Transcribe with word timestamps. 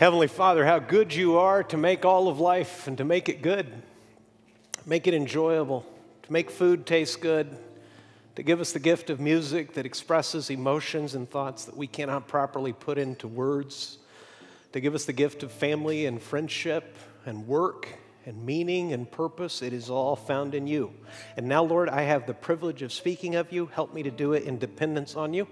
Heavenly 0.00 0.28
Father, 0.28 0.64
how 0.64 0.78
good 0.78 1.14
you 1.14 1.36
are 1.36 1.62
to 1.64 1.76
make 1.76 2.06
all 2.06 2.28
of 2.28 2.40
life 2.40 2.86
and 2.86 2.96
to 2.96 3.04
make 3.04 3.28
it 3.28 3.42
good, 3.42 3.70
make 4.86 5.06
it 5.06 5.12
enjoyable, 5.12 5.84
to 6.22 6.32
make 6.32 6.50
food 6.50 6.86
taste 6.86 7.20
good, 7.20 7.54
to 8.36 8.42
give 8.42 8.62
us 8.62 8.72
the 8.72 8.78
gift 8.78 9.10
of 9.10 9.20
music 9.20 9.74
that 9.74 9.84
expresses 9.84 10.48
emotions 10.48 11.14
and 11.14 11.28
thoughts 11.28 11.66
that 11.66 11.76
we 11.76 11.86
cannot 11.86 12.28
properly 12.28 12.72
put 12.72 12.96
into 12.96 13.28
words, 13.28 13.98
to 14.72 14.80
give 14.80 14.94
us 14.94 15.04
the 15.04 15.12
gift 15.12 15.42
of 15.42 15.52
family 15.52 16.06
and 16.06 16.22
friendship 16.22 16.96
and 17.26 17.46
work 17.46 17.86
and 18.24 18.42
meaning 18.42 18.94
and 18.94 19.10
purpose. 19.10 19.60
It 19.60 19.74
is 19.74 19.90
all 19.90 20.16
found 20.16 20.54
in 20.54 20.66
you. 20.66 20.94
And 21.36 21.46
now, 21.46 21.62
Lord, 21.62 21.90
I 21.90 22.04
have 22.04 22.26
the 22.26 22.32
privilege 22.32 22.80
of 22.80 22.90
speaking 22.90 23.34
of 23.34 23.52
you. 23.52 23.66
Help 23.66 23.92
me 23.92 24.02
to 24.04 24.10
do 24.10 24.32
it 24.32 24.44
in 24.44 24.56
dependence 24.56 25.14
on 25.14 25.34
you 25.34 25.46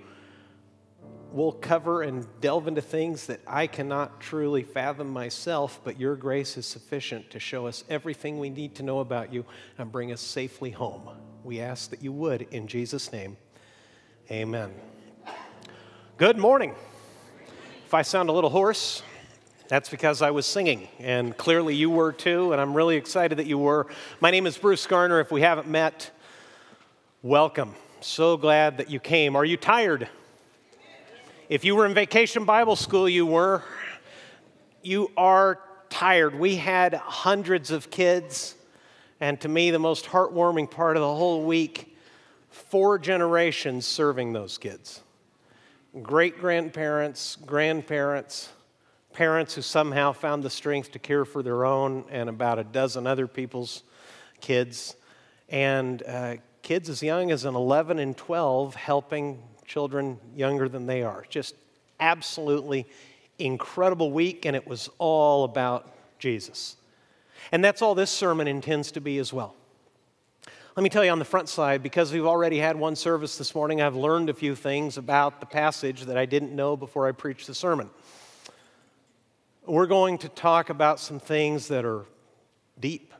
we'll 1.32 1.52
cover 1.52 2.02
and 2.02 2.26
delve 2.40 2.68
into 2.68 2.80
things 2.80 3.26
that 3.26 3.40
I 3.46 3.66
cannot 3.66 4.20
truly 4.20 4.62
fathom 4.62 5.10
myself, 5.10 5.80
but 5.84 6.00
your 6.00 6.16
grace 6.16 6.56
is 6.56 6.66
sufficient 6.66 7.30
to 7.30 7.40
show 7.40 7.66
us 7.66 7.84
everything 7.90 8.38
we 8.38 8.50
need 8.50 8.74
to 8.76 8.82
know 8.82 9.00
about 9.00 9.32
you 9.32 9.44
and 9.76 9.92
bring 9.92 10.12
us 10.12 10.20
safely 10.20 10.70
home. 10.70 11.08
We 11.44 11.60
ask 11.60 11.90
that 11.90 12.02
you 12.02 12.12
would, 12.12 12.42
in 12.50 12.66
Jesus' 12.66 13.12
name. 13.12 13.36
Amen. 14.30 14.72
Good 16.16 16.38
morning. 16.38 16.74
If 17.86 17.94
I 17.94 18.02
sound 18.02 18.28
a 18.28 18.32
little 18.32 18.50
hoarse, 18.50 19.02
that's 19.68 19.88
because 19.88 20.22
I 20.22 20.30
was 20.30 20.46
singing, 20.46 20.88
and 20.98 21.36
clearly 21.36 21.74
you 21.74 21.90
were 21.90 22.12
too, 22.12 22.52
and 22.52 22.60
I'm 22.60 22.74
really 22.74 22.96
excited 22.96 23.38
that 23.38 23.46
you 23.46 23.58
were. 23.58 23.86
My 24.20 24.30
name 24.30 24.46
is 24.46 24.56
Bruce 24.56 24.86
Garner. 24.86 25.20
If 25.20 25.30
we 25.30 25.42
haven't 25.42 25.68
met, 25.68 26.10
welcome. 27.22 27.74
So 28.00 28.36
glad 28.36 28.78
that 28.78 28.90
you 28.90 28.98
came. 28.98 29.36
Are 29.36 29.44
you 29.44 29.56
tired? 29.56 30.08
If 31.48 31.64
you 31.64 31.76
were 31.76 31.86
in 31.86 31.94
vacation 31.94 32.44
Bible 32.44 32.76
school, 32.76 33.08
you 33.08 33.24
were. 33.24 33.62
You 34.82 35.10
are 35.16 35.58
tired. 35.88 36.38
We 36.38 36.56
had 36.56 36.92
hundreds 36.92 37.70
of 37.70 37.90
kids, 37.90 38.54
and 39.18 39.40
to 39.40 39.48
me, 39.48 39.70
the 39.70 39.78
most 39.78 40.04
heartwarming 40.04 40.70
part 40.70 40.98
of 40.98 41.00
the 41.00 41.14
whole 41.14 41.44
week 41.44 41.96
four 42.50 42.98
generations 42.98 43.86
serving 43.86 44.34
those 44.34 44.58
kids 44.58 45.00
great 46.02 46.38
grandparents, 46.38 47.36
grandparents, 47.46 48.50
parents 49.14 49.54
who 49.54 49.62
somehow 49.62 50.12
found 50.12 50.42
the 50.42 50.50
strength 50.50 50.92
to 50.92 50.98
care 50.98 51.24
for 51.24 51.42
their 51.42 51.64
own 51.64 52.04
and 52.10 52.28
about 52.28 52.58
a 52.58 52.64
dozen 52.64 53.06
other 53.06 53.26
people's 53.26 53.84
kids, 54.42 54.96
and 55.48 56.02
uh, 56.06 56.36
kids 56.60 56.90
as 56.90 57.02
young 57.02 57.30
as 57.30 57.46
an 57.46 57.54
11 57.54 57.98
and 57.98 58.18
12 58.18 58.74
helping 58.74 59.42
children 59.68 60.18
younger 60.34 60.68
than 60.68 60.86
they 60.86 61.02
are. 61.02 61.24
Just 61.28 61.54
absolutely 62.00 62.86
incredible 63.38 64.10
week, 64.10 64.46
and 64.46 64.56
it 64.56 64.66
was 64.66 64.88
all 64.98 65.44
about 65.44 65.94
Jesus. 66.18 66.76
And 67.52 67.62
that's 67.62 67.82
all 67.82 67.94
this 67.94 68.10
sermon 68.10 68.48
intends 68.48 68.90
to 68.92 69.00
be 69.00 69.18
as 69.18 69.32
well. 69.32 69.54
Let 70.76 70.82
me 70.82 70.90
tell 70.90 71.04
you 71.04 71.10
on 71.10 71.18
the 71.18 71.24
front 71.24 71.48
side, 71.48 71.82
because 71.82 72.12
we've 72.12 72.26
already 72.26 72.58
had 72.58 72.76
one 72.76 72.96
service 72.96 73.36
this 73.36 73.54
morning, 73.54 73.80
I've 73.82 73.96
learned 73.96 74.30
a 74.30 74.34
few 74.34 74.54
things 74.54 74.96
about 74.96 75.40
the 75.40 75.46
passage 75.46 76.04
that 76.04 76.16
I 76.16 76.24
didn't 76.24 76.54
know 76.54 76.76
before 76.76 77.08
I 77.08 77.12
preached 77.12 77.46
the 77.46 77.54
sermon. 77.54 77.90
We're 79.66 79.86
going 79.86 80.18
to 80.18 80.28
talk 80.28 80.70
about 80.70 80.98
some 80.98 81.20
things 81.20 81.68
that 81.68 81.84
are 81.84 82.06
deep. 82.80 83.12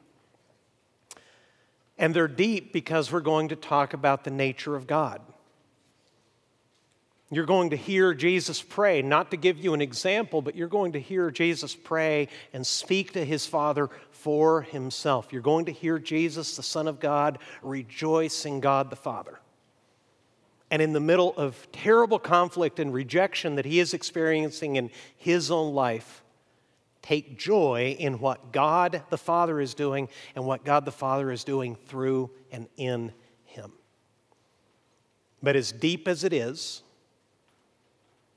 And 1.98 2.14
they're 2.14 2.28
deep 2.28 2.72
because 2.72 3.12
we're 3.12 3.20
going 3.20 3.48
to 3.48 3.56
talk 3.56 3.92
about 3.92 4.22
the 4.22 4.30
nature 4.30 4.76
of 4.76 4.86
God. 4.86 5.20
You're 7.31 7.45
going 7.45 7.71
to 7.71 7.77
hear 7.77 8.15
Jesus 8.15 8.62
pray, 8.62 9.03
not 9.03 9.31
to 9.33 9.37
give 9.37 9.59
you 9.59 9.75
an 9.75 9.83
example, 9.83 10.41
but 10.41 10.57
you're 10.57 10.67
going 10.67 10.93
to 10.93 11.01
hear 11.01 11.31
Jesus 11.31 11.75
pray 11.75 12.29
and 12.55 12.67
speak 12.67 13.12
to 13.12 13.25
his 13.25 13.45
Father 13.45 13.91
for 14.11 14.62
himself. 14.62 15.29
You're 15.31 15.43
going 15.43 15.67
to 15.67 15.73
hear 15.73 15.99
Jesus, 15.99 16.56
the 16.56 16.62
Son 16.62 16.89
of 16.89 17.01
God, 17.01 17.39
rejoice 17.62 18.47
in 18.47 18.61
God 18.61 18.88
the 18.88 18.97
Father. 18.97 19.41
And 20.71 20.81
in 20.81 20.94
the 20.94 21.00
middle 21.00 21.34
of 21.37 21.69
terrible 21.71 22.19
conflict 22.19 22.81
and 22.81 22.94
rejection 22.94 23.56
that 23.56 23.67
he 23.67 23.78
is 23.78 23.93
experiencing 23.93 24.77
in 24.77 24.91
his 25.17 25.50
own 25.50 25.75
life, 25.75 26.22
take 27.03 27.38
joy 27.38 27.94
in 27.99 28.21
what 28.21 28.53
God 28.53 29.03
the 29.11 29.19
Father 29.19 29.61
is 29.61 29.75
doing 29.75 30.09
and 30.34 30.47
what 30.47 30.65
God 30.65 30.87
the 30.87 30.93
Father 30.93 31.31
is 31.31 31.44
doing 31.44 31.77
through 31.87 32.31
and 32.50 32.69
in 32.78 33.12
him. 33.44 33.72
But 35.43 35.56
as 35.56 35.72
deep 35.72 36.09
as 36.09 36.25
it 36.25 36.33
is, 36.33 36.83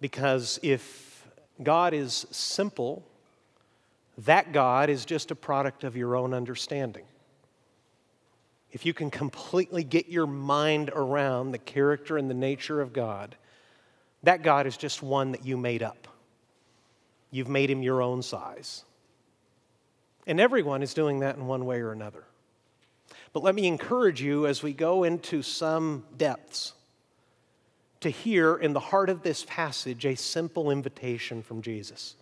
because 0.01 0.59
if 0.63 1.25
God 1.63 1.93
is 1.93 2.25
simple, 2.31 3.03
that 4.17 4.51
God 4.51 4.89
is 4.89 5.05
just 5.05 5.31
a 5.31 5.35
product 5.35 5.83
of 5.83 5.95
your 5.95 6.15
own 6.15 6.33
understanding. 6.33 7.05
If 8.71 8.85
you 8.85 8.93
can 8.93 9.11
completely 9.11 9.83
get 9.83 10.09
your 10.09 10.25
mind 10.27 10.89
around 10.93 11.51
the 11.51 11.57
character 11.57 12.17
and 12.17 12.29
the 12.29 12.35
nature 12.35 12.81
of 12.81 12.93
God, 12.93 13.35
that 14.23 14.43
God 14.43 14.65
is 14.65 14.75
just 14.75 15.03
one 15.03 15.31
that 15.33 15.45
you 15.45 15.55
made 15.55 15.83
up. 15.83 16.07
You've 17.29 17.49
made 17.49 17.69
him 17.69 17.83
your 17.83 18.01
own 18.01 18.21
size. 18.21 18.83
And 20.25 20.39
everyone 20.39 20.83
is 20.83 20.93
doing 20.93 21.19
that 21.19 21.35
in 21.35 21.47
one 21.47 21.65
way 21.65 21.79
or 21.79 21.91
another. 21.91 22.23
But 23.33 23.43
let 23.43 23.55
me 23.55 23.67
encourage 23.67 24.21
you 24.21 24.47
as 24.47 24.63
we 24.63 24.73
go 24.73 25.03
into 25.03 25.41
some 25.41 26.05
depths 26.17 26.73
to 28.01 28.09
hear 28.09 28.55
in 28.55 28.73
the 28.73 28.79
heart 28.79 29.09
of 29.09 29.21
this 29.21 29.45
passage 29.47 30.05
a 30.05 30.15
simple 30.15 30.69
invitation 30.69 31.41
from 31.41 31.61
Jesus. 31.61 32.15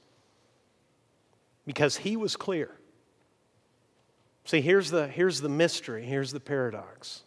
Because 1.66 1.98
he 1.98 2.16
was 2.16 2.36
clear. 2.36 2.72
See, 4.46 4.62
here's 4.62 4.92
the, 4.92 5.08
here's 5.08 5.42
the 5.42 5.50
mystery, 5.50 6.06
here's 6.06 6.32
the 6.32 6.40
paradox. 6.40 7.24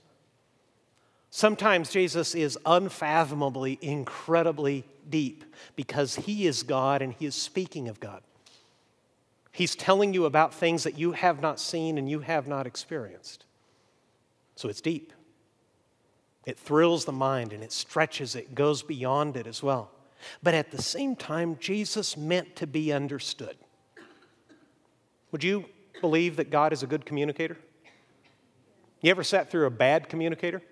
Sometimes 1.31 1.91
Jesus 1.91 2.35
is 2.35 2.59
unfathomably, 2.67 3.79
incredibly 3.81 4.85
deep 5.09 5.45
because 5.77 6.17
he 6.17 6.47
is 6.47 6.63
God 6.63 7.01
and 7.01 7.15
he 7.15 7.25
is 7.25 7.35
speaking 7.35 7.89
of 7.89 8.01
God. 8.01 8.23
He's 9.51 9.75
telling 9.75 10.13
you 10.13 10.27
about 10.27 10.53
things 10.53 10.85
that 10.85 10.99
you 10.99 11.13
have 11.13 11.41
not 11.41 11.59
seen 11.59 11.97
and 11.97 12.11
you 12.11 12.21
have 12.21 12.47
not 12.47 12.67
experienced. 12.67 13.47
So 14.57 14.69
it's 14.69 14.81
deep. 14.81 15.13
It 16.45 16.59
thrills 16.59 17.05
the 17.05 17.13
mind 17.13 17.53
and 17.53 17.63
it 17.63 17.73
stretches 17.73 18.35
it, 18.35 18.55
goes 18.55 18.83
beyond 18.83 19.37
it 19.37 19.47
as 19.47 19.63
well. 19.63 19.91
But 20.43 20.55
at 20.55 20.71
the 20.71 20.81
same 20.81 21.17
time, 21.17 21.57
Jesus 21.61 22.17
meant 22.17 22.57
to 22.57 22.67
be 22.67 22.93
understood. 22.93 23.57
Would 25.31 25.45
you 25.45 25.65
believe 26.01 26.37
that 26.37 26.51
God 26.51 26.73
is 26.73 26.83
a 26.83 26.87
good 26.87 27.07
communicator? 27.07 27.57
You 29.01 29.11
ever 29.11 29.25
sat 29.25 29.51
through 29.51 29.67
a 29.67 29.71
bad 29.71 30.09
communicator? 30.09 30.63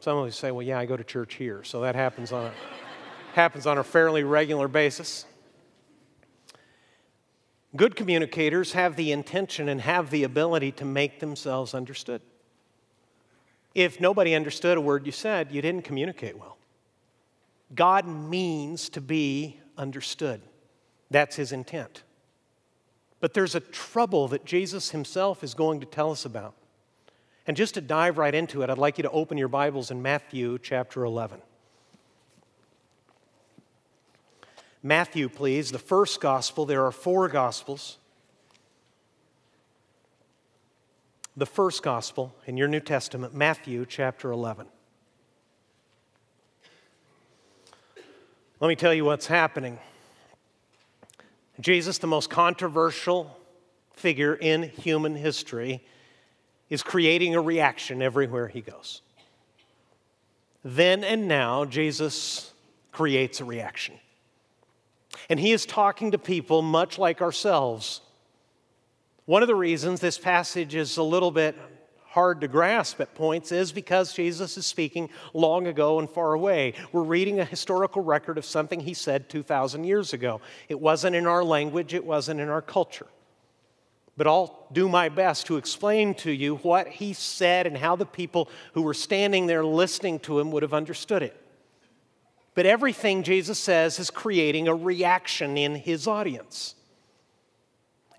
Some 0.00 0.18
of 0.18 0.26
you 0.26 0.32
say, 0.32 0.50
well, 0.50 0.62
yeah, 0.66 0.78
I 0.78 0.86
go 0.86 0.96
to 0.96 1.04
church 1.04 1.34
here, 1.34 1.62
so 1.64 1.80
that 1.80 1.94
happens 1.94 2.32
on 2.32 2.46
a, 2.46 2.52
happens 3.34 3.66
on 3.66 3.78
a 3.78 3.84
fairly 3.84 4.24
regular 4.24 4.68
basis. 4.68 5.24
Good 7.74 7.96
communicators 7.96 8.72
have 8.72 8.96
the 8.96 9.12
intention 9.12 9.68
and 9.68 9.80
have 9.80 10.10
the 10.10 10.24
ability 10.24 10.72
to 10.72 10.84
make 10.84 11.20
themselves 11.20 11.72
understood. 11.74 12.20
If 13.74 14.00
nobody 14.00 14.34
understood 14.34 14.76
a 14.76 14.80
word 14.80 15.06
you 15.06 15.12
said, 15.12 15.50
you 15.50 15.62
didn't 15.62 15.84
communicate 15.84 16.38
well. 16.38 16.58
God 17.74 18.06
means 18.06 18.88
to 18.90 19.00
be 19.00 19.58
understood. 19.78 20.42
That's 21.10 21.36
his 21.36 21.52
intent. 21.52 22.02
But 23.20 23.34
there's 23.34 23.54
a 23.54 23.60
trouble 23.60 24.28
that 24.28 24.44
Jesus 24.44 24.90
himself 24.90 25.42
is 25.44 25.54
going 25.54 25.80
to 25.80 25.86
tell 25.86 26.10
us 26.10 26.24
about. 26.24 26.54
And 27.46 27.56
just 27.56 27.74
to 27.74 27.80
dive 27.80 28.18
right 28.18 28.34
into 28.34 28.62
it, 28.62 28.70
I'd 28.70 28.78
like 28.78 28.98
you 28.98 29.02
to 29.02 29.10
open 29.10 29.38
your 29.38 29.48
Bibles 29.48 29.90
in 29.90 30.02
Matthew 30.02 30.58
chapter 30.58 31.04
11. 31.04 31.40
Matthew, 34.82 35.28
please, 35.28 35.70
the 35.70 35.78
first 35.78 36.20
gospel. 36.20 36.66
There 36.66 36.84
are 36.84 36.92
four 36.92 37.28
gospels. 37.28 37.98
The 41.36 41.46
first 41.46 41.82
gospel 41.82 42.34
in 42.46 42.56
your 42.56 42.68
New 42.68 42.80
Testament, 42.80 43.34
Matthew 43.34 43.86
chapter 43.86 44.30
11. 44.30 44.66
Let 48.60 48.68
me 48.68 48.76
tell 48.76 48.92
you 48.92 49.04
what's 49.04 49.26
happening. 49.26 49.78
Jesus, 51.60 51.98
the 51.98 52.06
most 52.06 52.28
controversial 52.28 53.36
figure 53.94 54.34
in 54.34 54.64
human 54.64 55.16
history, 55.16 55.82
is 56.68 56.82
creating 56.82 57.34
a 57.34 57.40
reaction 57.40 58.02
everywhere 58.02 58.48
he 58.48 58.60
goes. 58.60 59.00
Then 60.64 61.02
and 61.02 61.28
now, 61.28 61.64
Jesus 61.64 62.52
creates 62.92 63.40
a 63.40 63.44
reaction. 63.44 63.94
And 65.28 65.40
he 65.40 65.52
is 65.52 65.66
talking 65.66 66.10
to 66.12 66.18
people 66.18 66.62
much 66.62 66.98
like 66.98 67.20
ourselves 67.20 68.00
one 69.24 69.42
of 69.42 69.48
the 69.48 69.54
reasons 69.54 70.00
this 70.00 70.18
passage 70.18 70.74
is 70.74 70.96
a 70.96 71.02
little 71.02 71.30
bit 71.30 71.56
hard 72.12 72.42
to 72.42 72.48
grasp 72.48 73.00
at 73.00 73.14
points 73.14 73.52
is 73.52 73.72
because 73.72 74.12
Jesus 74.12 74.58
is 74.58 74.66
speaking 74.66 75.08
long 75.32 75.66
ago 75.66 75.98
and 75.98 76.10
far 76.10 76.34
away. 76.34 76.74
We're 76.92 77.04
reading 77.04 77.40
a 77.40 77.44
historical 77.44 78.02
record 78.02 78.36
of 78.36 78.44
something 78.44 78.80
he 78.80 78.92
said 78.92 79.30
2,000 79.30 79.84
years 79.84 80.12
ago. 80.12 80.42
It 80.68 80.78
wasn't 80.78 81.16
in 81.16 81.26
our 81.26 81.42
language, 81.42 81.94
it 81.94 82.04
wasn't 82.04 82.40
in 82.40 82.50
our 82.50 82.60
culture. 82.60 83.06
But 84.16 84.26
I'll 84.26 84.68
do 84.72 84.90
my 84.90 85.08
best 85.08 85.46
to 85.46 85.56
explain 85.56 86.14
to 86.16 86.30
you 86.30 86.56
what 86.56 86.86
he 86.86 87.14
said 87.14 87.66
and 87.66 87.78
how 87.78 87.96
the 87.96 88.04
people 88.04 88.50
who 88.74 88.82
were 88.82 88.92
standing 88.92 89.46
there 89.46 89.64
listening 89.64 90.18
to 90.20 90.38
him 90.38 90.50
would 90.50 90.62
have 90.62 90.74
understood 90.74 91.22
it. 91.22 91.36
But 92.54 92.66
everything 92.66 93.22
Jesus 93.22 93.58
says 93.58 93.98
is 93.98 94.10
creating 94.10 94.68
a 94.68 94.74
reaction 94.74 95.56
in 95.56 95.76
his 95.76 96.06
audience. 96.06 96.74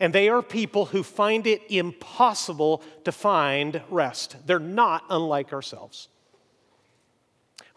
And 0.03 0.11
they 0.11 0.27
are 0.27 0.41
people 0.41 0.87
who 0.87 1.01
find 1.01 1.47
it 1.47 1.61
impossible 1.71 2.83
to 3.05 3.11
find 3.13 3.81
rest. 3.89 4.35
They're 4.45 4.59
not 4.59 5.05
unlike 5.09 5.53
ourselves. 5.53 6.09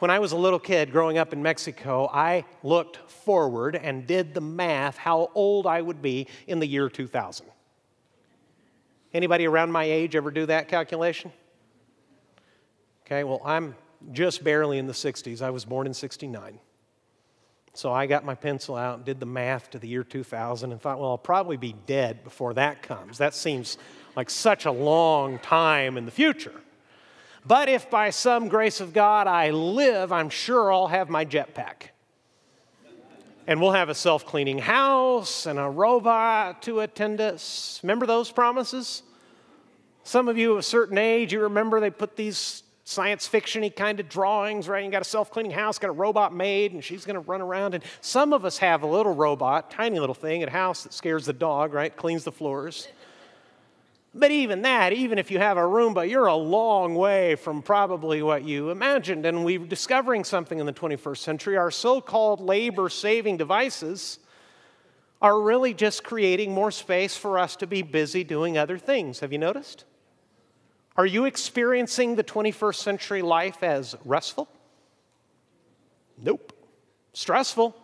When 0.00 0.10
I 0.10 0.18
was 0.18 0.32
a 0.32 0.36
little 0.36 0.58
kid 0.58 0.90
growing 0.90 1.18
up 1.18 1.32
in 1.32 1.40
Mexico, 1.40 2.10
I 2.12 2.44
looked 2.64 2.96
forward 3.08 3.76
and 3.76 4.08
did 4.08 4.34
the 4.34 4.40
math 4.40 4.96
how 4.96 5.30
old 5.36 5.68
I 5.68 5.80
would 5.80 6.02
be 6.02 6.26
in 6.48 6.58
the 6.58 6.66
year 6.66 6.88
2000. 6.88 7.46
Anybody 9.14 9.46
around 9.46 9.70
my 9.70 9.84
age 9.84 10.16
ever 10.16 10.32
do 10.32 10.46
that 10.46 10.66
calculation? 10.66 11.32
Okay, 13.06 13.22
well, 13.22 13.40
I'm 13.44 13.76
just 14.10 14.42
barely 14.42 14.78
in 14.78 14.88
the 14.88 14.92
60s. 14.92 15.42
I 15.42 15.50
was 15.50 15.64
born 15.64 15.86
in 15.86 15.94
69. 15.94 16.58
So 17.76 17.92
I 17.92 18.06
got 18.06 18.24
my 18.24 18.34
pencil 18.34 18.74
out 18.74 18.96
and 18.96 19.04
did 19.04 19.20
the 19.20 19.26
math 19.26 19.70
to 19.70 19.78
the 19.78 19.86
year 19.86 20.02
2000 20.02 20.72
and 20.72 20.80
thought, 20.80 20.98
well, 20.98 21.10
I'll 21.10 21.18
probably 21.18 21.58
be 21.58 21.74
dead 21.86 22.24
before 22.24 22.54
that 22.54 22.82
comes. 22.82 23.18
That 23.18 23.34
seems 23.34 23.76
like 24.16 24.30
such 24.30 24.64
a 24.64 24.70
long 24.70 25.38
time 25.38 25.98
in 25.98 26.06
the 26.06 26.10
future. 26.10 26.54
But 27.44 27.68
if 27.68 27.90
by 27.90 28.10
some 28.10 28.48
grace 28.48 28.80
of 28.80 28.94
God 28.94 29.26
I 29.26 29.50
live, 29.50 30.10
I'm 30.10 30.30
sure 30.30 30.72
I'll 30.72 30.88
have 30.88 31.10
my 31.10 31.26
jetpack. 31.26 31.90
And 33.46 33.60
we'll 33.60 33.72
have 33.72 33.90
a 33.90 33.94
self 33.94 34.24
cleaning 34.24 34.58
house 34.58 35.44
and 35.44 35.58
a 35.58 35.68
robot 35.68 36.62
to 36.62 36.80
attend 36.80 37.20
us. 37.20 37.78
Remember 37.82 38.06
those 38.06 38.32
promises? 38.32 39.02
Some 40.02 40.28
of 40.28 40.38
you 40.38 40.52
of 40.52 40.58
a 40.58 40.62
certain 40.62 40.96
age, 40.96 41.34
you 41.34 41.40
remember 41.42 41.78
they 41.78 41.90
put 41.90 42.16
these 42.16 42.62
science 42.88 43.28
fictiony 43.28 43.74
kind 43.74 43.98
of 43.98 44.08
drawings, 44.08 44.68
right? 44.68 44.84
You 44.84 44.90
got 44.92 45.02
a 45.02 45.04
self-cleaning 45.04 45.50
house, 45.50 45.76
got 45.76 45.88
a 45.88 45.92
robot 45.92 46.32
maid, 46.32 46.72
and 46.72 46.84
she's 46.84 47.04
going 47.04 47.14
to 47.14 47.20
run 47.20 47.40
around. 47.40 47.74
And 47.74 47.82
some 48.00 48.32
of 48.32 48.44
us 48.44 48.58
have 48.58 48.84
a 48.84 48.86
little 48.86 49.12
robot, 49.12 49.72
tiny 49.72 49.98
little 49.98 50.14
thing 50.14 50.44
at 50.44 50.48
house 50.48 50.84
that 50.84 50.92
scares 50.92 51.26
the 51.26 51.32
dog, 51.32 51.74
right? 51.74 51.94
Cleans 51.94 52.22
the 52.22 52.30
floors. 52.30 52.86
But 54.14 54.30
even 54.30 54.62
that, 54.62 54.92
even 54.92 55.18
if 55.18 55.32
you 55.32 55.40
have 55.40 55.56
a 55.56 55.62
Roomba, 55.62 56.08
you're 56.08 56.26
a 56.26 56.36
long 56.36 56.94
way 56.94 57.34
from 57.34 57.60
probably 57.60 58.22
what 58.22 58.44
you 58.44 58.70
imagined. 58.70 59.26
And 59.26 59.44
we're 59.44 59.58
discovering 59.58 60.22
something 60.22 60.60
in 60.60 60.64
the 60.64 60.72
21st 60.72 61.18
century. 61.18 61.56
Our 61.56 61.72
so 61.72 62.00
called 62.00 62.40
labor 62.40 62.88
saving 62.88 63.36
devices 63.36 64.20
are 65.20 65.40
really 65.40 65.74
just 65.74 66.04
creating 66.04 66.52
more 66.52 66.70
space 66.70 67.16
for 67.16 67.36
us 67.36 67.56
to 67.56 67.66
be 67.66 67.82
busy 67.82 68.22
doing 68.22 68.56
other 68.56 68.78
things. 68.78 69.18
Have 69.20 69.32
you 69.32 69.38
noticed? 69.38 69.84
Are 70.96 71.06
you 71.06 71.26
experiencing 71.26 72.16
the 72.16 72.24
21st 72.24 72.76
century 72.76 73.22
life 73.22 73.62
as 73.62 73.94
restful? 74.04 74.48
Nope. 76.16 76.52
Stressful, 77.12 77.76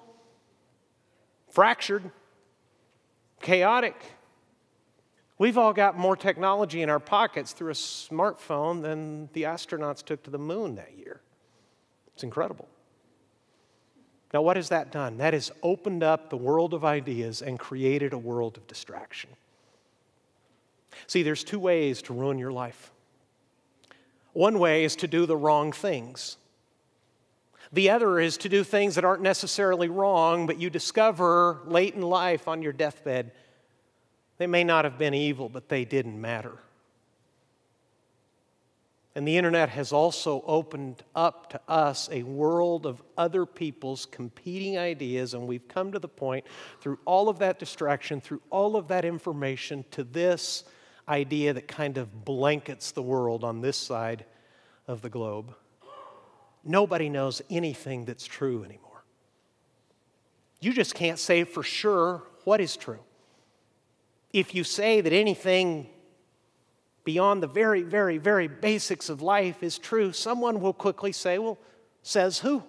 fractured, 1.50 2.10
chaotic. 3.42 3.96
We've 5.36 5.58
all 5.58 5.72
got 5.72 5.98
more 5.98 6.16
technology 6.16 6.80
in 6.80 6.88
our 6.88 7.00
pockets 7.00 7.52
through 7.52 7.70
a 7.70 7.74
smartphone 7.74 8.82
than 8.82 9.28
the 9.32 9.42
astronauts 9.42 10.02
took 10.02 10.22
to 10.22 10.30
the 10.30 10.38
moon 10.38 10.76
that 10.76 10.96
year. 10.96 11.20
It's 12.14 12.22
incredible. 12.22 12.68
Now, 14.32 14.40
what 14.40 14.56
has 14.56 14.70
that 14.70 14.90
done? 14.90 15.18
That 15.18 15.34
has 15.34 15.50
opened 15.62 16.02
up 16.02 16.30
the 16.30 16.36
world 16.38 16.72
of 16.72 16.84
ideas 16.84 17.42
and 17.42 17.58
created 17.58 18.14
a 18.14 18.18
world 18.18 18.56
of 18.56 18.66
distraction. 18.66 19.30
See, 21.06 21.22
there's 21.22 21.44
two 21.44 21.58
ways 21.58 22.00
to 22.02 22.14
ruin 22.14 22.38
your 22.38 22.52
life. 22.52 22.91
One 24.32 24.58
way 24.58 24.84
is 24.84 24.96
to 24.96 25.06
do 25.06 25.26
the 25.26 25.36
wrong 25.36 25.72
things. 25.72 26.36
The 27.72 27.90
other 27.90 28.20
is 28.20 28.36
to 28.38 28.48
do 28.48 28.64
things 28.64 28.94
that 28.96 29.04
aren't 29.04 29.22
necessarily 29.22 29.88
wrong, 29.88 30.46
but 30.46 30.58
you 30.58 30.70
discover 30.70 31.60
late 31.66 31.94
in 31.94 32.02
life 32.02 32.48
on 32.48 32.62
your 32.62 32.72
deathbed 32.72 33.32
they 34.42 34.48
may 34.48 34.64
not 34.64 34.84
have 34.84 34.98
been 34.98 35.14
evil, 35.14 35.48
but 35.48 35.68
they 35.68 35.84
didn't 35.84 36.20
matter. 36.20 36.58
And 39.14 39.28
the 39.28 39.36
internet 39.36 39.68
has 39.68 39.92
also 39.92 40.42
opened 40.46 41.04
up 41.14 41.50
to 41.50 41.60
us 41.68 42.08
a 42.10 42.24
world 42.24 42.84
of 42.84 43.00
other 43.16 43.46
people's 43.46 44.04
competing 44.04 44.78
ideas, 44.78 45.34
and 45.34 45.46
we've 45.46 45.68
come 45.68 45.92
to 45.92 46.00
the 46.00 46.08
point 46.08 46.44
through 46.80 46.98
all 47.04 47.28
of 47.28 47.38
that 47.38 47.60
distraction, 47.60 48.20
through 48.20 48.40
all 48.50 48.74
of 48.74 48.88
that 48.88 49.04
information, 49.04 49.84
to 49.92 50.02
this 50.02 50.64
idea 51.08 51.52
that 51.52 51.68
kind 51.68 51.98
of 51.98 52.24
blankets 52.24 52.92
the 52.92 53.02
world 53.02 53.44
on 53.44 53.60
this 53.60 53.76
side 53.76 54.24
of 54.86 55.02
the 55.02 55.08
globe. 55.08 55.54
Nobody 56.64 57.08
knows 57.08 57.42
anything 57.50 58.04
that's 58.04 58.24
true 58.24 58.64
anymore. 58.64 59.04
You 60.60 60.72
just 60.72 60.94
can't 60.94 61.18
say 61.18 61.44
for 61.44 61.62
sure 61.62 62.22
what 62.44 62.60
is 62.60 62.76
true. 62.76 63.00
If 64.32 64.54
you 64.54 64.64
say 64.64 65.00
that 65.00 65.12
anything 65.12 65.88
beyond 67.04 67.42
the 67.42 67.48
very, 67.48 67.82
very, 67.82 68.18
very 68.18 68.46
basics 68.46 69.08
of 69.08 69.20
life 69.20 69.62
is 69.62 69.76
true, 69.78 70.12
someone 70.12 70.60
will 70.60 70.72
quickly 70.72 71.12
say, 71.12 71.38
Well, 71.38 71.58
says 72.02 72.38
who? 72.38 72.62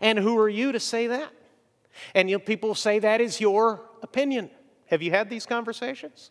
And 0.00 0.18
who 0.18 0.38
are 0.38 0.48
you 0.48 0.72
to 0.72 0.80
say 0.80 1.06
that? 1.08 1.30
And 2.14 2.28
you 2.28 2.36
know, 2.36 2.40
people 2.40 2.74
say 2.74 2.98
that 2.98 3.20
is 3.20 3.40
your 3.40 3.82
opinion. 4.02 4.50
Have 4.86 5.02
you 5.02 5.10
had 5.10 5.30
these 5.30 5.46
conversations? 5.46 6.30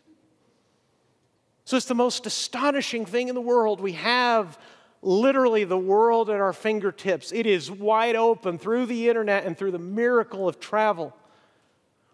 So 1.65 1.77
it's 1.77 1.87
the 1.87 1.95
most 1.95 2.27
astonishing 2.27 3.05
thing 3.05 3.27
in 3.27 3.35
the 3.35 3.41
world. 3.41 3.81
We 3.81 3.93
have 3.93 4.59
literally 5.01 5.63
the 5.63 5.77
world 5.77 6.29
at 6.29 6.39
our 6.39 6.53
fingertips. 6.53 7.31
It 7.31 7.45
is 7.45 7.71
wide 7.71 8.15
open 8.15 8.57
through 8.57 8.85
the 8.85 9.09
internet 9.09 9.45
and 9.45 9.57
through 9.57 9.71
the 9.71 9.79
miracle 9.79 10.47
of 10.47 10.59
travel. 10.59 11.15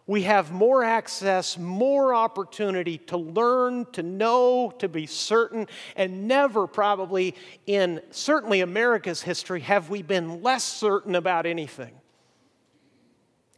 We 0.08 0.24
have 0.24 0.52
more 0.52 0.84
access, 0.84 1.58
more 1.58 2.14
opportunity 2.14 2.98
to 2.98 3.18
learn, 3.18 3.86
to 3.94 4.04
know, 4.04 4.74
to 4.80 4.90
be 4.90 5.06
certain, 5.06 5.68
and 5.96 6.28
never, 6.28 6.66
probably 6.66 7.36
in 7.66 8.02
certainly 8.10 8.62
America's 8.62 9.22
history, 9.22 9.62
have 9.62 9.90
we 9.90 10.02
been 10.02 10.42
less 10.42 10.64
certain 10.64 11.16
about 11.16 11.46
anything. 11.46 12.01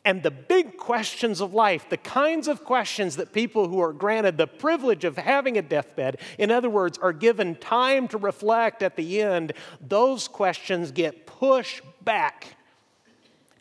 And 0.06 0.22
the 0.22 0.32
big 0.32 0.76
questions 0.76 1.40
of 1.40 1.54
life, 1.54 1.88
the 1.90 1.98
kinds 1.98 2.50
of 2.50 2.66
questions 2.66 3.16
that 3.16 3.32
people 3.32 3.70
who 3.70 3.80
are 3.80 3.94
granted 3.94 4.38
the 4.38 4.48
privilege 4.48 5.06
of 5.06 5.18
having 5.18 5.58
a 5.58 5.62
deathbed, 5.62 6.20
in 6.38 6.52
other 6.52 6.70
words, 6.70 6.98
are 6.98 7.14
given 7.14 7.56
time 7.56 8.10
to 8.10 8.18
reflect 8.18 8.84
at 8.84 8.98
the 8.98 9.22
end, 9.22 9.54
those 9.80 10.28
questions 10.28 10.92
get 10.92 11.26
pushed 11.26 11.82
back 12.04 12.58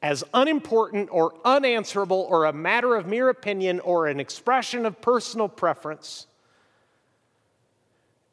as 0.02 0.24
unimportant 0.34 1.08
or 1.12 1.32
unanswerable 1.44 2.26
or 2.28 2.46
a 2.46 2.52
matter 2.52 2.96
of 2.96 3.06
mere 3.06 3.28
opinion 3.28 3.78
or 3.80 4.08
an 4.08 4.18
expression 4.18 4.84
of 4.84 5.00
personal 5.00 5.48
preference. 5.48 6.26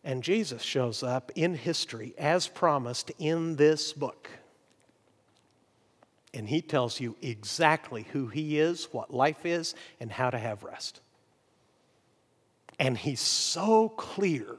And 0.03 0.23
Jesus 0.23 0.63
shows 0.63 1.03
up 1.03 1.31
in 1.35 1.53
history 1.53 2.15
as 2.17 2.47
promised 2.47 3.11
in 3.19 3.55
this 3.57 3.93
book. 3.93 4.29
And 6.33 6.47
he 6.47 6.61
tells 6.61 6.99
you 6.99 7.15
exactly 7.21 8.05
who 8.11 8.27
he 8.27 8.59
is, 8.59 8.87
what 8.91 9.13
life 9.13 9.45
is, 9.45 9.73
and 9.99 10.11
how 10.11 10.29
to 10.29 10.37
have 10.37 10.63
rest. 10.63 11.01
And 12.77 12.97
he's 12.97 13.19
so 13.19 13.89
clear 13.89 14.55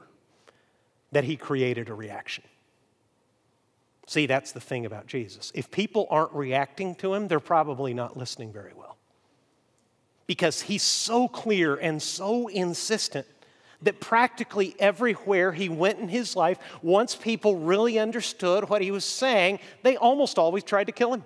that 1.11 1.23
he 1.23 1.35
created 1.35 1.89
a 1.89 1.93
reaction. 1.93 2.43
See, 4.07 4.25
that's 4.25 4.51
the 4.51 4.59
thing 4.59 4.85
about 4.85 5.07
Jesus. 5.07 5.51
If 5.55 5.71
people 5.71 6.07
aren't 6.09 6.33
reacting 6.33 6.95
to 6.95 7.13
him, 7.13 7.27
they're 7.27 7.39
probably 7.39 7.93
not 7.93 8.17
listening 8.17 8.51
very 8.51 8.73
well. 8.75 8.97
Because 10.27 10.61
he's 10.61 10.83
so 10.83 11.27
clear 11.27 11.75
and 11.75 12.01
so 12.01 12.47
insistent 12.47 13.25
that 13.81 13.99
practically 13.99 14.75
everywhere 14.79 15.51
he 15.51 15.69
went 15.69 15.99
in 15.99 16.09
his 16.09 16.35
life, 16.35 16.59
once 16.81 17.15
people 17.15 17.57
really 17.57 17.97
understood 17.97 18.69
what 18.69 18.81
he 18.81 18.91
was 18.91 19.05
saying, 19.05 19.59
they 19.81 19.97
almost 19.97 20.37
always 20.37 20.63
tried 20.63 20.85
to 20.85 20.91
kill 20.91 21.13
him. 21.13 21.23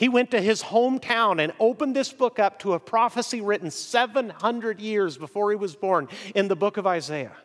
He 0.00 0.08
went 0.08 0.30
to 0.30 0.40
his 0.40 0.62
hometown 0.62 1.44
and 1.44 1.52
opened 1.60 1.94
this 1.94 2.10
book 2.10 2.38
up 2.38 2.58
to 2.60 2.72
a 2.72 2.80
prophecy 2.80 3.42
written 3.42 3.70
700 3.70 4.80
years 4.80 5.18
before 5.18 5.50
he 5.50 5.56
was 5.56 5.76
born 5.76 6.08
in 6.34 6.48
the 6.48 6.56
book 6.56 6.78
of 6.78 6.86
Isaiah. 6.86 7.36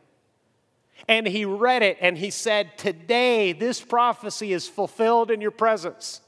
And 1.09 1.27
he 1.27 1.43
read 1.43 1.83
it 1.83 1.97
and 2.00 2.17
he 2.17 2.29
said, 2.29 2.77
Today 2.77 3.51
this 3.51 3.81
prophecy 3.81 4.53
is 4.53 4.69
fulfilled 4.69 5.31
in 5.31 5.41
your 5.41 5.51
presence. 5.51 6.21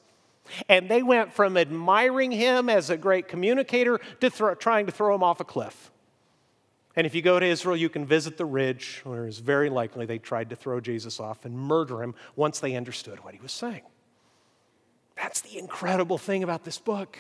And 0.67 0.89
they 0.89 1.01
went 1.01 1.31
from 1.31 1.55
admiring 1.55 2.33
him 2.33 2.67
as 2.67 2.89
a 2.89 2.97
great 2.97 3.29
communicator 3.29 4.01
to 4.19 4.29
throw, 4.29 4.53
trying 4.53 4.85
to 4.87 4.91
throw 4.91 5.15
him 5.15 5.23
off 5.23 5.39
a 5.39 5.45
cliff. 5.45 5.91
And 6.97 7.07
if 7.07 7.15
you 7.15 7.21
go 7.21 7.39
to 7.39 7.45
Israel, 7.45 7.77
you 7.77 7.87
can 7.87 8.05
visit 8.05 8.35
the 8.35 8.45
ridge, 8.45 8.99
where 9.05 9.27
it's 9.27 9.37
very 9.37 9.69
likely 9.69 10.05
they 10.05 10.19
tried 10.19 10.49
to 10.49 10.57
throw 10.57 10.81
Jesus 10.81 11.21
off 11.21 11.45
and 11.45 11.57
murder 11.57 12.03
him 12.03 12.15
once 12.35 12.59
they 12.59 12.75
understood 12.75 13.23
what 13.23 13.33
he 13.33 13.39
was 13.39 13.53
saying. 13.53 13.83
That's 15.17 15.41
the 15.41 15.57
incredible 15.57 16.17
thing 16.17 16.43
about 16.43 16.63
this 16.63 16.77
book. 16.77 17.17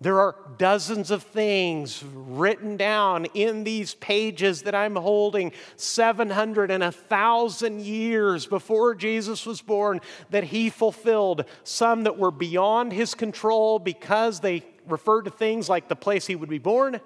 There 0.00 0.20
are 0.20 0.36
dozens 0.58 1.10
of 1.10 1.22
things 1.22 2.02
written 2.14 2.76
down 2.76 3.26
in 3.26 3.64
these 3.64 3.94
pages 3.94 4.62
that 4.62 4.74
I'm 4.74 4.96
holding 4.96 5.52
700 5.76 6.70
and 6.70 6.82
1,000 6.82 7.80
years 7.80 8.46
before 8.46 8.94
Jesus 8.94 9.46
was 9.46 9.62
born 9.62 10.00
that 10.30 10.44
he 10.44 10.68
fulfilled. 10.68 11.44
Some 11.62 12.04
that 12.04 12.18
were 12.18 12.32
beyond 12.32 12.92
his 12.92 13.14
control 13.14 13.78
because 13.78 14.40
they 14.40 14.64
referred 14.86 15.22
to 15.22 15.30
things 15.30 15.68
like 15.68 15.88
the 15.88 15.96
place 15.96 16.26
he 16.26 16.36
would 16.36 16.50
be 16.50 16.58
born, 16.58 17.00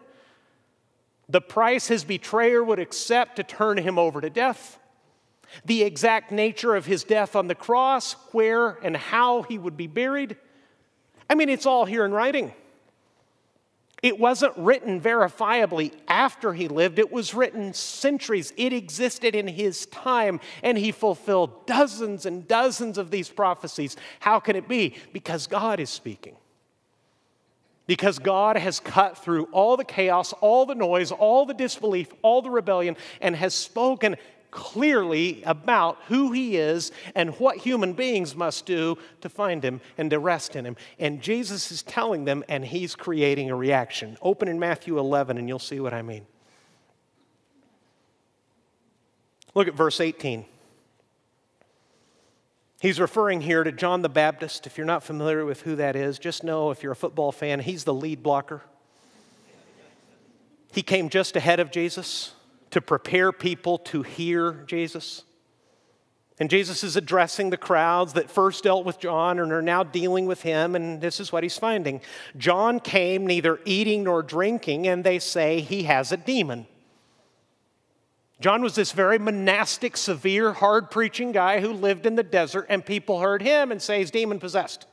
the 1.29 1.41
price 1.41 1.87
his 1.87 2.05
betrayer 2.05 2.65
would 2.65 2.79
accept 2.79 3.37
to 3.37 3.43
turn 3.43 3.77
him 3.77 3.99
over 3.99 4.21
to 4.21 4.31
death, 4.31 4.77
the 5.64 5.83
exact 5.83 6.31
nature 6.31 6.75
of 6.75 6.87
his 6.87 7.05
death 7.05 7.37
on 7.37 7.49
the 7.49 7.55
cross, 7.55 8.14
where 8.33 8.78
and 8.83 8.97
how 8.97 9.43
he 9.43 9.59
would 9.59 9.76
be 9.76 9.87
buried. 9.87 10.37
I 11.31 11.35
mean, 11.35 11.49
it's 11.49 11.67
all 11.67 11.85
here 11.85 12.05
in 12.05 12.12
writing. 12.12 12.52
It 14.02 14.19
wasn't 14.19 14.57
written 14.57 15.00
verifiably 15.00 15.93
after 16.07 16.52
he 16.52 16.69
lived, 16.69 16.99
it 16.99 17.11
was 17.11 17.35
written 17.35 17.75
centuries. 17.75 18.52
It 18.57 18.73
existed 18.73 19.35
in 19.35 19.49
his 19.49 19.87
time, 19.87 20.40
and 20.62 20.78
he 20.78 20.93
fulfilled 20.93 21.67
dozens 21.67 22.25
and 22.25 22.47
dozens 22.47 22.97
of 22.97 23.11
these 23.11 23.28
prophecies. 23.28 23.97
How 24.21 24.38
can 24.38 24.55
it 24.55 24.69
be? 24.69 24.95
Because 25.12 25.47
God 25.49 25.81
is 25.81 25.90
speaking. 25.90 26.37
Because 27.87 28.19
God 28.19 28.57
has 28.57 28.81
cut 28.81 29.19
through 29.19 29.45
all 29.47 29.76
the 29.76 29.85
chaos, 29.85 30.33
all 30.35 30.67
the 30.67 30.75
noise, 30.75 31.11
all 31.11 31.47
the 31.47 31.55
disbelief, 31.55 32.12
all 32.23 32.43
the 32.43 32.50
rebellion, 32.50 32.97
and 33.21 33.35
has 33.35 33.55
spoken 33.55 34.17
clearly 34.50 35.43
about 35.45 35.99
who 36.09 36.33
he 36.33 36.57
is 36.57 36.90
and 37.14 37.31
what 37.38 37.59
human 37.59 37.93
beings 37.93 38.35
must 38.35 38.67
do 38.67 38.97
to 39.21 39.28
find 39.28 39.64
him 39.64 39.81
and 39.97 40.11
to 40.11 40.19
rest 40.19 40.57
in 40.57 40.64
him. 40.64 40.76
And 40.99 41.21
Jesus 41.21 41.71
is 41.71 41.83
telling 41.83 42.25
them, 42.25 42.45
and 42.49 42.64
he's 42.64 42.95
creating 42.95 43.50
a 43.50 43.57
reaction. 43.57 44.17
Open 44.23 44.49
in 44.49 44.59
Matthew 44.59 44.99
11, 44.99 45.38
and 45.38 45.49
you'll 45.49 45.59
see 45.59 45.81
what 45.81 45.93
I 45.93 46.02
mean. 46.02 46.26
Look 49.55 49.69
at 49.69 49.75
verse 49.75 50.00
18. 50.00 50.45
He's 52.81 53.00
referring 53.00 53.40
here 53.40 53.64
to 53.64 53.73
John 53.73 54.02
the 54.02 54.09
Baptist. 54.09 54.67
If 54.67 54.78
you're 54.78 54.87
not 54.87 55.02
familiar 55.02 55.45
with 55.45 55.62
who 55.62 55.75
that 55.76 55.97
is, 55.97 56.19
just 56.19 56.45
know 56.45 56.71
if 56.71 56.83
you're 56.83 56.93
a 56.93 56.97
football 56.97 57.33
fan, 57.33 57.61
he's 57.61 57.85
the 57.85 57.95
lead 57.95 58.23
blocker. 58.23 58.62
He 60.73 60.83
came 60.83 61.09
just 61.09 61.35
ahead 61.35 61.59
of 61.61 61.71
Jesus 61.73 62.35
to 62.70 62.80
prepare 62.80 63.32
people 63.32 63.78
to 63.78 64.02
hear 64.02 64.64
Jesus. 64.66 65.25
And 66.40 66.48
Jesus 66.48 66.84
is 66.84 66.96
addressing 66.96 67.50
the 67.50 67.56
crowds 67.56 68.12
that 68.12 68.30
first 68.30 68.62
dealt 68.62 68.84
with 68.84 69.00
John 69.00 69.40
and 69.40 69.50
are 69.50 69.62
now 69.62 69.82
dealing 69.82 70.26
with 70.26 70.42
him, 70.42 70.76
and 70.76 71.00
this 71.00 71.18
is 71.18 71.32
what 71.32 71.42
he's 71.42 71.58
finding. 71.58 72.00
John 72.37 72.78
came 72.78 73.26
neither 73.26 73.58
eating 73.64 74.04
nor 74.04 74.22
drinking, 74.22 74.87
and 74.87 75.02
they 75.02 75.18
say 75.18 75.60
he 75.60 75.84
has 75.84 76.12
a 76.12 76.16
demon. 76.16 76.66
John 78.40 78.62
was 78.62 78.76
this 78.76 78.92
very 78.92 79.18
monastic, 79.18 79.96
severe, 79.96 80.52
hard 80.52 80.92
preaching 80.92 81.32
guy 81.32 81.58
who 81.60 81.72
lived 81.72 82.06
in 82.06 82.14
the 82.14 82.22
desert, 82.22 82.66
and 82.68 82.87
people 82.87 83.18
heard 83.18 83.42
him 83.42 83.72
and 83.72 83.82
say 83.82 83.98
he's 83.98 84.12
demon 84.12 84.38
possessed. 84.38 84.87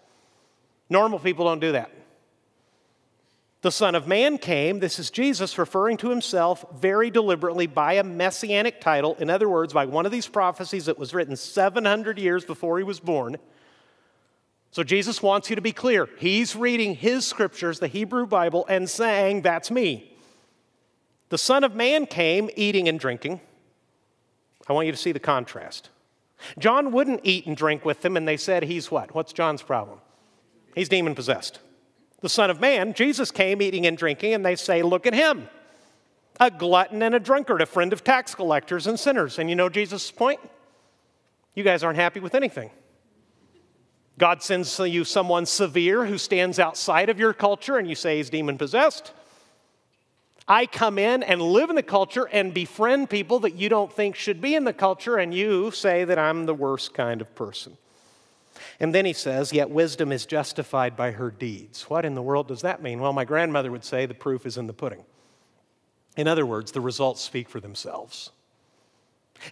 Normal 0.89 1.20
people 1.20 1.46
don't 1.46 1.60
do 1.60 1.74
that. 1.74 1.91
The 3.66 3.72
Son 3.72 3.96
of 3.96 4.08
Man 4.08 4.38
came, 4.38 4.78
this 4.78 5.00
is 5.00 5.10
Jesus 5.10 5.58
referring 5.58 5.98
to 5.98 6.12
himself 6.12 6.64
very 6.76 7.10
deliberately 7.10 7.66
by 7.66 7.94
a 7.94 8.04
messianic 8.04 8.80
title. 8.80 9.16
In 9.16 9.28
other 9.28 9.50
words, 9.50 9.74
by 9.74 9.86
one 9.86 10.06
of 10.06 10.12
these 10.12 10.28
prophecies 10.28 10.86
that 10.86 11.00
was 11.00 11.16
written 11.16 11.36
700 11.36 12.20
years 12.20 12.46
before 12.46 12.78
he 12.78 12.84
was 12.84 13.00
born. 13.00 13.38
So 14.70 14.84
Jesus 14.84 15.24
wants 15.24 15.50
you 15.50 15.56
to 15.56 15.64
be 15.64 15.72
clear. 15.72 16.08
He's 16.20 16.56
reading 16.56 16.94
his 16.94 17.26
scriptures, 17.26 17.80
the 17.80 17.88
Hebrew 17.88 18.28
Bible, 18.28 18.68
and 18.70 18.88
saying, 18.88 19.42
That's 19.42 19.72
me. 19.72 20.16
The 21.30 21.40
Son 21.40 21.64
of 21.64 21.74
Man 21.74 22.06
came 22.06 22.52
eating 22.56 22.88
and 22.88 23.00
drinking. 23.00 23.42
I 24.68 24.74
want 24.74 24.86
you 24.86 24.92
to 24.92 24.98
see 25.00 25.12
the 25.12 25.20
contrast. 25.20 25.90
John 26.60 26.92
wouldn't 26.92 27.22
eat 27.24 27.48
and 27.48 27.58
drink 27.58 27.84
with 27.84 28.04
them, 28.04 28.16
and 28.16 28.28
they 28.28 28.38
said, 28.38 28.62
He's 28.62 28.92
what? 28.92 29.16
What's 29.16 29.34
John's 29.34 29.64
problem? 29.64 30.02
He's 30.76 30.88
demon 30.88 31.16
possessed 31.16 31.62
the 32.25 32.29
Son 32.29 32.50
of 32.50 32.60
Man, 32.60 32.96
Jesus 32.96 33.29
came 33.29 33.62
eating 33.62 33.86
and 33.86 33.96
drinking, 33.96 34.34
and 34.34 34.44
they 34.44 34.55
say, 34.55 34.82
Look 34.82 35.05
at 35.05 35.13
him, 35.13 35.48
a 36.39 36.50
glutton 36.50 37.03
and 37.03 37.13
a 37.13 37.20
drunkard, 37.20 37.62
a 37.62 37.67
friend 37.67 37.94
of 37.94 38.03
tax 38.03 38.34
collectors 38.34 38.88
and 38.88 39.00
sinners. 39.00 39.38
And 39.38 39.48
you 39.48 39.55
know 39.55 39.70
Jesus' 39.70 40.10
point? 40.10 40.39
You 41.53 41.63
guys 41.63 41.84
aren't 41.84 42.00
happy 42.00 42.20
with 42.20 42.34
anything. 42.34 42.72
God 44.17 44.41
sends 44.41 44.79
you 44.79 45.03
someone 45.03 45.46
severe 45.46 46.03
who 46.05 46.17
stands 46.17 46.58
outside 46.58 47.10
of 47.10 47.20
your 47.20 47.32
culture, 47.32 47.77
and 47.77 47.88
you 47.88 47.94
say 47.94 48.17
he's 48.17 48.32
demon 48.32 48.58
possessed. 48.58 49.13
I 50.48 50.65
come 50.65 50.98
in 50.98 51.22
and 51.22 51.39
live 51.39 51.70
in 51.70 51.75
the 51.75 51.84
culture 51.84 52.27
and 52.32 52.55
befriend 52.55 53.12
people 53.12 53.39
that 53.41 53.53
you 53.53 53.70
don't 53.70 53.94
think 53.94 54.15
should 54.15 54.41
be 54.41 54.55
in 54.55 54.63
the 54.63 54.74
culture, 54.74 55.17
and 55.17 55.32
you 55.32 55.70
say 55.70 56.05
that 56.05 56.17
I'm 56.17 56.48
the 56.48 56.55
worst 56.55 56.96
kind 56.96 57.22
of 57.22 57.36
person. 57.36 57.77
And 58.79 58.94
then 58.94 59.05
he 59.05 59.13
says, 59.13 59.53
Yet 59.53 59.70
wisdom 59.70 60.12
is 60.12 60.25
justified 60.25 60.96
by 60.96 61.12
her 61.12 61.32
deeds. 61.32 61.84
What 61.89 62.05
in 62.05 62.15
the 62.15 62.22
world 62.22 62.48
does 62.48 62.62
that 62.62 62.82
mean? 62.82 63.00
Well, 63.00 63.13
my 63.13 63.25
grandmother 63.25 63.72
would 63.72 63.86
say 63.86 64.05
the 64.05 64.13
proof 64.13 64.46
is 64.46 64.58
in 64.58 64.67
the 64.67 64.74
pudding. 64.74 65.05
In 66.17 66.27
other 66.27 66.46
words, 66.46 66.72
the 66.72 66.82
results 66.82 67.22
speak 67.22 67.50
for 67.50 67.60
themselves. 67.60 68.32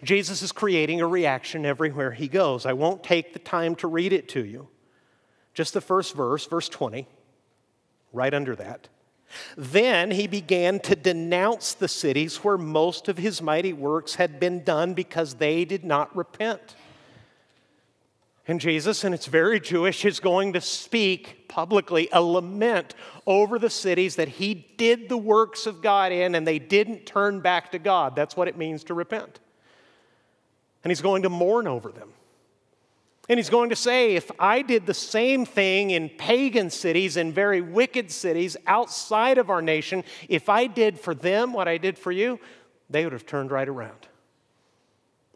Jesus 0.02 0.42
is 0.42 0.52
creating 0.52 1.02
a 1.02 1.08
reaction 1.08 1.66
everywhere 1.66 2.12
he 2.12 2.28
goes. 2.28 2.66
I 2.66 2.74
won't 2.74 3.04
take 3.04 3.34
the 3.34 3.40
time 3.40 3.76
to 3.76 3.88
read 3.88 4.14
it 4.14 4.30
to 4.30 4.46
you. 4.46 4.70
Just 5.54 5.74
the 5.74 5.82
first 5.82 6.16
verse, 6.16 6.46
verse 6.48 6.70
20, 6.70 7.08
right 8.12 8.34
under 8.34 8.56
that. 8.56 8.88
Then 9.58 10.12
he 10.12 10.28
began 10.28 10.80
to 10.82 10.96
denounce 10.96 11.74
the 11.74 11.88
cities 11.88 12.38
where 12.38 12.58
most 12.58 13.08
of 13.08 13.18
his 13.18 13.42
mighty 13.42 13.74
works 13.74 14.16
had 14.16 14.40
been 14.40 14.64
done 14.64 14.94
because 14.94 15.36
they 15.36 15.66
did 15.66 15.84
not 15.84 16.16
repent. 16.16 16.76
And 18.46 18.60
Jesus, 18.60 19.06
and 19.06 19.16
it's 19.16 19.28
very 19.28 19.60
Jewish, 19.60 20.04
is 20.04 20.20
going 20.20 20.54
to 20.54 20.62
speak 20.62 21.48
publicly 21.48 22.10
a 22.12 22.22
lament 22.22 22.94
over 23.26 23.58
the 23.58 23.70
cities 23.70 24.18
that 24.18 24.28
he 24.28 24.54
did 24.78 25.08
the 25.08 25.18
works 25.18 25.66
of 25.66 25.82
God 25.82 26.12
in 26.12 26.36
and 26.36 26.46
they 26.46 26.60
didn't 26.60 27.06
turn 27.06 27.40
back 27.40 27.72
to 27.72 27.80
God. 27.80 28.16
That's 28.16 28.36
what 28.36 28.50
it 28.50 28.58
means 28.58 28.84
to 28.86 28.94
repent. 28.94 29.40
And 30.84 30.92
he's 30.92 31.02
going 31.02 31.24
to 31.24 31.30
mourn 31.30 31.68
over 31.68 31.90
them. 31.90 32.10
And 33.30 33.40
he's 33.40 33.50
going 33.50 33.70
to 33.70 33.76
say, 33.78 34.16
if 34.16 34.30
I 34.38 34.62
did 34.62 34.86
the 34.86 34.94
same 34.94 35.46
thing 35.46 35.92
in 35.92 36.10
pagan 36.10 36.70
cities, 36.70 37.16
in 37.16 37.32
very 37.32 37.62
wicked 37.62 38.12
cities 38.12 38.58
outside 38.68 39.38
of 39.38 39.50
our 39.50 39.62
nation, 39.62 40.04
if 40.28 40.50
I 40.50 40.68
did 40.68 41.00
for 41.00 41.16
them 41.16 41.54
what 41.54 41.70
I 41.70 41.78
did 41.78 41.98
for 41.98 42.12
you, 42.12 42.38
they 42.90 43.06
would 43.06 43.14
have 43.14 43.26
turned 43.26 43.52
right 43.52 43.70
around 43.70 44.10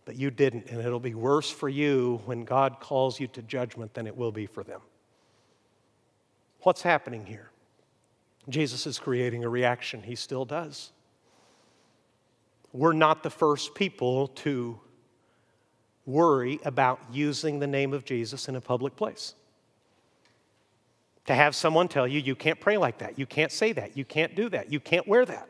but 0.08 0.16
you 0.16 0.32
didn't, 0.32 0.68
and 0.68 0.80
it'll 0.80 1.02
be 1.02 1.14
worse 1.14 1.52
for 1.52 1.68
you 1.68 2.22
when 2.24 2.46
God 2.46 2.80
calls 2.80 3.20
you 3.20 3.28
to 3.28 3.42
judgment 3.42 3.94
than 3.94 4.08
it 4.08 4.16
will 4.16 4.32
be 4.32 4.46
for 4.46 4.64
them. 4.64 4.80
What's 6.62 6.82
happening 6.82 7.26
here? 7.26 7.52
Jesus 8.48 8.88
is 8.88 9.00
creating 9.00 9.44
a 9.44 9.50
reaction. 9.50 10.02
He 10.02 10.16
still 10.16 10.46
does. 10.46 10.94
We're 12.72 12.94
not 12.94 13.22
the 13.22 13.30
first 13.30 13.76
people 13.76 14.30
to 14.30 14.80
worry 16.06 16.62
about 16.64 17.02
using 17.12 17.60
the 17.60 17.68
name 17.68 17.92
of 17.92 18.06
Jesus 18.06 18.48
in 18.48 18.56
a 18.56 18.62
public 18.62 18.96
place. 18.96 19.36
To 21.26 21.36
have 21.36 21.54
someone 21.54 21.90
tell 21.90 22.08
you, 22.08 22.22
you 22.22 22.34
can't 22.34 22.62
pray 22.62 22.78
like 22.78 23.00
that, 23.00 23.20
you 23.20 23.26
can't 23.26 23.52
say 23.52 23.74
that, 23.74 23.98
you 23.98 24.06
can't 24.06 24.38
do 24.38 24.48
that, 24.52 24.72
you 24.72 24.80
can't 24.80 25.06
wear 25.06 25.26
that. 25.26 25.50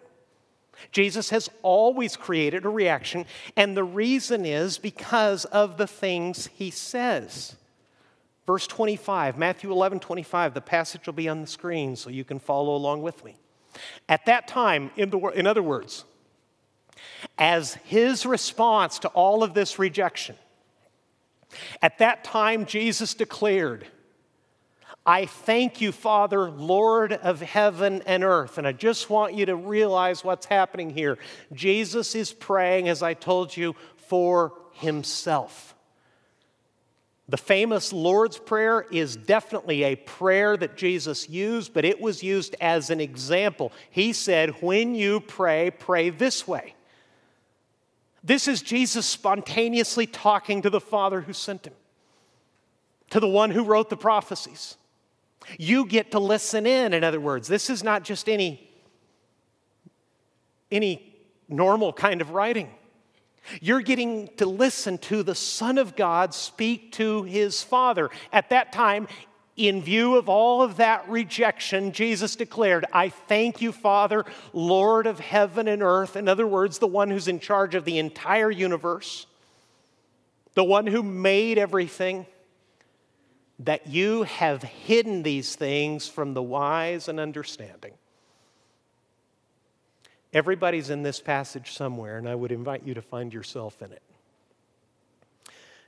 Jesus 0.92 1.30
has 1.30 1.50
always 1.62 2.16
created 2.16 2.66
a 2.66 2.70
reaction, 2.70 3.26
and 3.56 3.76
the 3.76 3.84
reason 3.84 4.46
is 4.46 4.78
because 4.78 5.46
of 5.46 5.78
the 5.78 5.88
things 5.88 6.50
he 6.54 6.70
says. 6.70 7.56
Verse 8.46 8.66
25, 8.68 9.38
Matthew 9.38 9.72
11, 9.72 10.00
25, 10.00 10.54
the 10.54 10.62
passage 10.62 11.06
will 11.06 11.14
be 11.14 11.28
on 11.28 11.42
the 11.42 11.48
screen 11.48 11.96
so 11.96 12.10
you 12.10 12.24
can 12.24 12.40
follow 12.40 12.76
along 12.76 13.02
with 13.02 13.24
me. 13.26 13.36
At 14.08 14.26
that 14.26 14.48
time, 14.48 14.92
in, 14.96 15.10
the, 15.10 15.20
in 15.20 15.46
other 15.46 15.62
words, 15.62 16.06
as 17.38 17.76
his 17.84 18.26
response 18.26 19.00
to 19.00 19.10
all 19.10 19.44
of 19.44 19.54
this 19.54 19.78
rejection, 19.78 20.36
at 21.82 21.98
that 22.00 22.24
time, 22.24 22.66
Jesus 22.66 23.14
declared, 23.14 23.86
I 25.08 25.26
thank 25.26 25.80
you, 25.80 25.94
Father, 25.94 26.52
Lord 26.52 27.14
of 27.14 27.40
heaven 27.42 28.04
and 28.06 28.26
earth. 28.26 28.58
And 28.58 28.68
I 28.68 28.74
just 28.74 29.10
want 29.10 29.34
you 29.34 29.46
to 29.46 29.56
realize 29.56 30.22
what's 30.22 30.46
happening 30.46 30.90
here. 30.90 31.18
Jesus 31.54 32.14
is 32.14 32.34
praying, 32.34 32.90
as 32.90 33.02
I 33.02 33.14
told 33.14 33.56
you, 33.56 33.74
for 33.96 34.52
himself. 34.74 35.76
The 37.30 37.38
famous 37.38 37.94
Lord's 37.94 38.38
Prayer 38.38 38.86
is 38.92 39.16
definitely 39.16 39.84
a 39.84 39.96
prayer 39.96 40.58
that 40.58 40.76
Jesus 40.76 41.30
used, 41.30 41.74
but 41.74 41.86
it 41.86 42.02
was 42.02 42.22
used 42.22 42.58
as 42.60 42.90
an 42.90 43.00
example. 43.00 43.72
He 43.90 44.12
said, 44.12 44.62
When 44.62 44.94
you 44.94 45.22
pray, 45.22 45.72
pray 45.72 46.10
this 46.10 46.46
way. 46.46 46.76
This 48.22 48.50
is 48.50 48.62
Jesus 48.62 49.06
spontaneously 49.06 50.06
talking 50.06 50.62
to 50.64 50.70
the 50.70 50.82
Father 50.82 51.22
who 51.22 51.32
sent 51.32 51.66
him, 51.66 51.74
to 53.10 53.22
the 53.22 53.28
one 53.28 53.52
who 53.52 53.64
wrote 53.64 53.90
the 53.90 53.96
prophecies. 53.96 54.76
You 55.58 55.86
get 55.86 56.12
to 56.12 56.20
listen 56.20 56.66
in, 56.66 56.94
in 56.94 57.04
other 57.04 57.20
words. 57.20 57.48
This 57.48 57.70
is 57.70 57.84
not 57.84 58.04
just 58.04 58.28
any, 58.28 58.70
any 60.72 61.16
normal 61.48 61.94
kind 61.94 62.22
of 62.22 62.32
writing. 62.32 62.70
You're 63.62 63.82
getting 63.82 64.30
to 64.38 64.46
listen 64.46 64.98
to 65.00 65.24
the 65.24 65.36
Son 65.36 65.78
of 65.78 65.96
God 65.96 66.34
speak 66.34 66.92
to 66.94 67.24
his 67.24 67.64
Father. 67.64 68.10
At 68.34 68.50
that 68.50 68.74
time, 68.74 69.08
in 69.56 69.82
view 69.82 70.18
of 70.18 70.30
all 70.30 70.62
of 70.62 70.78
that 70.78 71.10
rejection, 71.10 71.92
Jesus 71.92 72.36
declared, 72.36 72.86
I 72.94 73.10
thank 73.10 73.62
you, 73.62 73.72
Father, 73.72 74.26
Lord 74.54 75.08
of 75.08 75.20
heaven 75.20 75.68
and 75.68 75.82
earth. 75.82 76.16
In 76.16 76.28
other 76.28 76.46
words, 76.46 76.78
the 76.78 76.88
one 76.88 77.10
who's 77.10 77.28
in 77.28 77.40
charge 77.40 77.74
of 77.74 77.86
the 77.86 77.98
entire 77.98 78.52
universe, 78.52 79.26
the 80.54 80.64
one 80.64 80.86
who 80.86 81.02
made 81.02 81.58
everything, 81.58 82.28
that 83.60 83.88
you 83.88 84.24
have 84.24 84.62
hidden 84.62 85.24
these 85.24 85.56
things 85.56 86.08
from 86.08 86.34
the 86.34 86.44
wise 86.44 87.08
and 87.08 87.20
understanding. 87.20 87.94
Everybody's 90.34 90.90
in 90.90 91.04
this 91.04 91.20
passage 91.20 91.74
somewhere, 91.74 92.18
and 92.18 92.30
I 92.30 92.36
would 92.36 92.52
invite 92.52 92.84
you 92.86 92.94
to 92.94 93.02
find 93.02 93.34
yourself 93.34 93.82
in 93.82 93.92
it. 93.92 94.04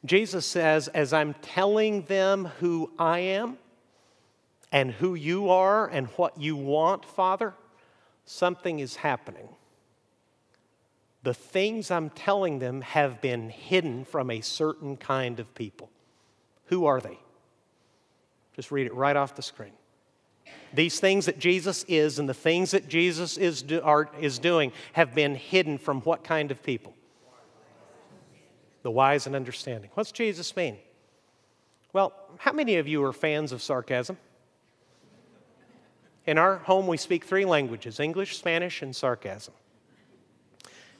Jesus 0.06 0.46
says, 0.46 0.88
As 0.88 1.14
I'm 1.14 1.36
telling 1.36 2.04
them 2.04 2.46
who 2.60 2.92
I 2.98 3.20
am 3.20 3.58
and 4.72 4.92
who 4.92 5.14
you 5.14 5.50
are 5.50 5.88
and 5.88 6.08
what 6.10 6.40
you 6.40 6.56
want, 6.56 7.06
Father, 7.06 7.54
something 8.26 8.80
is 8.80 8.96
happening. 8.96 9.50
The 11.22 11.34
things 11.34 11.92
I'm 11.92 12.10
telling 12.10 12.60
them 12.60 12.82
have 12.82 13.22
been 13.22 13.50
hidden 13.50 14.06
from 14.06 14.32
a 14.32 14.42
certain 14.42 14.96
kind 14.96 15.40
of 15.40 15.54
people. 15.54 15.90
Who 16.66 16.86
are 16.86 17.02
they? 17.02 17.20
Just 18.60 18.72
read 18.72 18.88
it 18.88 18.94
right 18.94 19.16
off 19.16 19.36
the 19.36 19.42
screen. 19.42 19.72
These 20.74 21.00
things 21.00 21.28
that 21.28 21.40
Jesus 21.40 21.86
is 21.88 22.20
and 22.20 22.28
the 22.28 22.34
things 22.34 22.72
that 22.72 22.90
Jesus 22.90 23.38
is, 23.38 23.62
do, 23.62 23.80
are, 23.80 24.10
is 24.20 24.38
doing 24.38 24.74
have 24.92 25.16
been 25.16 25.34
hidden 25.36 25.78
from 25.78 26.02
what 26.02 26.26
kind 26.26 26.52
of 26.52 26.62
people? 26.62 26.94
The 28.82 28.92
wise 28.92 29.28
and 29.28 29.34
understanding. 29.34 29.92
What's 29.94 30.12
Jesus 30.12 30.54
mean? 30.58 30.76
Well, 31.94 32.12
how 32.38 32.52
many 32.52 32.76
of 32.76 32.86
you 32.86 33.02
are 33.06 33.14
fans 33.14 33.54
of 33.54 33.62
sarcasm? 33.62 34.18
In 36.26 36.38
our 36.38 36.58
home, 36.58 36.86
we 36.86 36.98
speak 36.98 37.24
three 37.24 37.46
languages 37.46 38.02
English, 38.02 38.38
Spanish, 38.38 38.82
and 38.82 38.94
sarcasm. 38.94 39.54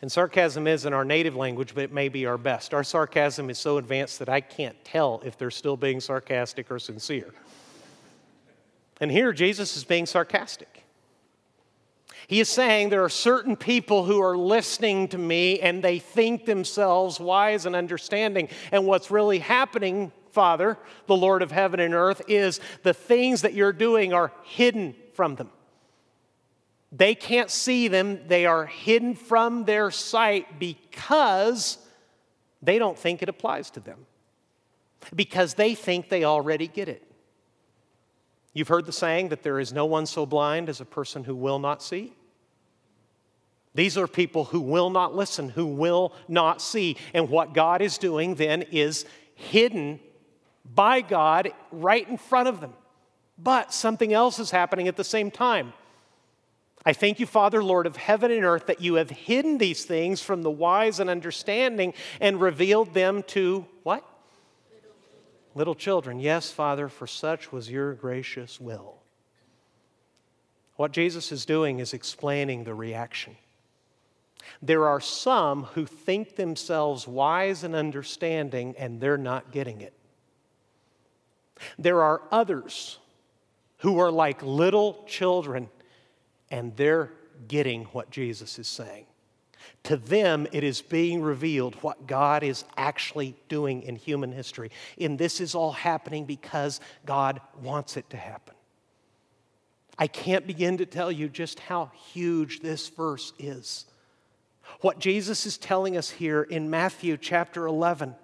And 0.02 0.12
sarcasm 0.12 0.66
isn't 0.66 0.94
our 0.94 1.04
native 1.04 1.36
language, 1.36 1.76
but 1.76 1.84
it 1.84 1.92
may 1.92 2.08
be 2.08 2.26
our 2.26 2.38
best. 2.38 2.74
Our 2.74 2.86
sarcasm 2.86 3.50
is 3.50 3.58
so 3.58 3.78
advanced 3.78 4.20
that 4.20 4.30
I 4.30 4.40
can't 4.40 4.82
tell 4.86 5.22
if 5.26 5.38
they're 5.38 5.52
still 5.52 5.76
being 5.76 6.00
sarcastic 6.00 6.72
or 6.72 6.80
sincere. 6.80 7.34
And 9.02 9.12
here 9.12 9.34
Jesus 9.34 9.76
is 9.76 9.84
being 9.84 10.06
sarcastic. 10.06 10.86
He 12.28 12.40
is 12.40 12.48
saying 12.48 12.90
there 12.90 13.04
are 13.04 13.10
certain 13.10 13.56
people 13.56 14.06
who 14.06 14.22
are 14.22 14.38
listening 14.38 15.08
to 15.10 15.18
me 15.18 15.60
and 15.60 15.84
they 15.84 16.00
think 16.00 16.46
themselves 16.46 17.20
wise 17.20 17.66
and 17.66 17.76
understanding. 17.76 18.50
And 18.72 18.86
what's 18.86 19.10
really 19.10 19.40
happening, 19.40 20.12
Father, 20.32 20.78
the 21.08 21.18
Lord 21.18 21.42
of 21.42 21.52
heaven 21.52 21.80
and 21.80 21.94
earth, 21.94 22.22
is 22.28 22.60
the 22.84 22.94
things 22.94 23.42
that 23.42 23.54
you're 23.54 23.74
doing 23.74 24.14
are 24.14 24.32
hidden 24.44 24.96
from 25.14 25.36
them. 25.36 25.50
They 26.92 27.14
can't 27.14 27.52
see 27.52 27.88
them, 27.88 28.28
they 28.28 28.46
are 28.46 28.66
hidden 28.66 29.14
from 29.16 29.66
their 29.66 29.92
sight 29.92 30.60
because 30.60 31.78
they 32.62 32.80
don't 32.80 32.98
think 32.98 33.22
it 33.22 33.30
applies 33.30 33.70
to 33.72 33.80
them, 33.80 34.06
because 35.16 35.54
they 35.54 35.76
think 35.76 36.10
they 36.10 36.24
already 36.24 36.68
get 36.68 36.90
it. 36.90 37.04
You've 38.54 38.68
heard 38.68 38.88
the 38.88 38.92
saying 38.92 39.30
that 39.30 39.44
there 39.44 39.60
is 39.60 39.72
no 39.72 39.86
one 39.86 40.08
so 40.08 40.26
blind 40.26 40.68
as 40.68 40.82
a 40.82 40.86
person 40.86 41.24
who 41.24 41.36
will 41.36 41.60
not 41.60 41.84
see. 41.84 42.14
These 43.76 43.98
are 43.98 44.08
people 44.08 44.46
who 44.46 44.60
will 44.60 44.90
not 44.90 45.16
listen, 45.16 45.50
who 45.50 45.68
will 45.68 46.12
not 46.28 46.60
see. 46.62 46.98
And 47.14 47.30
what 47.30 47.54
God 47.54 47.82
is 47.84 48.00
doing 48.00 48.36
then 48.36 48.64
is 48.64 49.06
hidden 49.36 50.00
by 50.66 51.02
God 51.02 51.52
right 51.72 52.08
in 52.10 52.18
front 52.18 52.50
of 52.50 52.60
them. 52.60 52.74
But 53.38 53.72
something 53.72 54.12
else 54.12 54.40
is 54.40 54.52
happening 54.52 54.88
at 54.88 54.98
the 54.98 55.04
same 55.04 55.30
time. 55.30 55.74
I 56.90 56.94
thank 56.94 57.20
you, 57.20 57.28
Father, 57.28 57.64
Lord 57.64 57.86
of 57.86 57.98
heaven 57.98 58.32
and 58.32 58.44
earth, 58.44 58.66
that 58.66 58.82
you 58.82 58.96
have 58.96 59.12
hidden 59.12 59.60
these 59.60 59.86
things 59.86 60.24
from 60.24 60.42
the 60.42 60.50
wise 60.50 61.00
and 61.00 61.08
understanding 61.08 61.94
and 62.20 62.42
revealed 62.42 62.96
them 62.96 63.22
to 63.28 63.68
what? 63.84 64.04
Little 65.54 65.76
children, 65.76 66.20
yes, 66.20 66.50
Father, 66.50 66.90
for 66.90 67.06
such 67.06 67.52
was 67.52 67.70
your 67.70 67.94
gracious 67.94 68.60
will. 68.60 68.96
What 70.78 70.92
Jesus 70.92 71.32
is 71.32 71.46
doing 71.46 71.78
is 71.78 71.94
explaining 71.94 72.64
the 72.64 72.74
reaction. 72.74 73.38
There 74.60 74.88
are 74.88 75.00
some 75.00 75.66
who 75.66 75.86
think 75.86 76.38
themselves 76.38 77.08
wise 77.08 77.64
and 77.64 77.76
understanding, 77.76 78.74
and 78.80 79.00
they're 79.00 79.16
not 79.16 79.52
getting 79.52 79.82
it. 79.82 79.94
There 81.78 82.02
are 82.02 82.24
others 82.32 82.98
who 83.78 84.00
are 84.00 84.12
like 84.12 84.42
little 84.42 85.04
children, 85.08 85.70
and 86.52 86.76
they're 86.76 87.12
getting 87.48 87.86
what 87.86 88.10
Jesus 88.10 88.60
is 88.60 88.68
saying. 88.68 89.06
To 89.84 89.98
them, 89.98 90.48
it 90.52 90.64
is 90.64 90.82
being 90.82 91.22
revealed 91.22 91.76
what 91.76 92.08
God 92.08 92.44
is 92.44 92.66
actually 92.78 93.36
doing 93.48 93.84
in 93.84 93.96
human 93.96 94.32
history. 94.32 94.72
And 95.00 95.18
this 95.18 95.40
is 95.40 95.56
all 95.56 95.72
happening 95.72 96.26
because 96.26 96.80
God 97.06 97.40
wants 97.62 97.98
it 97.98 98.10
to 98.10 98.18
happen. 98.18 98.56
I 99.98 100.08
can't 100.08 100.48
begin 100.48 100.78
to 100.78 100.86
tell 100.86 101.12
you 101.12 101.28
just 101.28 101.60
how 101.60 101.92
huge 102.14 102.62
this 102.62 102.88
verse 102.88 103.34
is. 103.38 103.86
What 104.82 105.00
Jesus 105.00 105.46
is 105.46 105.58
telling 105.58 105.98
us 105.98 106.10
here 106.10 106.44
in 106.44 106.70
Matthew 106.70 107.18
chapter 107.18 107.66
11 107.66 108.16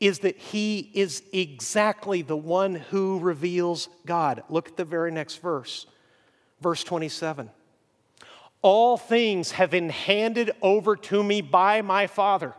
is 0.00 0.20
that 0.20 0.36
he 0.36 0.90
is 0.94 1.22
exactly 1.32 2.22
the 2.22 2.36
one 2.36 2.74
who 2.74 3.18
reveals 3.18 3.88
God. 4.06 4.42
Look 4.48 4.68
at 4.68 4.76
the 4.76 4.84
very 4.84 5.10
next 5.10 5.36
verse, 5.36 5.86
verse 6.64 6.82
27. 6.82 7.50
All 8.62 8.96
things 8.96 9.52
have 9.52 9.70
been 9.70 9.90
handed 9.90 10.50
over 10.62 10.96
to 10.96 11.22
me 11.22 11.42
by 11.42 11.82
my 11.82 12.06
Father, 12.06 12.54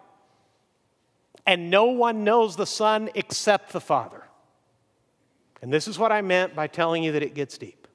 and 1.48 1.72
no 1.72 1.86
one 1.86 2.24
knows 2.24 2.56
the 2.56 2.68
Son 2.68 3.10
except 3.16 3.74
the 3.74 3.82
Father. 3.82 4.24
And 5.64 5.74
this 5.74 5.88
is 5.88 5.98
what 5.98 6.12
I 6.12 6.22
meant 6.22 6.56
by 6.56 6.68
telling 6.68 7.04
you 7.04 7.14
that 7.14 7.24
it 7.24 7.34
gets 7.34 7.58
deep. 7.58 7.88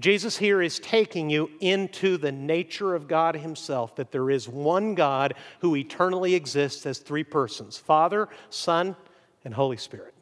Jesus 0.00 0.36
here 0.38 0.60
is 0.60 0.80
taking 0.80 1.30
you 1.30 1.48
into 1.60 2.16
the 2.16 2.32
nature 2.32 2.96
of 2.96 3.06
God 3.06 3.36
Himself, 3.36 3.94
that 3.94 4.10
there 4.10 4.30
is 4.30 4.48
one 4.48 4.96
God 4.96 5.34
who 5.60 5.76
eternally 5.76 6.34
exists 6.34 6.86
as 6.86 6.98
three 6.98 7.22
persons 7.22 7.78
Father, 7.78 8.28
Son, 8.50 8.96
and 9.44 9.54
Holy 9.54 9.76
Spirit. 9.76 10.14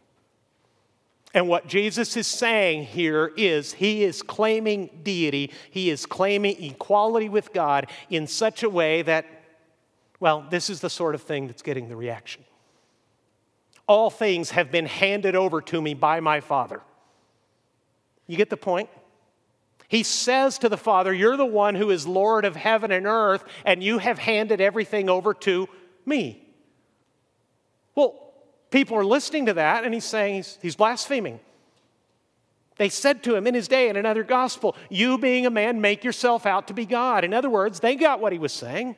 And 1.33 1.49
what 1.49 1.67
Jesus 1.67 2.17
is 2.17 2.27
saying 2.27 2.85
here 2.85 3.33
is 3.37 3.73
he 3.73 4.03
is 4.03 4.23
claiming 4.23 4.91
deity, 5.03 5.53
he 5.71 5.91
is 5.91 6.05
claiming 6.07 6.63
equality 6.63 7.29
with 7.29 7.53
God 7.53 7.87
in 8.09 8.27
such 8.27 8.63
a 8.63 8.71
way 8.71 9.03
that, 9.03 9.27
well, 10.19 10.45
this 10.51 10.69
is 10.69 10.81
the 10.81 10.91
sort 10.91 11.15
of 11.15 11.23
thing 11.23 11.47
that's 11.47 11.63
getting 11.63 11.89
the 11.89 11.97
reaction. 11.97 12.45
All 13.87 14.11
things 14.11 14.51
have 14.51 14.71
been 14.73 14.87
handed 14.87 15.37
over 15.37 15.61
to 15.63 15.81
me 15.81 15.95
by 15.95 16.21
my 16.21 16.41
Father. 16.41 16.81
You 18.27 18.37
get 18.37 18.51
the 18.51 18.57
point? 18.57 18.89
He 19.89 20.05
says 20.05 20.59
to 20.59 20.69
the 20.69 20.77
Father, 20.77 21.13
You're 21.13 21.37
the 21.37 21.45
one 21.45 21.75
who 21.75 21.91
is 21.91 22.07
Lord 22.07 22.45
of 22.45 22.55
heaven 22.55 22.93
and 22.93 23.07
earth, 23.07 23.45
and 23.65 23.83
you 23.83 23.99
have 23.99 24.19
handed 24.19 24.61
everything 24.61 25.09
over 25.09 25.35
to 25.35 25.69
me. 26.07 26.49
Well, 27.97 28.30
people 28.71 28.97
are 28.97 29.05
listening 29.05 29.47
to 29.47 29.55
that, 29.55 29.85
and 29.85 29.93
he's 29.93 30.05
saying 30.05 30.37
he's, 30.37 30.59
he's 30.63 30.77
blaspheming. 30.77 31.41
They 32.77 32.89
said 32.89 33.23
to 33.25 33.35
him 33.35 33.47
in 33.47 33.55
his 33.55 33.69
day 33.69 33.91
in 33.91 33.97
another 33.97 34.25
gospel, 34.25 34.75
You 34.89 35.19
being 35.19 35.45
a 35.45 35.51
man, 35.51 35.81
make 35.81 36.03
yourself 36.03 36.47
out 36.47 36.69
to 36.69 36.75
be 36.75 36.87
God. 36.87 37.25
In 37.25 37.35
other 37.35 37.51
words, 37.51 37.81
they 37.81 37.95
got 37.95 38.21
what 38.21 38.33
he 38.33 38.39
was 38.39 38.53
saying. 38.53 38.97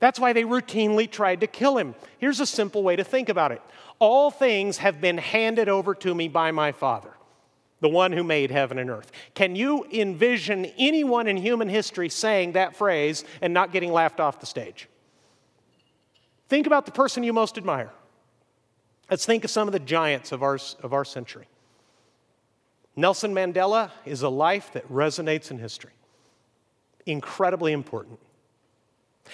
That's 0.00 0.20
why 0.20 0.32
they 0.32 0.44
routinely 0.44 1.10
tried 1.10 1.40
to 1.40 1.46
kill 1.46 1.78
him. 1.78 1.94
Here's 2.18 2.40
a 2.40 2.46
simple 2.46 2.82
way 2.82 2.96
to 2.96 3.04
think 3.04 3.28
about 3.28 3.52
it 3.52 3.62
All 3.98 4.30
things 4.30 4.78
have 4.78 5.00
been 5.00 5.18
handed 5.18 5.68
over 5.68 5.94
to 5.96 6.14
me 6.14 6.28
by 6.28 6.50
my 6.50 6.72
Father, 6.72 7.10
the 7.80 7.88
one 7.88 8.12
who 8.12 8.22
made 8.22 8.50
heaven 8.50 8.78
and 8.78 8.90
earth. 8.90 9.10
Can 9.34 9.56
you 9.56 9.86
envision 9.90 10.66
anyone 10.76 11.26
in 11.26 11.36
human 11.36 11.68
history 11.68 12.08
saying 12.08 12.52
that 12.52 12.76
phrase 12.76 13.24
and 13.40 13.54
not 13.54 13.72
getting 13.72 13.90
laughed 13.90 14.20
off 14.20 14.40
the 14.40 14.46
stage? 14.46 14.88
Think 16.48 16.66
about 16.66 16.86
the 16.86 16.92
person 16.92 17.22
you 17.22 17.32
most 17.32 17.56
admire. 17.58 17.90
Let's 19.10 19.24
think 19.24 19.44
of 19.44 19.50
some 19.50 19.68
of 19.68 19.72
the 19.72 19.78
giants 19.78 20.32
of 20.32 20.42
our, 20.42 20.58
of 20.82 20.92
our 20.92 21.04
century. 21.04 21.46
Nelson 22.94 23.32
Mandela 23.32 23.90
is 24.04 24.22
a 24.22 24.28
life 24.28 24.72
that 24.72 24.90
resonates 24.92 25.50
in 25.50 25.58
history. 25.58 25.92
Incredibly 27.06 27.72
important. 27.72 28.18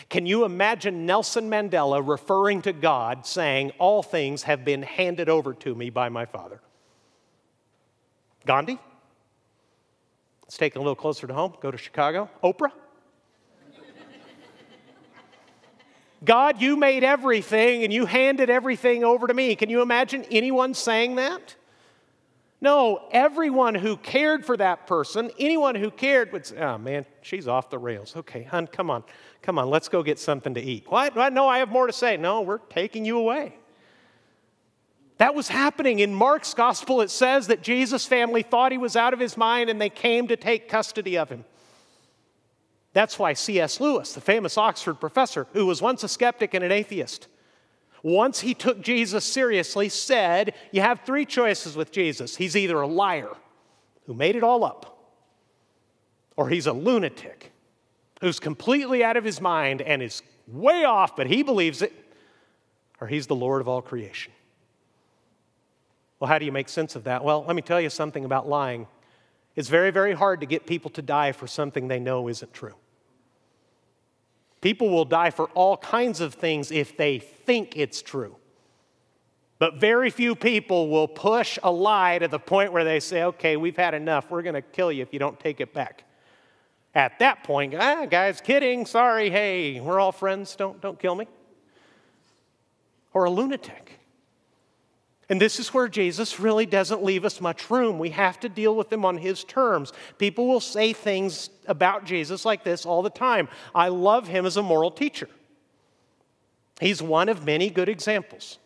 Can 0.08 0.26
you 0.26 0.44
imagine 0.44 1.06
Nelson 1.06 1.48
Mandela 1.48 2.06
referring 2.06 2.62
to 2.62 2.72
God 2.72 3.26
saying, 3.26 3.72
All 3.78 4.02
things 4.02 4.42
have 4.44 4.64
been 4.64 4.82
handed 4.82 5.28
over 5.28 5.54
to 5.54 5.74
me 5.74 5.90
by 5.90 6.08
my 6.08 6.26
Father? 6.26 6.60
Gandhi? 8.46 8.78
Let's 10.42 10.56
take 10.56 10.76
a 10.76 10.78
little 10.78 10.94
closer 10.94 11.26
to 11.26 11.34
home. 11.34 11.54
Go 11.60 11.70
to 11.70 11.78
Chicago. 11.78 12.28
Oprah? 12.42 12.72
God, 16.24 16.60
you 16.60 16.76
made 16.76 17.04
everything 17.04 17.84
and 17.84 17.92
you 17.92 18.06
handed 18.06 18.50
everything 18.50 19.04
over 19.04 19.26
to 19.26 19.34
me. 19.34 19.56
Can 19.56 19.68
you 19.70 19.82
imagine 19.82 20.24
anyone 20.30 20.74
saying 20.74 21.16
that? 21.16 21.56
No, 22.60 23.08
everyone 23.10 23.74
who 23.74 23.96
cared 23.98 24.46
for 24.46 24.56
that 24.56 24.87
person, 24.87 25.30
anyone 25.38 25.74
who 25.74 25.90
cared 25.90 26.32
would 26.32 26.46
say, 26.46 26.56
oh 26.58 26.78
man, 26.78 27.04
she's 27.20 27.46
off 27.46 27.68
the 27.68 27.78
rails. 27.78 28.16
Okay, 28.16 28.42
hun, 28.42 28.66
come 28.66 28.90
on, 28.90 29.04
come 29.42 29.58
on, 29.58 29.68
let's 29.68 29.88
go 29.88 30.02
get 30.02 30.18
something 30.18 30.54
to 30.54 30.62
eat. 30.62 30.90
What? 30.90 31.14
what? 31.14 31.32
No, 31.34 31.46
I 31.46 31.58
have 31.58 31.68
more 31.68 31.87
to 31.87 31.92
say. 31.92 32.16
No, 32.16 32.40
we're 32.40 32.58
taking 32.58 33.04
you 33.04 33.18
away. 33.18 33.54
That 35.18 35.34
was 35.34 35.48
happening. 35.48 35.98
In 35.98 36.14
Mark's 36.14 36.54
gospel, 36.54 37.02
it 37.02 37.10
says 37.10 37.48
that 37.48 37.62
Jesus' 37.62 38.06
family 38.06 38.42
thought 38.42 38.72
he 38.72 38.78
was 38.78 38.96
out 38.96 39.12
of 39.12 39.20
his 39.20 39.37
mind 39.37 39.68
and 39.68 39.80
they 39.80 39.90
came 39.90 40.28
to 40.28 40.37
take 40.37 40.68
custody 40.68 41.18
of 41.18 41.28
him. 41.28 41.44
That's 42.94 43.18
why 43.18 43.33
C.S. 43.33 43.80
Lewis, 43.80 44.14
the 44.14 44.20
famous 44.20 44.57
Oxford 44.57 44.94
professor, 44.94 45.48
who 45.52 45.66
was 45.66 45.83
once 45.83 46.04
a 46.04 46.09
skeptic 46.09 46.54
and 46.54 46.64
an 46.64 46.72
atheist, 46.72 47.26
once 48.04 48.40
he 48.40 48.54
took 48.54 48.80
Jesus 48.80 49.24
seriously, 49.24 49.88
said, 49.88 50.54
You 50.70 50.80
have 50.80 51.00
three 51.00 51.26
choices 51.26 51.76
with 51.76 51.90
Jesus. 51.90 52.37
He's 52.37 52.57
either 52.57 52.80
a 52.80 52.87
liar 52.87 53.30
who 54.07 54.14
made 54.14 54.37
it 54.37 54.44
all 54.44 54.64
up, 54.64 54.96
or 56.37 56.48
he's 56.48 56.66
a 56.66 56.72
lunatic 56.72 57.50
who's 58.20 58.38
completely 58.38 59.02
out 59.02 59.16
of 59.16 59.24
his 59.24 59.40
mind 59.40 59.83
and 59.83 60.00
is 60.00 60.22
way 60.46 60.85
off, 60.85 61.16
but 61.16 61.26
he 61.26 61.42
believes 61.42 61.83
it, 61.83 61.92
or 63.00 63.09
he's 63.09 63.26
the 63.26 63.35
Lord 63.35 63.61
of 63.61 63.68
all 63.68 63.83
creation. 63.83 64.33
Well, 66.20 66.28
how 66.28 66.38
do 66.38 66.44
you 66.44 66.52
make 66.52 66.68
sense 66.68 66.94
of 66.94 67.04
that? 67.04 67.24
Well, 67.24 67.44
let 67.44 67.57
me 67.57 67.62
tell 67.62 67.80
you 67.80 67.90
something 67.90 68.24
about 68.24 68.48
lying. 68.48 68.87
It's 69.57 69.68
very, 69.68 69.90
very 69.90 70.12
hard 70.12 70.40
to 70.40 70.46
get 70.46 70.64
people 70.66 70.90
to 70.92 71.02
die 71.02 71.33
for 71.33 71.46
something 71.46 71.88
they 71.88 71.98
know 71.98 72.28
isn't 72.28 72.52
true. 72.52 72.74
People 74.64 74.88
will 74.88 75.05
die 75.05 75.29
for 75.29 75.48
all 75.48 75.77
kinds 75.77 76.22
of 76.22 76.33
things 76.33 76.72
if 76.72 76.96
they 76.96 77.18
think 77.18 77.77
it's 77.77 78.00
true. 78.00 78.35
But 79.59 79.74
very 79.74 80.09
few 80.09 80.35
people 80.35 80.88
will 80.88 81.07
push 81.07 81.59
a 81.62 81.70
lie 81.70 82.18
to 82.18 82.29
the 82.29 82.38
point 82.38 82.72
where 82.72 82.83
they 82.83 82.98
say, 82.98 83.24
okay, 83.24 83.59
we've 83.59 83.77
had 83.77 83.92
enough. 83.92 84.31
We're 84.31 84.40
going 84.40 84.55
to 84.55 84.62
kill 84.62 84.90
you 84.90 85.03
if 85.03 85.12
you 85.12 85.18
don't 85.18 85.38
take 85.38 85.61
it 85.61 85.74
back. 85.74 86.05
At 86.94 87.18
that 87.18 87.44
point, 87.44 87.74
ah, 87.74 88.07
guys, 88.07 88.40
kidding, 88.40 88.87
sorry, 88.87 89.29
hey, 89.29 89.81
we're 89.81 90.00
all 90.00 90.12
friends, 90.12 90.57
don't, 90.57 90.81
don't 90.81 90.98
kill 90.98 91.14
me. 91.14 91.29
Or 93.12 93.24
a 93.24 93.31
lunatic. 93.31 94.00
And 95.28 95.40
this 95.40 95.58
is 95.58 95.72
where 95.72 95.88
Jesus 95.88 96.38
really 96.38 96.66
doesn't 96.66 97.02
leave 97.02 97.24
us 97.24 97.40
much 97.40 97.70
room. 97.70 97.98
We 97.98 98.10
have 98.10 98.38
to 98.40 98.48
deal 98.48 98.76
with 98.76 98.92
him 98.92 99.04
on 99.04 99.16
his 99.16 99.42
terms. 99.44 99.92
People 100.18 100.46
will 100.46 100.60
say 100.60 100.92
things 100.92 101.50
about 101.66 102.04
Jesus 102.04 102.44
like 102.44 102.62
this 102.62 102.84
all 102.84 103.02
the 103.02 103.10
time 103.10 103.48
I 103.74 103.88
love 103.88 104.28
him 104.28 104.46
as 104.46 104.56
a 104.56 104.62
moral 104.62 104.90
teacher. 104.90 105.28
He's 106.80 107.00
one 107.00 107.28
of 107.28 107.46
many 107.46 107.70
good 107.70 107.88
examples. 107.88 108.58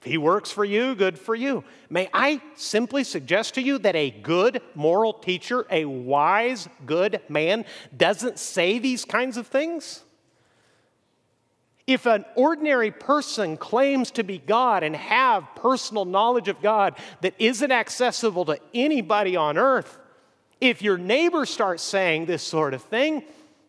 If 0.00 0.10
he 0.10 0.18
works 0.18 0.52
for 0.52 0.66
you, 0.66 0.94
good 0.94 1.18
for 1.18 1.34
you. 1.34 1.64
May 1.88 2.10
I 2.12 2.42
simply 2.56 3.04
suggest 3.04 3.54
to 3.54 3.62
you 3.62 3.78
that 3.78 3.96
a 3.96 4.10
good 4.10 4.60
moral 4.74 5.14
teacher, 5.14 5.66
a 5.70 5.86
wise, 5.86 6.68
good 6.84 7.22
man, 7.30 7.64
doesn't 7.96 8.38
say 8.38 8.78
these 8.78 9.06
kinds 9.06 9.38
of 9.38 9.46
things? 9.46 10.02
If 11.86 12.06
an 12.06 12.24
ordinary 12.34 12.90
person 12.90 13.58
claims 13.58 14.10
to 14.12 14.24
be 14.24 14.38
God 14.38 14.82
and 14.82 14.96
have 14.96 15.46
personal 15.54 16.06
knowledge 16.06 16.48
of 16.48 16.62
God 16.62 16.98
that 17.20 17.34
isn't 17.38 17.70
accessible 17.70 18.46
to 18.46 18.58
anybody 18.72 19.36
on 19.36 19.58
earth, 19.58 19.98
if 20.60 20.80
your 20.80 20.96
neighbor 20.96 21.44
starts 21.44 21.82
saying 21.82 22.24
this 22.24 22.42
sort 22.42 22.72
of 22.72 22.82
thing, 22.82 23.22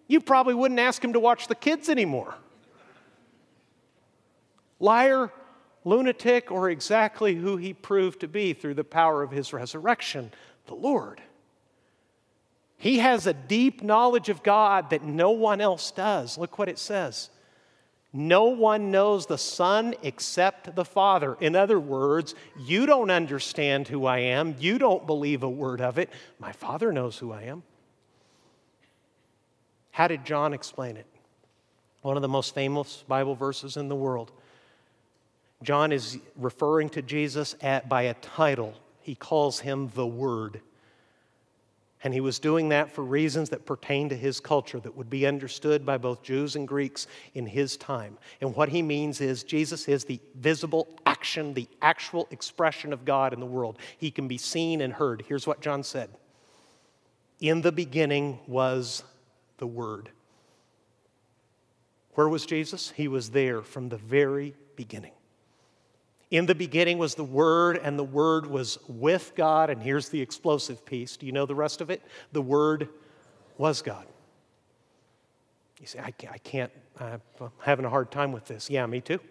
you 0.07 0.21
probably 0.21 0.53
wouldn't 0.53 0.79
ask 0.79 1.03
him 1.03 1.13
to 1.13 1.19
watch 1.19 1.47
the 1.47 1.55
kids 1.55 1.89
anymore. 1.89 2.35
Liar, 4.79 5.31
lunatic, 5.83 6.51
or 6.51 6.69
exactly 6.69 7.35
who 7.35 7.57
he 7.57 7.73
proved 7.73 8.21
to 8.21 8.27
be 8.29 8.53
through 8.53 8.75
the 8.75 8.83
power 8.85 9.23
of 9.23 9.31
his 9.31 9.51
resurrection, 9.51 10.31
the 10.67 10.75
Lord. 10.75 11.21
He 12.77 12.99
has 12.99 13.27
a 13.27 13.33
deep 13.33 13.83
knowledge 13.83 14.29
of 14.29 14.43
God 14.43 14.89
that 14.91 15.03
no 15.03 15.31
one 15.31 15.59
else 15.59 15.91
does. 15.91 16.37
Look 16.37 16.57
what 16.57 16.69
it 16.69 16.77
says. 16.77 17.29
No 18.17 18.45
one 18.45 18.91
knows 18.91 19.25
the 19.25 19.37
Son 19.37 19.93
except 20.01 20.73
the 20.73 20.85
Father. 20.85 21.35
In 21.41 21.53
other 21.53 21.77
words, 21.77 22.33
you 22.57 22.85
don't 22.85 23.11
understand 23.11 23.89
who 23.89 24.05
I 24.05 24.19
am. 24.19 24.55
You 24.57 24.77
don't 24.77 25.05
believe 25.05 25.43
a 25.43 25.49
word 25.49 25.81
of 25.81 25.99
it. 25.99 26.09
My 26.39 26.53
Father 26.53 26.93
knows 26.93 27.17
who 27.17 27.33
I 27.33 27.41
am. 27.41 27.63
How 29.91 30.07
did 30.07 30.23
John 30.23 30.53
explain 30.53 30.95
it? 30.95 31.07
One 32.03 32.15
of 32.15 32.21
the 32.21 32.29
most 32.29 32.55
famous 32.55 33.03
Bible 33.05 33.35
verses 33.35 33.75
in 33.75 33.89
the 33.89 33.95
world. 33.97 34.31
John 35.61 35.91
is 35.91 36.17
referring 36.37 36.87
to 36.91 37.01
Jesus 37.01 37.57
at, 37.59 37.89
by 37.89 38.03
a 38.03 38.13
title. 38.13 38.75
He 39.01 39.15
calls 39.15 39.59
him 39.59 39.91
the 39.93 40.07
Word. 40.07 40.61
And 42.05 42.13
he 42.13 42.21
was 42.21 42.37
doing 42.37 42.69
that 42.69 42.91
for 42.91 43.03
reasons 43.03 43.49
that 43.49 43.65
pertain 43.65 44.09
to 44.09 44.15
his 44.15 44.39
culture 44.39 44.79
that 44.79 44.95
would 44.95 45.09
be 45.09 45.25
understood 45.25 45.87
by 45.87 45.97
both 45.97 46.21
Jews 46.21 46.55
and 46.55 46.67
Greeks 46.67 47.07
in 47.33 47.47
his 47.47 47.77
time. 47.77 48.19
And 48.41 48.55
what 48.55 48.69
he 48.69 48.83
means 48.83 49.21
is 49.21 49.43
Jesus 49.43 49.87
is 49.87 50.05
the 50.05 50.19
visible 50.35 50.87
action, 51.07 51.55
the 51.55 51.67
actual 51.81 52.27
expression 52.29 52.93
of 52.93 53.05
God 53.05 53.33
in 53.33 53.39
the 53.39 53.47
world. 53.47 53.79
He 53.97 54.11
can 54.11 54.27
be 54.27 54.37
seen 54.37 54.81
and 54.81 54.93
heard. 54.93 55.25
Here's 55.27 55.47
what 55.47 55.61
John 55.61 55.81
said 55.81 56.11
In 57.39 57.61
the 57.61 57.71
beginning 57.71 58.37
was 58.45 59.03
the 59.57 59.65
Word. 59.65 60.11
Where 62.13 62.29
was 62.29 62.45
Jesus? 62.45 62.91
He 62.91 63.07
was 63.07 63.31
there 63.31 63.63
from 63.63 63.89
the 63.89 63.97
very 63.97 64.53
beginning. 64.75 65.13
In 66.35 66.47
the 66.47 66.53
beginning 66.53 66.97
was 66.97 67.15
the 67.15 67.23
Word, 67.23 67.79
and 67.81 67.97
the 67.97 68.03
Word 68.03 68.45
was 68.45 68.77
with 68.89 69.31
God. 69.37 69.69
And 69.69 69.81
here's 69.81 70.09
the 70.09 70.19
explosive 70.19 70.85
piece. 70.85 71.15
Do 71.15 71.25
you 71.25 71.31
know 71.31 71.45
the 71.45 71.55
rest 71.55 71.79
of 71.79 71.89
it? 71.89 72.01
The 72.33 72.41
Word 72.41 72.89
was 73.57 73.81
God. 73.81 74.05
You 75.79 75.87
say, 75.87 75.99
I 76.03 76.11
can't, 76.11 76.33
I 76.33 76.37
can't 76.39 76.71
I'm 76.99 77.21
having 77.59 77.85
a 77.85 77.89
hard 77.89 78.11
time 78.11 78.33
with 78.33 78.43
this. 78.47 78.69
Yeah, 78.69 78.85
me 78.85 78.99
too. 78.99 79.21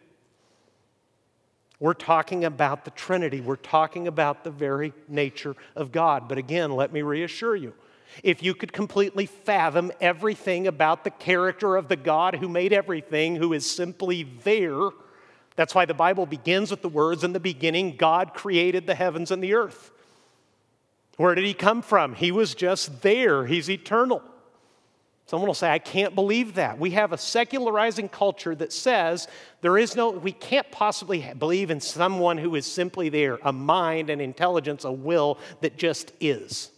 We're 1.79 1.93
talking 1.93 2.47
about 2.47 2.87
the 2.87 2.90
Trinity. 2.93 3.43
We're 3.43 3.57
talking 3.57 4.09
about 4.09 4.43
the 4.43 4.51
very 4.51 4.95
nature 5.07 5.57
of 5.77 5.93
God. 5.93 6.27
But 6.27 6.38
again, 6.38 6.71
let 6.71 6.90
me 6.90 7.03
reassure 7.03 7.55
you 7.55 7.75
if 8.23 8.43
you 8.43 8.55
could 8.55 8.73
completely 8.73 9.27
fathom 9.27 9.93
everything 10.01 10.67
about 10.67 11.05
the 11.05 11.11
character 11.11 11.77
of 11.77 11.88
the 11.88 11.97
God 11.97 12.37
who 12.37 12.49
made 12.49 12.73
everything, 12.73 13.37
who 13.37 13.53
is 13.53 13.71
simply 13.71 14.23
there, 14.43 14.88
that's 15.57 15.75
why 15.75 15.85
the 15.85 15.95
Bible 15.95 16.27
begins 16.27 16.71
with 16.71 16.83
the 16.83 16.88
words 16.88 17.25
in 17.25 17.33
the 17.33 17.40
beginning 17.40 17.97
God 17.97 18.35
created 18.35 18.87
the 18.87 18.95
heavens 18.95 19.31
and 19.31 19.43
the 19.43 19.55
earth. 19.55 19.90
Where 21.17 21.35
did 21.35 21.45
he 21.45 21.55
come 21.55 21.83
from? 21.83 22.14
He 22.14 22.33
was 22.33 22.55
just 22.55 23.03
there, 23.03 23.47
he's 23.47 23.71
eternal. 23.71 24.23
Someone 25.27 25.47
will 25.47 25.55
say, 25.55 25.71
I 25.71 25.79
can't 25.79 26.14
believe 26.14 26.57
that. 26.57 26.79
We 26.79 26.90
have 26.90 27.12
a 27.14 27.19
secularizing 27.19 28.11
culture 28.11 28.55
that 28.57 28.75
says 28.75 29.27
there 29.62 29.79
is 29.79 29.97
no, 29.97 30.11
we 30.11 30.33
can't 30.33 30.71
possibly 30.71 31.33
believe 31.38 31.71
in 31.71 31.81
someone 31.81 32.37
who 32.37 32.55
is 32.57 32.67
simply 32.67 33.09
there, 33.09 33.38
a 33.43 33.53
mind, 33.53 34.11
an 34.11 34.21
intelligence, 34.21 34.85
a 34.85 34.93
will 34.93 35.38
that 35.62 35.79
just 35.79 36.12
is. 36.21 36.71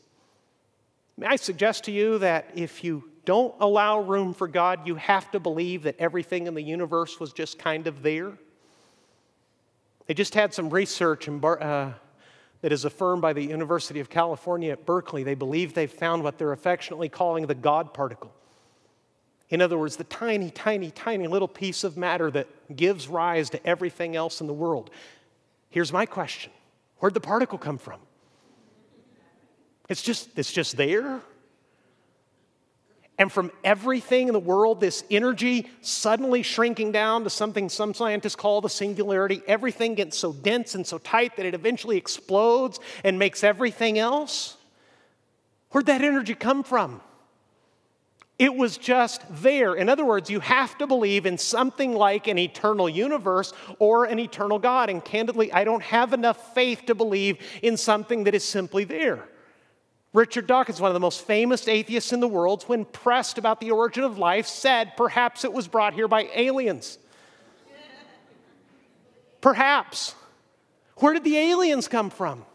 May 1.17 1.27
I 1.27 1.37
suggest 1.37 1.85
to 1.85 1.91
you 1.91 2.19
that 2.19 2.51
if 2.55 2.85
you 2.85 3.11
don't 3.25 3.55
allow 3.59 3.99
room 3.99 4.33
for 4.33 4.47
God, 4.47 4.87
you 4.87 4.95
have 4.95 5.29
to 5.33 5.41
believe 5.41 5.83
that 5.83 5.97
everything 5.99 6.47
in 6.47 6.55
the 6.55 6.63
universe 6.63 7.19
was 7.19 7.33
just 7.33 7.59
kind 7.59 7.89
of 7.89 8.03
there? 8.03 8.39
They 10.07 10.15
just 10.15 10.35
had 10.35 10.55
some 10.55 10.71
research 10.71 11.29
in, 11.29 11.45
uh, 11.45 11.93
that 12.63 12.73
is 12.73 12.85
affirmed 12.85 13.23
by 13.23 13.33
the 13.33 13.43
University 13.43 14.01
of 14.01 14.09
California 14.09 14.73
at 14.73 14.87
Berkeley. 14.87 15.23
They 15.23 15.35
believe 15.35 15.75
they've 15.75 15.91
found 15.91 16.23
what 16.23 16.39
they're 16.39 16.53
affectionately 16.53 17.09
calling 17.09 17.47
the 17.47 17.55
God 17.55 17.93
particle. 17.93 18.33
In 19.51 19.61
other 19.61 19.79
words, 19.79 19.97
the 19.97 20.05
tiny, 20.05 20.51
tiny, 20.51 20.91
tiny 20.91 21.27
little 21.29 21.49
piece 21.49 21.85
of 21.85 21.97
matter 21.97 22.31
that 22.33 22.49
gives 22.75 23.09
rise 23.09 23.51
to 23.51 23.65
everything 23.67 24.17
else 24.17 24.41
in 24.41 24.47
the 24.47 24.53
world. 24.53 24.91
Here's 25.71 25.93
my 25.93 26.07
question 26.07 26.53
Where'd 26.99 27.15
the 27.15 27.21
particle 27.21 27.59
come 27.59 27.79
from? 27.79 28.01
It's 29.89 30.03
just, 30.03 30.37
it's 30.37 30.53
just 30.53 30.77
there. 30.77 31.21
And 33.19 33.33
from 33.33 33.51
everything 33.65 34.29
in 34.29 34.35
the 34.35 34.41
world, 34.41 34.81
this 34.81 35.03
energy 35.11 35.71
suddenly 35.81 36.43
shrinking 36.43 36.93
down 36.93 37.25
to 37.25 37.31
something 37.31 37.69
some 37.69 37.95
scientists 37.95 38.37
call 38.37 38.61
the 38.61 38.69
singularity, 38.69 39.43
everything 39.47 39.95
gets 39.95 40.19
so 40.19 40.33
dense 40.33 40.75
and 40.75 40.87
so 40.87 40.99
tight 40.99 41.37
that 41.37 41.47
it 41.47 41.55
eventually 41.55 41.97
explodes 41.97 42.79
and 43.05 43.19
makes 43.19 43.43
everything 43.43 43.99
else. 43.99 44.57
Where'd 45.71 45.87
that 45.87 46.03
energy 46.03 46.35
come 46.35 46.63
from? 46.63 47.01
It 48.39 48.55
was 48.55 48.77
just 48.77 49.23
there. 49.43 49.75
In 49.75 49.89
other 49.89 50.05
words, 50.05 50.29
you 50.29 50.41
have 50.41 50.77
to 50.79 50.87
believe 50.87 51.25
in 51.25 51.39
something 51.39 51.95
like 51.95 52.27
an 52.27 52.39
eternal 52.39 52.87
universe 52.87 53.55
or 53.79 54.05
an 54.05 54.19
eternal 54.19 54.59
God. 54.59 54.91
And 54.91 55.03
candidly, 55.03 55.51
I 55.53 55.65
don't 55.65 55.83
have 55.83 56.13
enough 56.13 56.55
faith 56.55 56.83
to 56.87 56.95
believe 56.95 57.39
in 57.63 57.79
something 57.79 58.25
that 58.25 58.35
is 58.35 58.45
simply 58.45 58.85
there. 58.85 59.27
Richard 60.17 60.47
Dawkins, 60.47 60.81
one 60.81 60.89
of 60.89 60.95
the 60.95 61.01
most 61.01 61.27
famous 61.27 61.69
atheists 61.69 62.11
in 62.11 62.21
the 62.21 62.29
world, 62.29 62.63
when 62.65 62.87
pressed 62.87 63.37
about 63.37 63.61
the 63.61 63.71
origin 63.71 64.03
of 64.03 64.17
life, 64.17 64.47
said 64.47 64.97
perhaps 64.97 65.45
it 65.45 65.53
was 65.53 65.69
brought 65.69 65.93
here 65.93 66.09
by 66.09 66.31
aliens. 66.35 66.97
perhaps. 69.43 70.15
Where 70.97 71.13
did 71.13 71.23
the 71.23 71.37
aliens 71.37 71.87
come 71.87 72.09
from? 72.09 72.47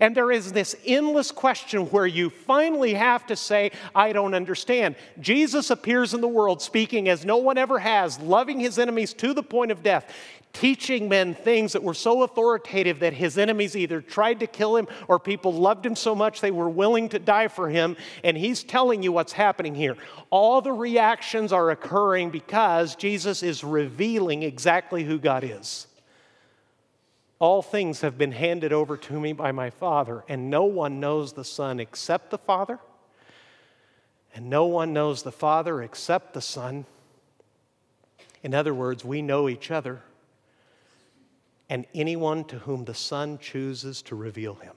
And 0.00 0.16
there 0.16 0.32
is 0.32 0.52
this 0.52 0.74
endless 0.86 1.30
question 1.30 1.86
where 1.86 2.06
you 2.06 2.30
finally 2.30 2.94
have 2.94 3.26
to 3.26 3.36
say, 3.36 3.70
I 3.94 4.12
don't 4.12 4.34
understand. 4.34 4.96
Jesus 5.20 5.70
appears 5.70 6.14
in 6.14 6.20
the 6.20 6.28
world 6.28 6.62
speaking 6.62 7.08
as 7.08 7.24
no 7.24 7.36
one 7.36 7.58
ever 7.58 7.78
has, 7.78 8.18
loving 8.18 8.60
his 8.60 8.78
enemies 8.78 9.12
to 9.14 9.34
the 9.34 9.42
point 9.42 9.70
of 9.70 9.82
death, 9.82 10.10
teaching 10.52 11.08
men 11.08 11.34
things 11.34 11.72
that 11.72 11.82
were 11.82 11.94
so 11.94 12.22
authoritative 12.22 13.00
that 13.00 13.12
his 13.12 13.36
enemies 13.36 13.76
either 13.76 14.00
tried 14.00 14.40
to 14.40 14.46
kill 14.46 14.76
him 14.76 14.88
or 15.08 15.18
people 15.18 15.52
loved 15.52 15.84
him 15.84 15.96
so 15.96 16.14
much 16.14 16.40
they 16.40 16.50
were 16.50 16.70
willing 16.70 17.08
to 17.10 17.18
die 17.18 17.48
for 17.48 17.68
him. 17.68 17.96
And 18.22 18.36
he's 18.36 18.62
telling 18.62 19.02
you 19.02 19.12
what's 19.12 19.32
happening 19.32 19.74
here. 19.74 19.96
All 20.30 20.62
the 20.62 20.72
reactions 20.72 21.52
are 21.52 21.70
occurring 21.70 22.30
because 22.30 22.94
Jesus 22.96 23.42
is 23.42 23.62
revealing 23.62 24.42
exactly 24.44 25.04
who 25.04 25.18
God 25.18 25.44
is. 25.44 25.88
All 27.44 27.60
things 27.60 28.00
have 28.00 28.16
been 28.16 28.32
handed 28.32 28.72
over 28.72 28.96
to 28.96 29.20
me 29.20 29.34
by 29.34 29.52
my 29.52 29.68
Father, 29.68 30.24
and 30.28 30.48
no 30.48 30.64
one 30.64 30.98
knows 30.98 31.34
the 31.34 31.44
Son 31.44 31.78
except 31.78 32.30
the 32.30 32.38
Father, 32.38 32.78
and 34.34 34.48
no 34.48 34.64
one 34.64 34.94
knows 34.94 35.24
the 35.24 35.30
Father 35.30 35.82
except 35.82 36.32
the 36.32 36.40
Son. 36.40 36.86
In 38.42 38.54
other 38.54 38.72
words, 38.72 39.04
we 39.04 39.20
know 39.20 39.50
each 39.50 39.70
other, 39.70 40.00
and 41.68 41.84
anyone 41.94 42.44
to 42.44 42.60
whom 42.60 42.86
the 42.86 42.94
Son 42.94 43.36
chooses 43.36 44.00
to 44.00 44.14
reveal 44.14 44.54
him. 44.54 44.76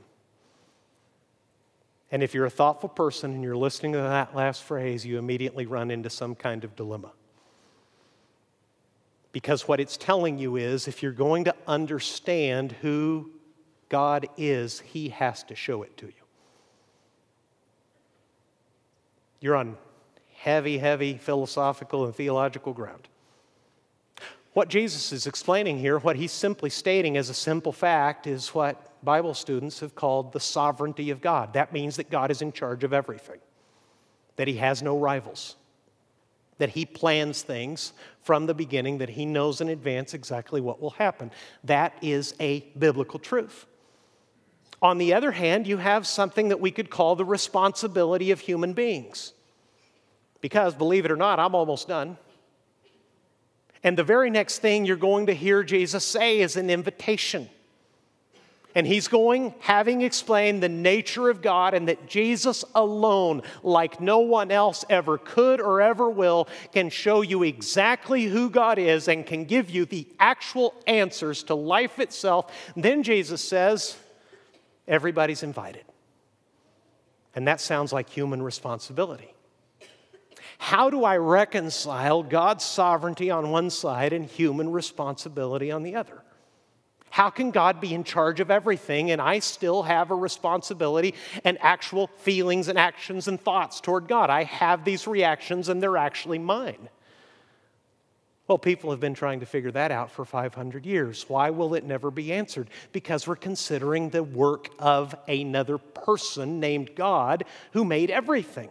And 2.12 2.22
if 2.22 2.34
you're 2.34 2.48
a 2.48 2.50
thoughtful 2.50 2.90
person 2.90 3.32
and 3.32 3.44
you're 3.44 3.56
listening 3.56 3.94
to 3.94 4.00
that 4.00 4.36
last 4.36 4.62
phrase, 4.62 5.06
you 5.06 5.18
immediately 5.18 5.66
run 5.66 5.90
into 5.90 6.10
some 6.10 6.36
kind 6.36 6.66
of 6.66 6.76
dilemma. 6.76 7.14
Because 9.32 9.68
what 9.68 9.80
it's 9.80 9.98
telling 9.98 10.38
you 10.38 10.56
is 10.56 10.88
if 10.88 11.04
you're 11.04 11.12
going 11.12 11.44
to 11.46 11.56
understand 11.68 12.72
who 12.82 13.32
God 13.90 14.28
is, 14.38 14.80
He 14.80 15.10
has 15.10 15.44
to 15.44 15.56
show 15.56 15.84
it 15.84 15.96
to 15.98 16.08
you. 16.08 16.14
You're 19.40 19.56
on 19.56 19.78
heavy, 20.38 20.78
heavy 20.78 21.18
philosophical 21.18 22.06
and 22.06 22.16
theological 22.16 22.74
ground. 22.74 23.08
What 24.54 24.70
Jesus 24.70 25.12
is 25.12 25.28
explaining 25.28 25.78
here, 25.78 26.00
what 26.00 26.16
he's 26.16 26.32
simply 26.32 26.72
stating 26.72 27.16
as 27.16 27.30
a 27.30 27.34
simple 27.34 27.72
fact, 27.72 28.26
is 28.26 28.56
what 28.56 29.04
Bible 29.06 29.36
students 29.36 29.82
have 29.82 29.94
called 29.94 30.34
the 30.34 30.40
sovereignty 30.40 31.12
of 31.12 31.22
God. 31.22 31.54
That 31.54 31.72
means 31.72 31.98
that 31.98 32.10
God 32.10 32.32
is 32.32 32.42
in 32.42 32.52
charge 32.52 32.84
of 32.84 32.92
everything, 32.92 33.40
that 34.36 34.48
he 34.48 34.56
has 34.56 34.82
no 34.82 34.98
rivals 34.98 35.58
that 36.58 36.70
he 36.70 36.86
plans 36.86 37.42
things 37.42 37.94
from 38.22 38.46
the 38.46 38.54
beginning, 38.54 38.98
that 38.98 39.10
he 39.10 39.26
knows 39.26 39.62
in 39.62 39.70
advance 39.70 40.14
exactly 40.14 40.60
what 40.60 40.82
will 40.82 40.92
happen. 40.92 41.32
That 41.64 41.94
is 42.02 42.34
a 42.40 42.62
biblical 42.78 43.20
truth. 43.20 43.66
On 44.82 44.98
the 44.98 45.14
other 45.14 45.32
hand, 45.32 45.66
you 45.66 45.78
have 45.78 46.06
something 46.06 46.50
that 46.50 46.60
we 46.60 46.72
could 46.72 46.90
call 46.90 47.16
the 47.16 47.26
responsibility 47.26 48.32
of 48.32 48.40
human 48.40 48.74
beings. 48.74 49.34
Because, 50.42 50.76
believe 50.76 51.06
it 51.06 51.12
or 51.12 51.16
not, 51.16 51.40
I'm 51.40 51.56
almost 51.56 51.88
done. 51.88 52.18
And 53.84 53.98
the 53.98 54.04
very 54.04 54.30
next 54.30 54.60
thing 54.60 54.86
you're 54.86 54.98
going 54.98 55.28
to 55.28 55.34
hear 55.34 55.64
Jesus 55.64 56.06
say 56.06 56.40
is 56.40 56.56
an 56.58 56.70
invitation. 56.70 57.50
And 58.78 58.86
he's 58.86 59.08
going, 59.08 59.56
having 59.58 60.04
explained 60.04 60.62
the 60.62 60.70
nature 60.70 61.32
of 61.32 61.42
God 61.42 61.74
and 61.74 61.88
that 61.88 62.08
Jesus 62.08 62.64
alone, 62.76 63.42
like 63.64 64.00
no 64.00 64.20
one 64.20 64.52
else 64.52 64.86
ever 64.88 65.18
could 65.18 65.60
or 65.60 65.82
ever 65.82 66.12
will, 66.12 66.48
can 66.74 66.92
show 66.92 67.24
you 67.24 67.42
exactly 67.42 68.26
who 68.26 68.52
God 68.52 68.78
is 68.78 69.08
and 69.08 69.26
can 69.26 69.46
give 69.46 69.72
you 69.72 69.86
the 69.86 70.08
actual 70.20 70.76
answers 70.86 71.42
to 71.46 71.56
life 71.56 71.98
itself. 71.98 72.54
Then 72.76 73.02
Jesus 73.02 73.44
says, 73.44 73.98
everybody's 74.88 75.42
invited. 75.42 75.86
And 77.34 77.48
that 77.48 77.60
sounds 77.60 77.92
like 77.92 78.08
human 78.08 78.44
responsibility. 78.44 79.34
How 80.60 80.92
do 80.92 81.04
I 81.04 81.18
reconcile 81.18 82.22
God's 82.22 82.64
sovereignty 82.64 83.32
on 83.32 83.50
one 83.50 83.72
side 83.72 84.14
and 84.14 84.26
human 84.26 84.72
responsibility 84.72 85.72
on 85.72 85.82
the 85.82 85.96
other? 85.96 86.22
How 87.10 87.30
can 87.30 87.52
God 87.52 87.82
be 87.82 87.94
in 87.94 88.04
charge 88.04 88.40
of 88.40 88.52
everything 88.52 89.12
and 89.12 89.22
I 89.22 89.40
still 89.40 89.84
have 89.84 90.12
a 90.12 90.16
responsibility 90.16 91.16
and 91.44 91.58
actual 91.62 92.08
feelings 92.08 92.68
and 92.68 92.78
actions 92.78 93.28
and 93.28 93.40
thoughts 93.40 93.82
toward 93.82 94.08
God? 94.08 94.30
I 94.30 94.44
have 94.44 94.86
these 94.86 95.08
reactions 95.08 95.70
and 95.70 95.82
they're 95.82 95.98
actually 95.98 96.40
mine. 96.40 96.90
Well, 98.48 98.58
people 98.58 98.92
have 98.92 99.02
been 99.02 99.14
trying 99.14 99.42
to 99.42 99.46
figure 99.46 99.72
that 99.72 99.92
out 99.92 100.10
for 100.10 100.24
500 100.24 100.86
years. 100.86 101.26
Why 101.28 101.50
will 101.50 101.74
it 101.74 101.84
never 101.84 102.10
be 102.10 102.32
answered? 102.32 102.70
Because 102.94 103.28
we're 103.28 103.36
considering 103.36 104.10
the 104.10 104.24
work 104.24 104.70
of 104.80 105.14
another 105.28 105.78
person 105.78 106.62
named 106.62 106.96
God 106.96 107.44
who 107.74 107.84
made 107.84 108.10
everything. 108.10 108.70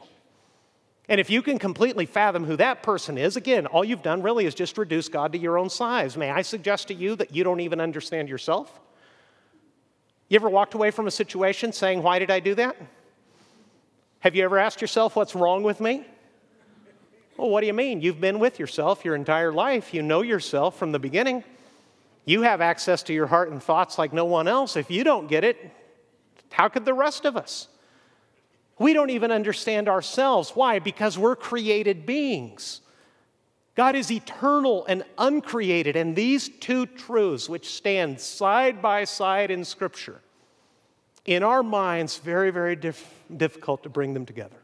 And 1.08 1.20
if 1.20 1.30
you 1.30 1.40
can 1.40 1.58
completely 1.58 2.04
fathom 2.04 2.44
who 2.44 2.56
that 2.56 2.82
person 2.82 3.16
is, 3.16 3.36
again, 3.36 3.66
all 3.66 3.84
you've 3.84 4.02
done 4.02 4.22
really 4.22 4.44
is 4.44 4.54
just 4.54 4.76
reduce 4.76 5.08
God 5.08 5.32
to 5.32 5.38
your 5.38 5.56
own 5.56 5.70
size. 5.70 6.16
May 6.16 6.30
I 6.30 6.42
suggest 6.42 6.88
to 6.88 6.94
you 6.94 7.14
that 7.16 7.34
you 7.34 7.44
don't 7.44 7.60
even 7.60 7.80
understand 7.80 8.28
yourself? 8.28 8.80
You 10.28 10.36
ever 10.36 10.50
walked 10.50 10.74
away 10.74 10.90
from 10.90 11.06
a 11.06 11.10
situation 11.12 11.72
saying, 11.72 12.02
Why 12.02 12.18
did 12.18 12.30
I 12.30 12.40
do 12.40 12.56
that? 12.56 12.76
Have 14.20 14.34
you 14.34 14.44
ever 14.44 14.58
asked 14.58 14.80
yourself, 14.80 15.14
What's 15.14 15.36
wrong 15.36 15.62
with 15.62 15.80
me? 15.80 16.04
Well, 17.36 17.50
what 17.50 17.60
do 17.60 17.66
you 17.66 17.74
mean? 17.74 18.00
You've 18.00 18.20
been 18.20 18.38
with 18.38 18.58
yourself 18.58 19.04
your 19.04 19.14
entire 19.14 19.52
life. 19.52 19.92
You 19.94 20.02
know 20.02 20.22
yourself 20.22 20.78
from 20.78 20.90
the 20.90 20.98
beginning. 20.98 21.44
You 22.24 22.42
have 22.42 22.60
access 22.60 23.04
to 23.04 23.12
your 23.12 23.26
heart 23.26 23.50
and 23.50 23.62
thoughts 23.62 23.98
like 23.98 24.12
no 24.12 24.24
one 24.24 24.48
else. 24.48 24.74
If 24.76 24.90
you 24.90 25.04
don't 25.04 25.28
get 25.28 25.44
it, 25.44 25.70
how 26.50 26.68
could 26.68 26.84
the 26.84 26.94
rest 26.94 27.24
of 27.24 27.36
us? 27.36 27.68
We 28.78 28.92
don't 28.92 29.10
even 29.10 29.30
understand 29.30 29.88
ourselves. 29.88 30.50
Why? 30.50 30.78
Because 30.78 31.18
we're 31.18 31.36
created 31.36 32.04
beings. 32.04 32.80
God 33.74 33.94
is 33.94 34.10
eternal 34.10 34.86
and 34.86 35.04
uncreated, 35.18 35.96
and 35.96 36.16
these 36.16 36.48
two 36.48 36.86
truths, 36.86 37.48
which 37.48 37.68
stand 37.74 38.20
side 38.20 38.80
by 38.80 39.04
side 39.04 39.50
in 39.50 39.64
Scripture, 39.64 40.22
in 41.26 41.42
our 41.42 41.62
minds, 41.62 42.16
very, 42.16 42.50
very 42.50 42.74
dif- 42.74 43.14
difficult 43.36 43.82
to 43.82 43.90
bring 43.90 44.14
them 44.14 44.24
together. 44.24 44.56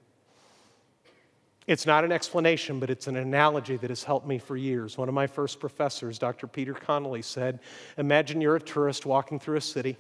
It's 1.67 1.87
not 1.87 2.05
an 2.05 2.11
explanation, 2.11 2.81
but 2.81 2.91
it's 2.91 3.07
an 3.07 3.17
analogy 3.17 3.77
that 3.77 3.91
has 3.91 4.03
helped 4.03 4.27
me 4.27 4.39
for 4.39 4.57
years. 4.57 4.99
One 4.99 5.09
of 5.09 5.15
my 5.15 5.27
first 5.27 5.61
professors, 5.61 6.19
Dr. 6.19 6.47
Peter 6.47 6.75
Connolly, 6.75 7.23
said 7.23 7.61
Imagine 7.99 8.41
you're 8.41 8.57
a 8.57 8.61
tourist 8.61 9.07
walking 9.07 9.39
through 9.39 9.59
a 9.59 9.61
city 9.61 9.97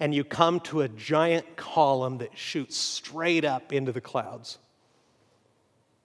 and 0.00 0.14
you 0.14 0.24
come 0.24 0.60
to 0.60 0.82
a 0.82 0.88
giant 0.88 1.56
column 1.56 2.18
that 2.18 2.36
shoots 2.36 2.76
straight 2.76 3.44
up 3.44 3.72
into 3.72 3.92
the 3.92 4.00
clouds. 4.00 4.58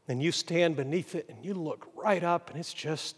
And 0.08 0.22
you 0.22 0.32
stand 0.32 0.76
beneath 0.76 1.16
it 1.16 1.30
and 1.30 1.44
you 1.46 1.54
look 1.54 1.88
right 1.96 2.24
up, 2.24 2.50
and 2.50 2.60
it's 2.60 2.74
just 2.74 3.16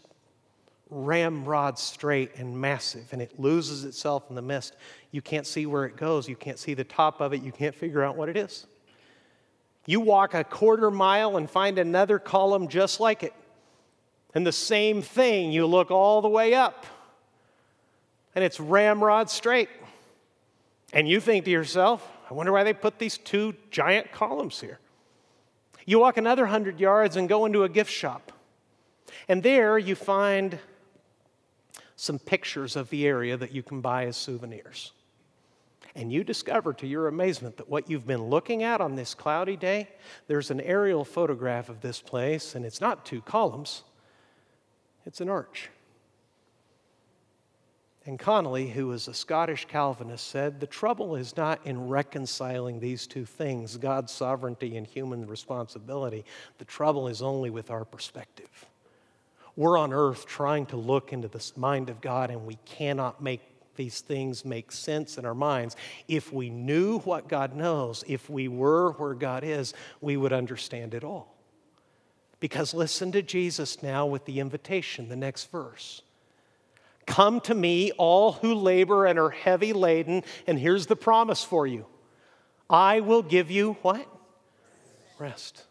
ramrod 0.88 1.78
straight 1.78 2.36
and 2.36 2.60
massive, 2.60 3.12
and 3.12 3.20
it 3.20 3.40
loses 3.40 3.84
itself 3.84 4.24
in 4.28 4.36
the 4.36 4.42
mist. 4.42 4.76
You 5.10 5.20
can't 5.20 5.46
see 5.46 5.66
where 5.66 5.84
it 5.84 5.96
goes, 5.96 6.28
you 6.28 6.36
can't 6.36 6.58
see 6.58 6.74
the 6.74 6.84
top 6.84 7.20
of 7.20 7.32
it, 7.32 7.42
you 7.42 7.52
can't 7.52 7.74
figure 7.74 8.02
out 8.02 8.16
what 8.16 8.28
it 8.28 8.36
is. 8.36 8.66
You 9.86 10.00
walk 10.00 10.34
a 10.34 10.44
quarter 10.44 10.90
mile 10.90 11.36
and 11.36 11.48
find 11.48 11.78
another 11.78 12.18
column 12.18 12.68
just 12.68 13.00
like 13.00 13.22
it. 13.22 13.32
And 14.34 14.46
the 14.46 14.52
same 14.52 15.02
thing, 15.02 15.50
you 15.50 15.66
look 15.66 15.90
all 15.90 16.20
the 16.20 16.28
way 16.28 16.54
up, 16.54 16.86
and 18.34 18.44
it's 18.44 18.60
ramrod 18.60 19.30
straight. 19.30 19.70
And 20.92 21.08
you 21.08 21.20
think 21.20 21.44
to 21.44 21.50
yourself, 21.50 22.08
I 22.30 22.34
wonder 22.34 22.52
why 22.52 22.64
they 22.64 22.72
put 22.72 22.98
these 22.98 23.18
two 23.18 23.54
giant 23.70 24.12
columns 24.12 24.60
here. 24.60 24.78
You 25.84 26.00
walk 26.00 26.16
another 26.16 26.46
hundred 26.46 26.80
yards 26.80 27.16
and 27.16 27.28
go 27.28 27.46
into 27.46 27.62
a 27.62 27.68
gift 27.68 27.92
shop. 27.92 28.32
And 29.28 29.42
there 29.42 29.78
you 29.78 29.94
find 29.94 30.58
some 31.94 32.18
pictures 32.18 32.76
of 32.76 32.90
the 32.90 33.06
area 33.06 33.36
that 33.36 33.52
you 33.52 33.62
can 33.62 33.80
buy 33.80 34.06
as 34.06 34.16
souvenirs. 34.16 34.92
And 35.94 36.12
you 36.12 36.24
discover 36.24 36.74
to 36.74 36.86
your 36.86 37.08
amazement 37.08 37.56
that 37.56 37.70
what 37.70 37.88
you've 37.88 38.06
been 38.06 38.24
looking 38.24 38.62
at 38.62 38.82
on 38.82 38.96
this 38.96 39.14
cloudy 39.14 39.56
day, 39.56 39.88
there's 40.26 40.50
an 40.50 40.60
aerial 40.60 41.04
photograph 41.04 41.70
of 41.70 41.80
this 41.80 42.00
place, 42.00 42.54
and 42.54 42.66
it's 42.66 42.82
not 42.82 43.06
two 43.06 43.22
columns, 43.22 43.82
it's 45.06 45.22
an 45.22 45.30
arch. 45.30 45.70
And 48.06 48.20
Connolly, 48.20 48.68
who 48.68 48.86
was 48.86 49.08
a 49.08 49.14
Scottish 49.14 49.64
Calvinist, 49.64 50.28
said 50.28 50.60
the 50.60 50.66
trouble 50.66 51.16
is 51.16 51.36
not 51.36 51.66
in 51.66 51.88
reconciling 51.88 52.78
these 52.78 53.04
two 53.04 53.24
things, 53.24 53.76
God's 53.76 54.12
sovereignty 54.12 54.76
and 54.76 54.86
human 54.86 55.26
responsibility. 55.26 56.24
The 56.58 56.64
trouble 56.64 57.08
is 57.08 57.20
only 57.20 57.50
with 57.50 57.68
our 57.68 57.84
perspective. 57.84 58.66
We're 59.56 59.76
on 59.76 59.92
earth 59.92 60.24
trying 60.24 60.66
to 60.66 60.76
look 60.76 61.12
into 61.12 61.26
the 61.26 61.44
mind 61.56 61.90
of 61.90 62.00
God, 62.00 62.30
and 62.30 62.46
we 62.46 62.58
cannot 62.64 63.20
make 63.20 63.40
these 63.74 64.00
things 64.00 64.44
make 64.44 64.70
sense 64.70 65.18
in 65.18 65.26
our 65.26 65.34
minds. 65.34 65.74
If 66.06 66.32
we 66.32 66.48
knew 66.48 67.00
what 67.00 67.26
God 67.26 67.56
knows, 67.56 68.04
if 68.06 68.30
we 68.30 68.46
were 68.46 68.92
where 68.92 69.14
God 69.14 69.42
is, 69.42 69.74
we 70.00 70.16
would 70.16 70.32
understand 70.32 70.94
it 70.94 71.02
all. 71.02 71.34
Because 72.38 72.72
listen 72.72 73.10
to 73.12 73.22
Jesus 73.22 73.82
now 73.82 74.06
with 74.06 74.26
the 74.26 74.38
invitation, 74.38 75.08
the 75.08 75.16
next 75.16 75.50
verse. 75.50 76.02
Come 77.06 77.40
to 77.42 77.54
me, 77.54 77.92
all 77.92 78.32
who 78.32 78.54
labor 78.54 79.06
and 79.06 79.18
are 79.18 79.30
heavy 79.30 79.72
laden, 79.72 80.24
and 80.46 80.58
here's 80.58 80.86
the 80.86 80.96
promise 80.96 81.42
for 81.42 81.66
you 81.66 81.86
I 82.68 83.00
will 83.00 83.22
give 83.22 83.50
you 83.50 83.74
what? 83.82 84.06
Rest. 85.18 85.64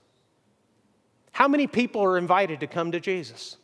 How 1.32 1.48
many 1.48 1.68
people 1.68 2.02
are 2.02 2.18
invited 2.18 2.62
to 2.62 2.68
come 2.68 2.94
to 2.94 3.00
Jesus? 3.00 3.58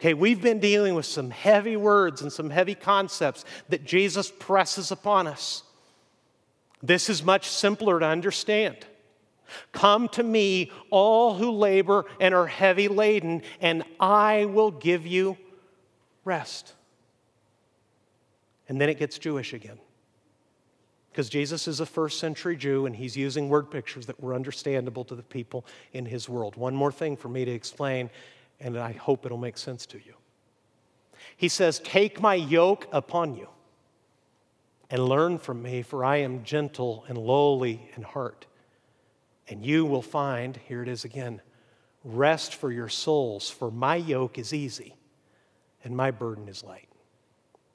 Okay, 0.00 0.14
we've 0.14 0.42
been 0.42 0.60
dealing 0.60 0.94
with 0.94 1.06
some 1.06 1.30
heavy 1.30 1.76
words 1.76 2.22
and 2.22 2.32
some 2.32 2.50
heavy 2.50 2.74
concepts 2.74 3.44
that 3.68 3.84
Jesus 3.84 4.32
presses 4.38 4.90
upon 4.90 5.26
us. 5.26 5.62
This 6.82 7.10
is 7.10 7.22
much 7.22 7.46
simpler 7.46 8.00
to 8.00 8.06
understand. 8.06 8.78
Come 9.72 10.08
to 10.10 10.22
me, 10.22 10.72
all 10.90 11.34
who 11.34 11.50
labor 11.50 12.06
and 12.18 12.34
are 12.34 12.46
heavy 12.46 12.88
laden, 12.88 13.42
and 13.60 13.84
I 14.00 14.46
will 14.46 14.70
give 14.70 15.06
you 15.06 15.36
rest. 16.24 16.74
And 18.68 18.80
then 18.80 18.88
it 18.88 18.98
gets 18.98 19.18
Jewish 19.18 19.52
again. 19.52 19.78
Because 21.10 21.28
Jesus 21.28 21.66
is 21.66 21.80
a 21.80 21.86
first 21.86 22.20
century 22.20 22.56
Jew 22.56 22.86
and 22.86 22.94
he's 22.94 23.16
using 23.16 23.48
word 23.48 23.70
pictures 23.70 24.06
that 24.06 24.20
were 24.20 24.32
understandable 24.32 25.04
to 25.06 25.16
the 25.16 25.24
people 25.24 25.66
in 25.92 26.06
his 26.06 26.28
world. 26.28 26.56
One 26.56 26.74
more 26.74 26.92
thing 26.92 27.16
for 27.16 27.28
me 27.28 27.44
to 27.44 27.50
explain, 27.50 28.10
and 28.60 28.78
I 28.78 28.92
hope 28.92 29.26
it'll 29.26 29.38
make 29.38 29.58
sense 29.58 29.86
to 29.86 29.98
you. 29.98 30.14
He 31.36 31.48
says, 31.48 31.80
Take 31.80 32.20
my 32.20 32.34
yoke 32.34 32.86
upon 32.92 33.36
you 33.36 33.48
and 34.88 35.04
learn 35.04 35.38
from 35.38 35.62
me, 35.62 35.82
for 35.82 36.04
I 36.04 36.18
am 36.18 36.44
gentle 36.44 37.04
and 37.08 37.18
lowly 37.18 37.90
in 37.96 38.02
heart. 38.02 38.46
And 39.48 39.66
you 39.66 39.84
will 39.84 40.02
find, 40.02 40.56
here 40.68 40.82
it 40.82 40.88
is 40.88 41.04
again, 41.04 41.42
rest 42.04 42.54
for 42.54 42.70
your 42.70 42.88
souls, 42.88 43.50
for 43.50 43.70
my 43.70 43.96
yoke 43.96 44.38
is 44.38 44.54
easy 44.54 44.94
and 45.84 45.96
my 45.96 46.10
burden 46.10 46.48
is 46.48 46.62
light. 46.62 46.88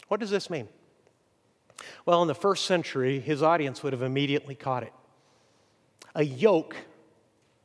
What 0.08 0.20
does 0.20 0.30
this 0.30 0.50
mean? 0.50 0.68
Well, 2.06 2.22
in 2.22 2.28
the 2.28 2.36
first 2.36 2.65
century, 2.65 3.20
his 3.20 3.41
audience 3.41 3.84
would 3.84 3.94
have 3.94 4.02
immediately 4.02 4.56
caught 4.56 4.84
it. 4.84 4.94
A 6.13 6.24
yoke, 6.24 6.76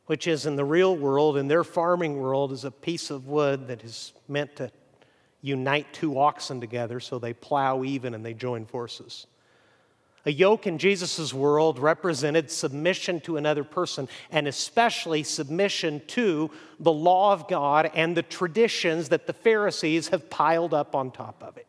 which 0.06 0.26
is 0.26 0.46
in 0.46 0.56
the 0.56 0.64
real 0.64 0.96
world, 0.96 1.36
in 1.36 1.48
their 1.48 1.62
farming 1.62 2.16
world, 2.18 2.52
is 2.52 2.64
a 2.64 2.70
piece 2.70 3.10
of 3.10 3.28
wood 3.28 3.68
that 3.68 3.84
is 3.84 4.12
meant 4.28 4.56
to 4.56 4.70
unite 5.42 5.92
two 5.92 6.18
oxen 6.18 6.60
together 6.60 7.00
so 7.00 7.18
they 7.18 7.32
plow 7.32 7.84
even 7.84 8.14
and 8.14 8.24
they 8.24 8.34
join 8.34 8.66
forces. 8.66 9.26
A 10.26 10.32
yoke 10.32 10.66
in 10.66 10.76
Jesus' 10.76 11.32
world 11.32 11.78
represented 11.78 12.50
submission 12.50 13.20
to 13.22 13.38
another 13.38 13.64
person, 13.64 14.08
and 14.30 14.46
especially 14.46 15.22
submission 15.22 16.02
to 16.08 16.50
the 16.78 16.92
law 16.92 17.32
of 17.32 17.48
God 17.48 17.90
and 17.94 18.14
the 18.14 18.22
traditions 18.22 19.08
that 19.08 19.26
the 19.26 19.32
Pharisees 19.32 20.08
have 20.08 20.28
piled 20.28 20.74
up 20.74 20.94
on 20.94 21.10
top 21.10 21.42
of 21.42 21.56
it. 21.56 21.66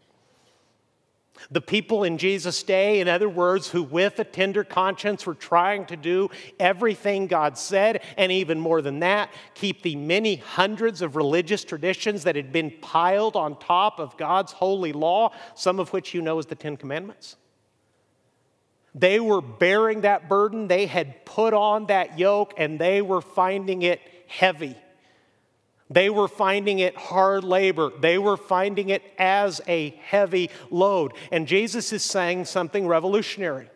The 1.49 1.61
people 1.61 2.03
in 2.03 2.17
Jesus' 2.17 2.61
day, 2.61 2.99
in 2.99 3.07
other 3.07 3.29
words, 3.29 3.69
who 3.69 3.83
with 3.83 4.19
a 4.19 4.23
tender 4.23 4.63
conscience 4.63 5.25
were 5.25 5.33
trying 5.33 5.85
to 5.87 5.95
do 5.95 6.29
everything 6.59 7.27
God 7.27 7.57
said, 7.57 8.03
and 8.17 8.31
even 8.31 8.59
more 8.59 8.81
than 8.81 8.99
that, 8.99 9.31
keep 9.55 9.81
the 9.81 9.95
many 9.95 10.35
hundreds 10.35 11.01
of 11.01 11.15
religious 11.15 11.63
traditions 11.63 12.25
that 12.25 12.35
had 12.35 12.51
been 12.51 12.71
piled 12.81 13.35
on 13.35 13.57
top 13.57 13.99
of 13.99 14.17
God's 14.17 14.51
holy 14.51 14.93
law, 14.93 15.31
some 15.55 15.79
of 15.79 15.93
which 15.93 16.13
you 16.13 16.21
know 16.21 16.37
as 16.37 16.45
the 16.45 16.55
Ten 16.55 16.77
Commandments. 16.77 17.37
They 18.93 19.19
were 19.19 19.41
bearing 19.41 20.01
that 20.01 20.27
burden, 20.27 20.67
they 20.67 20.85
had 20.85 21.25
put 21.25 21.53
on 21.53 21.87
that 21.87 22.19
yoke, 22.19 22.53
and 22.57 22.77
they 22.77 23.01
were 23.01 23.21
finding 23.21 23.83
it 23.83 24.01
heavy. 24.27 24.75
They 25.89 26.09
were 26.09 26.29
finding 26.29 26.79
it 26.79 26.95
hard 26.95 27.43
labor. 27.43 27.91
They 27.99 28.17
were 28.17 28.37
finding 28.37 28.89
it 28.89 29.03
as 29.17 29.59
a 29.67 29.89
heavy 30.03 30.49
load. 30.69 31.11
And 31.31 31.47
Jesus 31.47 31.91
is 31.91 32.01
saying 32.01 32.45
something 32.45 32.87
revolutionary. 32.87 33.69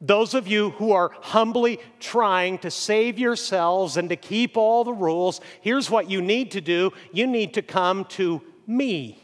Those 0.00 0.32
of 0.32 0.48
you 0.48 0.70
who 0.70 0.92
are 0.92 1.12
humbly 1.20 1.78
trying 2.00 2.58
to 2.58 2.70
save 2.70 3.18
yourselves 3.18 3.98
and 3.98 4.08
to 4.08 4.16
keep 4.16 4.56
all 4.56 4.84
the 4.84 4.92
rules, 4.92 5.40
here's 5.60 5.90
what 5.90 6.10
you 6.10 6.22
need 6.22 6.50
to 6.52 6.60
do 6.60 6.92
you 7.12 7.26
need 7.26 7.54
to 7.54 7.62
come 7.62 8.04
to 8.06 8.40
me. 8.66 9.21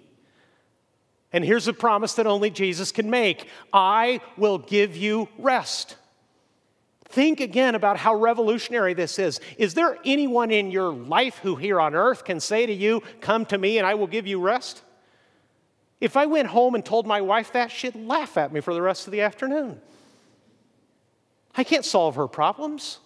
And 1.32 1.44
here's 1.44 1.68
a 1.68 1.72
promise 1.72 2.14
that 2.14 2.26
only 2.26 2.50
Jesus 2.50 2.92
can 2.92 3.10
make 3.10 3.48
I 3.72 4.20
will 4.36 4.58
give 4.58 4.96
you 4.96 5.28
rest. 5.38 5.96
Think 7.10 7.40
again 7.40 7.74
about 7.74 7.96
how 7.96 8.14
revolutionary 8.14 8.92
this 8.92 9.18
is. 9.18 9.40
Is 9.56 9.74
there 9.74 9.96
anyone 10.04 10.50
in 10.50 10.70
your 10.70 10.92
life 10.92 11.38
who 11.38 11.56
here 11.56 11.80
on 11.80 11.94
earth 11.94 12.24
can 12.24 12.38
say 12.38 12.66
to 12.66 12.72
you, 12.72 13.02
Come 13.20 13.46
to 13.46 13.56
me 13.56 13.78
and 13.78 13.86
I 13.86 13.94
will 13.94 14.06
give 14.06 14.26
you 14.26 14.40
rest? 14.40 14.82
If 16.00 16.16
I 16.16 16.26
went 16.26 16.48
home 16.48 16.74
and 16.74 16.84
told 16.84 17.06
my 17.06 17.20
wife 17.20 17.52
that, 17.52 17.70
she'd 17.70 17.96
laugh 17.96 18.36
at 18.36 18.52
me 18.52 18.60
for 18.60 18.72
the 18.72 18.82
rest 18.82 19.06
of 19.06 19.12
the 19.12 19.22
afternoon. 19.22 19.80
I 21.56 21.64
can't 21.64 21.84
solve 21.84 22.14
her 22.16 22.28
problems. 22.28 23.00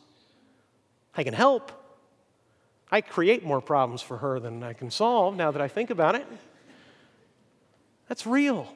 I 1.17 1.25
can 1.25 1.33
help. 1.33 1.73
I 2.91 3.01
create 3.01 3.45
more 3.45 3.63
problems 3.63 4.03
for 4.03 4.19
her 4.19 4.39
than 4.39 4.63
I 4.63 4.75
can 4.75 4.91
solve 4.91 5.37
now 5.37 5.51
that 5.51 5.63
I 5.63 5.69
think 5.69 5.91
about 5.91 6.15
it. 6.15 6.27
That's 8.13 8.27
real. 8.27 8.69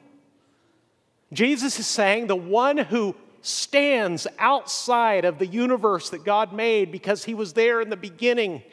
Jesus 1.31 1.77
is 1.77 1.85
saying 1.85 2.25
the 2.25 2.35
one 2.35 2.75
who 2.75 3.15
stands 3.43 4.25
outside 4.39 5.25
of 5.25 5.37
the 5.37 5.45
universe 5.45 6.09
that 6.09 6.25
God 6.25 6.53
made 6.53 6.91
because 6.91 7.23
he 7.23 7.35
was 7.35 7.53
there 7.53 7.79
in 7.79 7.91
the 7.91 7.95
beginning. 7.95 8.63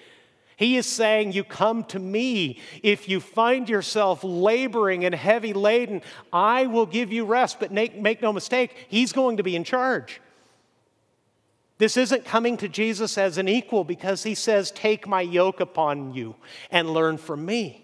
He 0.57 0.79
is 0.79 0.87
saying, 0.87 1.35
You 1.35 1.45
come 1.45 1.85
to 1.85 1.99
me. 1.99 2.61
If 2.83 3.11
you 3.11 3.21
find 3.21 3.69
yourself 3.69 4.25
laboring 4.25 5.05
and 5.05 5.15
heavy 5.15 5.53
laden, 5.53 6.01
I 6.33 6.65
will 6.65 6.87
give 6.87 7.13
you 7.13 7.27
rest. 7.27 7.61
But 7.61 7.71
make, 7.71 8.01
make 8.01 8.23
no 8.23 8.33
mistake, 8.33 8.87
He's 8.89 9.13
going 9.13 9.37
to 9.37 9.43
be 9.43 9.57
in 9.57 9.65
charge. 9.65 10.19
This 11.77 11.99
isn't 11.99 12.25
coming 12.25 12.57
to 12.57 12.71
Jesus 12.71 13.19
as 13.19 13.37
an 13.37 13.49
equal 13.49 13.85
because 13.85 14.23
He 14.23 14.35
says, 14.35 14.71
Take 14.71 15.07
my 15.07 15.21
yoke 15.21 15.61
upon 15.61 16.15
you 16.15 16.37
and 16.71 16.89
learn 16.89 17.19
from 17.19 17.45
me. 17.45 17.84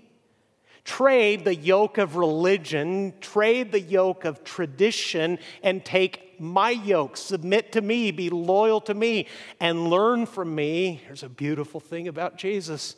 Trade 0.91 1.45
the 1.45 1.55
yoke 1.55 1.99
of 1.99 2.17
religion, 2.17 3.15
trade 3.21 3.71
the 3.71 3.81
yoke 3.81 4.25
of 4.25 4.43
tradition, 4.43 5.39
and 5.63 5.85
take 5.85 6.41
my 6.41 6.71
yoke. 6.71 7.17
Submit 7.17 7.71
to 7.73 7.81
me, 7.81 8.11
be 8.11 8.29
loyal 8.29 8.81
to 8.81 8.93
me, 8.93 9.29
and 9.61 9.89
learn 9.89 10.27
from 10.27 10.53
me. 10.53 11.01
Here's 11.07 11.23
a 11.23 11.29
beautiful 11.29 11.79
thing 11.79 12.09
about 12.09 12.37
Jesus 12.37 12.97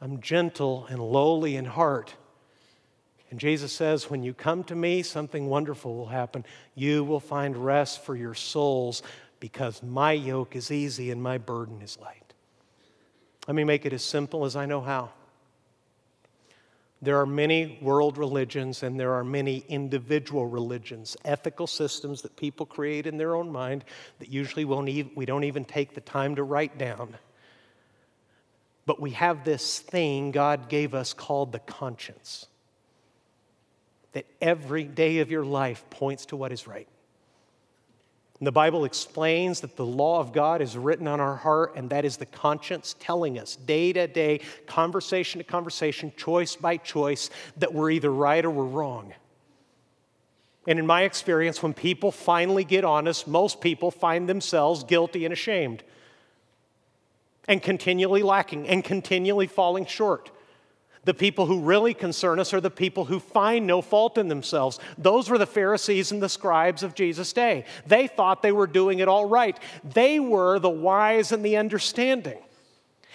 I'm 0.00 0.20
gentle 0.20 0.86
and 0.88 1.00
lowly 1.00 1.56
in 1.56 1.64
heart. 1.64 2.14
And 3.32 3.40
Jesus 3.40 3.72
says, 3.72 4.08
When 4.08 4.22
you 4.22 4.32
come 4.32 4.62
to 4.62 4.76
me, 4.76 5.02
something 5.02 5.48
wonderful 5.48 5.96
will 5.96 6.06
happen. 6.06 6.44
You 6.76 7.02
will 7.02 7.18
find 7.18 7.56
rest 7.56 8.04
for 8.04 8.14
your 8.14 8.34
souls 8.34 9.02
because 9.40 9.82
my 9.82 10.12
yoke 10.12 10.54
is 10.54 10.70
easy 10.70 11.10
and 11.10 11.20
my 11.20 11.38
burden 11.38 11.82
is 11.82 11.98
light. 11.98 12.34
Let 13.48 13.56
me 13.56 13.64
make 13.64 13.84
it 13.84 13.92
as 13.92 14.04
simple 14.04 14.44
as 14.44 14.54
I 14.54 14.64
know 14.66 14.80
how. 14.80 15.10
There 17.02 17.20
are 17.20 17.26
many 17.26 17.78
world 17.82 18.16
religions 18.16 18.82
and 18.82 18.98
there 18.98 19.12
are 19.12 19.24
many 19.24 19.64
individual 19.68 20.46
religions, 20.46 21.16
ethical 21.24 21.66
systems 21.66 22.22
that 22.22 22.36
people 22.36 22.64
create 22.64 23.06
in 23.06 23.18
their 23.18 23.34
own 23.34 23.52
mind 23.52 23.84
that 24.18 24.28
usually 24.28 24.64
won't 24.64 24.88
we 25.14 25.26
don't 25.26 25.44
even 25.44 25.64
take 25.64 25.94
the 25.94 26.00
time 26.00 26.36
to 26.36 26.42
write 26.42 26.78
down. 26.78 27.16
But 28.86 29.00
we 29.00 29.10
have 29.10 29.44
this 29.44 29.80
thing 29.80 30.30
God 30.30 30.68
gave 30.68 30.94
us 30.94 31.12
called 31.12 31.52
the 31.52 31.58
conscience 31.58 32.46
that 34.12 34.24
every 34.40 34.84
day 34.84 35.18
of 35.18 35.30
your 35.30 35.44
life 35.44 35.84
points 35.90 36.24
to 36.26 36.36
what 36.36 36.50
is 36.50 36.66
right. 36.66 36.88
The 38.40 38.52
Bible 38.52 38.84
explains 38.84 39.60
that 39.60 39.76
the 39.76 39.86
law 39.86 40.20
of 40.20 40.32
God 40.32 40.60
is 40.60 40.76
written 40.76 41.08
on 41.08 41.20
our 41.20 41.36
heart, 41.36 41.72
and 41.74 41.88
that 41.88 42.04
is 42.04 42.18
the 42.18 42.26
conscience 42.26 42.94
telling 42.98 43.38
us 43.38 43.56
day 43.56 43.94
to 43.94 44.06
day, 44.06 44.40
conversation 44.66 45.38
to 45.38 45.44
conversation, 45.44 46.12
choice 46.16 46.54
by 46.54 46.76
choice, 46.76 47.30
that 47.56 47.72
we're 47.72 47.90
either 47.90 48.12
right 48.12 48.44
or 48.44 48.50
we're 48.50 48.64
wrong. 48.64 49.14
And 50.66 50.78
in 50.78 50.86
my 50.86 51.02
experience, 51.02 51.62
when 51.62 51.72
people 51.72 52.10
finally 52.10 52.64
get 52.64 52.84
honest, 52.84 53.26
most 53.26 53.60
people 53.60 53.90
find 53.90 54.28
themselves 54.28 54.84
guilty 54.84 55.24
and 55.24 55.32
ashamed 55.32 55.82
and 57.48 57.62
continually 57.62 58.22
lacking 58.22 58.68
and 58.68 58.84
continually 58.84 59.46
falling 59.46 59.86
short. 59.86 60.30
The 61.06 61.14
people 61.14 61.46
who 61.46 61.60
really 61.60 61.94
concern 61.94 62.40
us 62.40 62.52
are 62.52 62.60
the 62.60 62.68
people 62.68 63.04
who 63.04 63.20
find 63.20 63.64
no 63.64 63.80
fault 63.80 64.18
in 64.18 64.26
themselves. 64.26 64.80
Those 64.98 65.30
were 65.30 65.38
the 65.38 65.46
Pharisees 65.46 66.10
and 66.10 66.20
the 66.20 66.28
scribes 66.28 66.82
of 66.82 66.96
Jesus' 66.96 67.32
day. 67.32 67.64
They 67.86 68.08
thought 68.08 68.42
they 68.42 68.50
were 68.50 68.66
doing 68.66 68.98
it 68.98 69.06
all 69.06 69.24
right. 69.24 69.56
They 69.84 70.18
were 70.18 70.58
the 70.58 70.68
wise 70.68 71.30
and 71.30 71.44
the 71.44 71.58
understanding. 71.58 72.38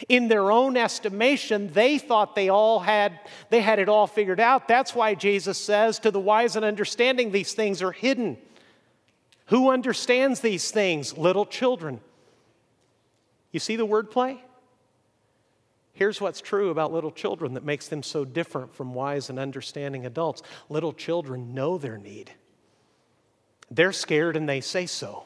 In 0.07 0.29
their 0.29 0.51
own 0.51 0.77
estimation, 0.77 1.73
they 1.73 1.97
thought 1.97 2.33
they 2.33 2.47
all 2.47 2.79
had 2.79 3.19
they 3.49 3.59
had 3.59 3.77
it 3.77 3.89
all 3.89 4.07
figured 4.07 4.39
out. 4.39 4.69
That's 4.69 4.95
why 4.95 5.13
Jesus 5.13 5.57
says 5.57 5.99
to 5.99 6.11
the 6.11 6.19
wise 6.19 6.55
and 6.55 6.63
understanding 6.63 7.31
these 7.31 7.53
things 7.53 7.81
are 7.81 7.91
hidden. 7.91 8.37
Who 9.47 9.69
understands 9.69 10.39
these 10.39 10.71
things? 10.71 11.17
Little 11.17 11.45
children. 11.45 11.99
You 13.51 13.59
see 13.59 13.75
the 13.75 13.85
wordplay? 13.85 14.39
Here's 15.93 16.21
what's 16.21 16.41
true 16.41 16.69
about 16.69 16.93
little 16.93 17.11
children 17.11 17.53
that 17.55 17.65
makes 17.65 17.87
them 17.87 18.01
so 18.03 18.25
different 18.25 18.73
from 18.73 18.93
wise 18.93 19.29
and 19.29 19.37
understanding 19.37 20.05
adults 20.05 20.41
little 20.69 20.93
children 20.93 21.53
know 21.53 21.77
their 21.77 21.97
need. 21.97 22.31
They're 23.69 23.91
scared 23.91 24.35
and 24.35 24.47
they 24.47 24.61
say 24.61 24.85
so. 24.85 25.25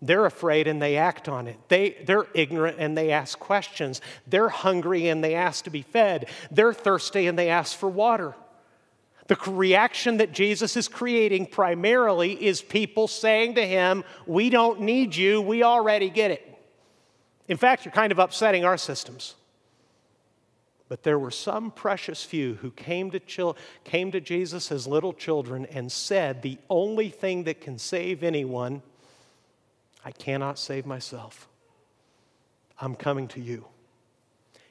They're 0.00 0.26
afraid 0.26 0.68
and 0.68 0.80
they 0.80 0.96
act 0.96 1.28
on 1.28 1.48
it. 1.48 1.58
They, 1.68 1.96
they're 2.04 2.26
ignorant 2.32 2.76
and 2.78 2.96
they 2.96 3.10
ask 3.10 3.38
questions. 3.38 4.00
They're 4.28 4.48
hungry 4.48 5.08
and 5.08 5.24
they 5.24 5.34
ask 5.34 5.64
to 5.64 5.70
be 5.70 5.82
fed. 5.82 6.28
They're 6.50 6.72
thirsty 6.72 7.26
and 7.26 7.36
they 7.36 7.48
ask 7.48 7.76
for 7.76 7.88
water. 7.88 8.34
The 9.26 9.36
reaction 9.46 10.18
that 10.18 10.32
Jesus 10.32 10.76
is 10.76 10.88
creating 10.88 11.46
primarily 11.46 12.32
is 12.32 12.62
people 12.62 13.08
saying 13.08 13.56
to 13.56 13.66
him, 13.66 14.04
We 14.24 14.50
don't 14.50 14.80
need 14.80 15.14
you, 15.14 15.42
we 15.42 15.62
already 15.62 16.10
get 16.10 16.30
it. 16.30 16.44
In 17.48 17.56
fact, 17.56 17.84
you're 17.84 17.92
kind 17.92 18.12
of 18.12 18.18
upsetting 18.18 18.64
our 18.64 18.76
systems. 18.76 19.34
But 20.88 21.02
there 21.02 21.18
were 21.18 21.30
some 21.30 21.70
precious 21.70 22.24
few 22.24 22.54
who 22.54 22.70
came 22.70 23.10
to, 23.10 23.20
chil- 23.20 23.56
came 23.84 24.10
to 24.12 24.20
Jesus 24.20 24.72
as 24.72 24.86
little 24.86 25.12
children 25.12 25.66
and 25.66 25.92
said, 25.92 26.40
The 26.40 26.58
only 26.70 27.10
thing 27.10 27.44
that 27.44 27.60
can 27.60 27.78
save 27.78 28.22
anyone, 28.22 28.82
I 30.04 30.12
cannot 30.12 30.58
save 30.58 30.86
myself. 30.86 31.46
I'm 32.80 32.94
coming 32.94 33.28
to 33.28 33.40
you. 33.40 33.66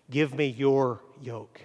Give 0.10 0.34
me 0.34 0.48
your 0.48 1.02
yoke. 1.22 1.62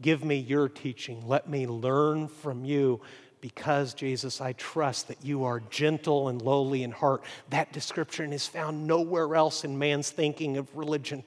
Give 0.00 0.24
me 0.24 0.36
your 0.36 0.68
teaching. 0.68 1.26
Let 1.26 1.48
me 1.48 1.66
learn 1.66 2.28
from 2.28 2.64
you 2.64 3.00
because, 3.40 3.94
Jesus, 3.94 4.40
I 4.40 4.52
trust 4.52 5.08
that 5.08 5.24
you 5.24 5.44
are 5.44 5.60
gentle 5.70 6.28
and 6.28 6.40
lowly 6.40 6.82
in 6.82 6.90
heart. 6.90 7.22
That 7.48 7.72
description 7.72 8.32
is 8.32 8.46
found 8.46 8.86
nowhere 8.86 9.34
else 9.34 9.64
in 9.64 9.78
man's 9.78 10.10
thinking 10.10 10.58
of 10.58 10.74
religion. 10.76 11.24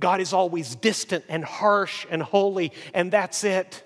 God 0.00 0.20
is 0.20 0.32
always 0.32 0.74
distant 0.74 1.24
and 1.28 1.44
harsh 1.44 2.06
and 2.10 2.22
holy, 2.22 2.72
and 2.94 3.12
that's 3.12 3.44
it. 3.44 3.84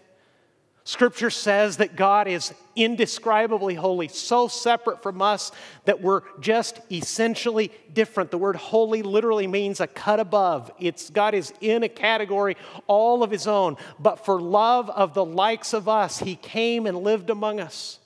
Scripture 0.84 1.30
says 1.30 1.76
that 1.76 1.94
God 1.94 2.26
is 2.26 2.52
indescribably 2.74 3.76
holy, 3.76 4.08
so 4.08 4.48
separate 4.48 5.00
from 5.00 5.22
us 5.22 5.52
that 5.84 6.00
we're 6.00 6.22
just 6.40 6.80
essentially 6.90 7.70
different. 7.92 8.32
The 8.32 8.38
word 8.38 8.56
holy 8.56 9.02
literally 9.02 9.46
means 9.46 9.80
a 9.80 9.86
cut 9.86 10.18
above. 10.18 10.72
It's 10.80 11.08
God 11.08 11.34
is 11.34 11.52
in 11.60 11.84
a 11.84 11.88
category 11.88 12.56
all 12.88 13.22
of 13.22 13.30
his 13.30 13.46
own, 13.46 13.76
but 14.00 14.24
for 14.24 14.40
love 14.40 14.90
of 14.90 15.14
the 15.14 15.24
likes 15.24 15.72
of 15.72 15.88
us, 15.88 16.18
he 16.18 16.34
came 16.34 16.86
and 16.86 16.98
lived 16.98 17.30
among 17.30 17.60
us. 17.60 18.00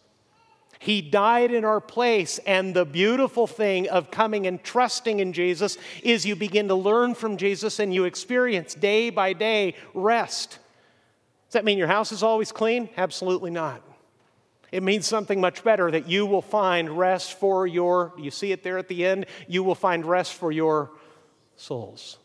He 0.87 1.03
died 1.03 1.51
in 1.51 1.65
our 1.65 1.81
place. 1.81 2.39
And 2.47 2.73
the 2.73 2.85
beautiful 2.85 3.49
thing 3.49 3.89
of 3.89 4.13
coming 4.13 4.47
and 4.47 4.63
trusting 4.63 5.19
in 5.19 5.33
Jesus 5.33 5.79
is 6.05 6.25
you 6.25 6.37
begin 6.37 6.69
to 6.69 6.77
learn 6.77 7.17
from 7.17 7.39
Jesus 7.39 7.81
and 7.81 7.93
you 7.93 8.05
experience 8.05 8.73
day 8.73 9.11
by 9.11 9.33
day 9.33 9.75
rest. 9.95 10.61
Does 11.49 11.55
that 11.55 11.65
mean 11.65 11.77
your 11.77 11.89
house 11.89 12.13
is 12.13 12.23
always 12.23 12.53
clean? 12.53 12.89
Absolutely 12.97 13.51
not. 13.51 13.83
It 14.71 14.85
means 14.85 15.09
something 15.09 15.41
much 15.41 15.65
better 15.65 15.91
that 15.91 16.09
you 16.09 16.25
will 16.25 16.41
find 16.41 16.97
rest 16.97 17.33
for 17.33 17.67
your, 17.67 18.13
you 18.17 18.31
see 18.31 18.53
it 18.53 18.63
there 18.63 18.79
at 18.79 18.87
the 18.87 19.05
end? 19.05 19.27
You 19.49 19.65
will 19.65 19.75
find 19.75 20.07
rest 20.07 20.35
for 20.35 20.53
your 20.53 20.93
souls. 21.57 22.19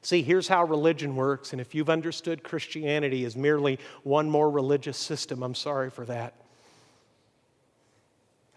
See, 0.00 0.22
here's 0.22 0.48
how 0.48 0.64
religion 0.64 1.16
works, 1.16 1.52
and 1.52 1.60
if 1.60 1.74
you've 1.74 1.90
understood 1.90 2.42
Christianity 2.42 3.26
as 3.26 3.36
merely 3.36 3.78
one 4.04 4.30
more 4.30 4.50
religious 4.50 4.96
system, 4.96 5.42
I'm 5.42 5.54
sorry 5.54 5.90
for 5.90 6.06
that. 6.06 6.41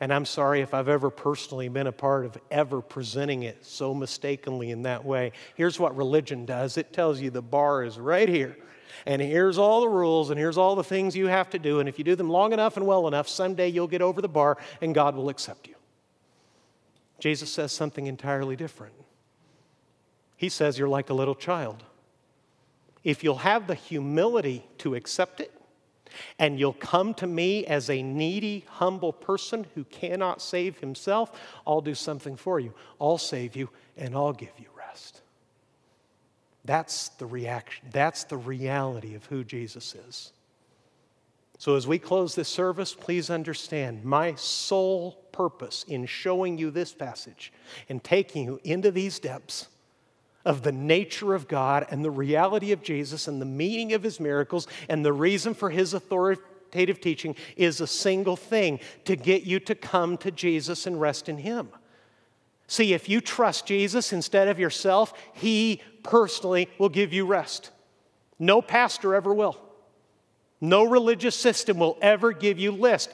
And 0.02 0.14
I'm 0.14 0.26
sorry 0.26 0.62
if 0.62 0.74
I've 0.74 0.90
ever 0.90 1.10
personally 1.10 1.70
been 1.70 1.88
a 1.88 1.92
part 1.92 2.26
of 2.26 2.38
ever 2.52 2.82
presenting 2.82 3.44
it 3.44 3.66
so 3.66 3.94
mistakenly 3.94 4.72
in 4.72 4.84
that 4.84 5.06
way. 5.06 5.32
Here's 5.56 5.80
what 5.80 5.96
religion 5.96 6.46
does 6.46 6.78
it 6.78 6.92
tells 6.92 7.22
you 7.22 7.30
the 7.30 7.42
bar 7.42 7.84
is 7.84 7.98
right 7.98 8.28
here. 8.28 8.58
And 9.06 9.22
here's 9.22 9.58
all 9.58 9.82
the 9.82 9.90
rules, 9.90 10.30
and 10.30 10.40
here's 10.40 10.58
all 10.58 10.76
the 10.76 10.84
things 10.84 11.16
you 11.16 11.28
have 11.28 11.50
to 11.52 11.60
do. 11.60 11.80
And 11.80 11.90
if 11.90 11.98
you 11.98 12.04
do 12.04 12.16
them 12.16 12.30
long 12.30 12.54
enough 12.54 12.78
and 12.78 12.86
well 12.86 13.08
enough, 13.08 13.28
someday 13.28 13.68
you'll 13.68 13.88
get 13.88 14.02
over 14.02 14.22
the 14.22 14.30
bar 14.30 14.58
and 14.82 14.96
God 14.96 15.16
will 15.16 15.30
accept 15.30 15.68
you. 15.68 15.76
Jesus 17.20 17.52
says 17.52 17.72
something 17.72 18.08
entirely 18.08 18.56
different. 18.56 18.94
He 20.36 20.50
says 20.50 20.78
you're 20.78 20.90
like 20.90 21.10
a 21.10 21.14
little 21.14 21.36
child. 21.36 21.84
If 23.04 23.24
you'll 23.24 23.38
have 23.38 23.68
the 23.68 23.76
humility 23.76 24.66
to 24.80 24.96
accept 24.96 25.40
it, 25.40 25.55
and 26.40 26.60
you'll 26.60 26.74
come 26.74 27.14
to 27.16 27.28
me 27.28 27.66
as 27.66 27.90
a 27.90 28.02
needy, 28.02 28.66
humble 28.68 29.14
person 29.14 29.66
who 29.76 29.84
cannot 29.86 30.42
save 30.42 30.80
himself, 30.80 31.32
I'll 31.66 31.82
do 31.82 31.96
something 31.96 32.36
for 32.36 32.60
you. 32.60 32.74
I'll 33.00 33.18
save 33.18 33.56
you 33.56 33.70
and 33.98 34.16
I'll 34.16 34.34
give 34.34 34.54
you 34.58 34.68
rest. 34.78 35.22
That's 36.66 37.10
the 37.10 37.26
reaction. 37.26 37.88
That's 37.92 38.24
the 38.24 38.38
reality 38.38 39.16
of 39.16 39.26
who 39.26 39.44
Jesus 39.44 39.96
is. 40.08 40.32
So, 41.58 41.76
as 41.76 41.88
we 41.88 42.00
close 42.00 42.36
this 42.36 42.50
service, 42.50 42.94
please 42.94 43.30
understand 43.30 44.04
my 44.04 44.36
sole 44.36 45.14
purpose 45.32 45.86
in 45.88 46.06
showing 46.06 46.58
you 46.58 46.70
this 46.70 46.94
passage 46.94 47.54
and 47.88 48.04
taking 48.04 48.46
you 48.46 48.60
into 48.64 48.92
these 48.92 49.20
depths 49.20 49.70
of 50.46 50.62
the 50.62 50.72
nature 50.72 51.34
of 51.34 51.48
God 51.48 51.88
and 51.90 52.06
the 52.06 52.12
reality 52.12 52.72
of 52.72 52.84
Jesus 52.84 53.28
and 53.28 53.42
the 53.42 53.46
meaning 53.46 53.94
of 53.94 54.04
his 54.04 54.20
miracles 54.20 54.68
and 54.88 55.04
the 55.04 55.12
reason 55.12 55.54
for 55.54 55.70
his 55.70 55.94
authoritative 55.94 57.02
teaching 57.02 57.36
is 57.58 57.82
a 57.82 57.88
single 57.88 58.36
thing 58.36 58.80
to 59.06 59.16
get 59.16 59.44
you 59.44 59.60
to 59.62 59.76
come 59.76 60.18
to 60.18 60.32
Jesus 60.32 60.86
and 60.86 61.02
rest 61.02 61.28
in 61.28 61.40
him. 61.40 61.70
See, 62.68 62.94
if 62.94 63.10
you 63.10 63.22
trust 63.22 63.66
Jesus 63.66 64.14
instead 64.14 64.48
of 64.48 64.60
yourself, 64.60 65.14
he 65.34 65.82
personally 66.04 66.70
will 66.78 66.90
give 66.90 67.14
you 67.14 67.26
rest. 67.26 67.72
No 68.40 68.62
pastor 68.62 69.16
ever 69.16 69.34
will. 69.34 69.58
No 70.62 70.84
religious 70.84 71.36
system 71.36 71.80
will 71.80 71.98
ever 72.02 72.32
give 72.32 72.58
you 72.58 72.72
list, 72.72 73.12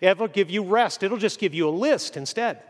ever 0.00 0.28
give 0.28 0.50
you 0.50 0.62
rest. 0.62 1.02
It'll 1.02 1.18
just 1.18 1.38
give 1.38 1.52
you 1.52 1.68
a 1.68 1.70
list 1.70 2.16
instead 2.16 2.62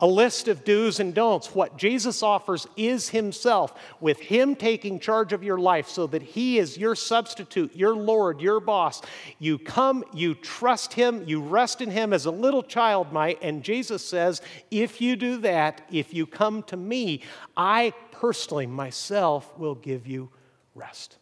a 0.00 0.06
list 0.06 0.48
of 0.48 0.64
do's 0.64 1.00
and 1.00 1.14
don'ts. 1.14 1.54
What 1.54 1.76
Jesus 1.76 2.22
offers 2.22 2.66
is 2.76 3.10
Himself, 3.10 3.72
with 4.00 4.18
Him 4.18 4.54
taking 4.54 4.98
charge 4.98 5.32
of 5.32 5.44
your 5.44 5.58
life 5.58 5.88
so 5.88 6.06
that 6.08 6.22
He 6.22 6.58
is 6.58 6.76
your 6.76 6.94
substitute, 6.94 7.74
your 7.76 7.94
Lord, 7.94 8.40
your 8.40 8.60
boss. 8.60 9.02
You 9.38 9.58
come, 9.58 10.04
you 10.12 10.34
trust 10.34 10.94
Him, 10.94 11.24
you 11.26 11.40
rest 11.40 11.80
in 11.80 11.90
Him 11.90 12.12
as 12.12 12.26
a 12.26 12.30
little 12.30 12.62
child 12.62 13.12
might. 13.12 13.38
And 13.42 13.62
Jesus 13.62 14.04
says, 14.04 14.42
if 14.70 15.00
you 15.00 15.16
do 15.16 15.38
that, 15.38 15.82
if 15.90 16.12
you 16.12 16.26
come 16.26 16.62
to 16.64 16.76
me, 16.76 17.22
I 17.56 17.92
personally, 18.10 18.66
myself, 18.66 19.56
will 19.58 19.74
give 19.74 20.06
you 20.06 20.30
rest. 20.74 21.18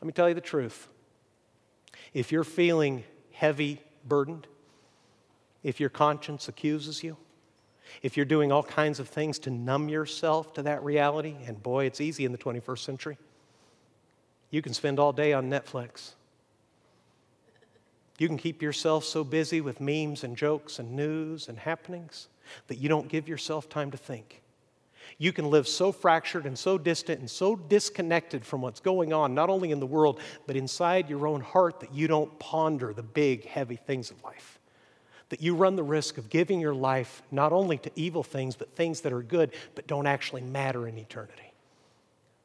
Let 0.00 0.06
me 0.06 0.12
tell 0.12 0.28
you 0.28 0.34
the 0.34 0.40
truth. 0.40 0.88
If 2.12 2.32
you're 2.32 2.44
feeling 2.44 3.04
heavy 3.32 3.80
burdened, 4.06 4.46
if 5.62 5.78
your 5.78 5.90
conscience 5.90 6.48
accuses 6.48 7.04
you, 7.04 7.16
if 8.02 8.16
you're 8.16 8.26
doing 8.26 8.52
all 8.52 8.62
kinds 8.62 9.00
of 9.00 9.08
things 9.08 9.38
to 9.40 9.50
numb 9.50 9.88
yourself 9.88 10.54
to 10.54 10.62
that 10.62 10.82
reality, 10.82 11.36
and 11.46 11.62
boy, 11.62 11.86
it's 11.86 12.00
easy 12.00 12.24
in 12.24 12.32
the 12.32 12.38
21st 12.38 12.78
century, 12.78 13.18
you 14.50 14.62
can 14.62 14.74
spend 14.74 14.98
all 14.98 15.12
day 15.12 15.32
on 15.32 15.48
Netflix. 15.50 16.12
You 18.18 18.28
can 18.28 18.36
keep 18.36 18.60
yourself 18.60 19.04
so 19.04 19.24
busy 19.24 19.60
with 19.60 19.80
memes 19.80 20.24
and 20.24 20.36
jokes 20.36 20.78
and 20.78 20.92
news 20.92 21.48
and 21.48 21.58
happenings 21.58 22.28
that 22.66 22.78
you 22.78 22.88
don't 22.88 23.08
give 23.08 23.28
yourself 23.28 23.68
time 23.68 23.90
to 23.92 23.96
think. 23.96 24.42
You 25.18 25.32
can 25.32 25.50
live 25.50 25.66
so 25.66 25.92
fractured 25.92 26.46
and 26.46 26.58
so 26.58 26.78
distant 26.78 27.20
and 27.20 27.30
so 27.30 27.56
disconnected 27.56 28.44
from 28.44 28.60
what's 28.60 28.80
going 28.80 29.12
on, 29.12 29.34
not 29.34 29.50
only 29.50 29.70
in 29.70 29.80
the 29.80 29.86
world, 29.86 30.20
but 30.46 30.56
inside 30.56 31.08
your 31.08 31.26
own 31.26 31.40
heart, 31.40 31.80
that 31.80 31.94
you 31.94 32.08
don't 32.08 32.38
ponder 32.38 32.92
the 32.92 33.02
big, 33.02 33.46
heavy 33.46 33.76
things 33.76 34.10
of 34.10 34.22
life 34.22 34.59
that 35.30 35.40
you 35.40 35.54
run 35.54 35.76
the 35.76 35.82
risk 35.82 36.18
of 36.18 36.28
giving 36.28 36.60
your 36.60 36.74
life 36.74 37.22
not 37.30 37.52
only 37.52 37.78
to 37.78 37.90
evil 37.96 38.22
things, 38.22 38.56
but 38.56 38.74
things 38.76 39.00
that 39.00 39.12
are 39.12 39.22
good, 39.22 39.52
but 39.74 39.86
don't 39.86 40.06
actually 40.06 40.42
matter 40.42 40.86
in 40.86 40.98
eternity. 40.98 41.50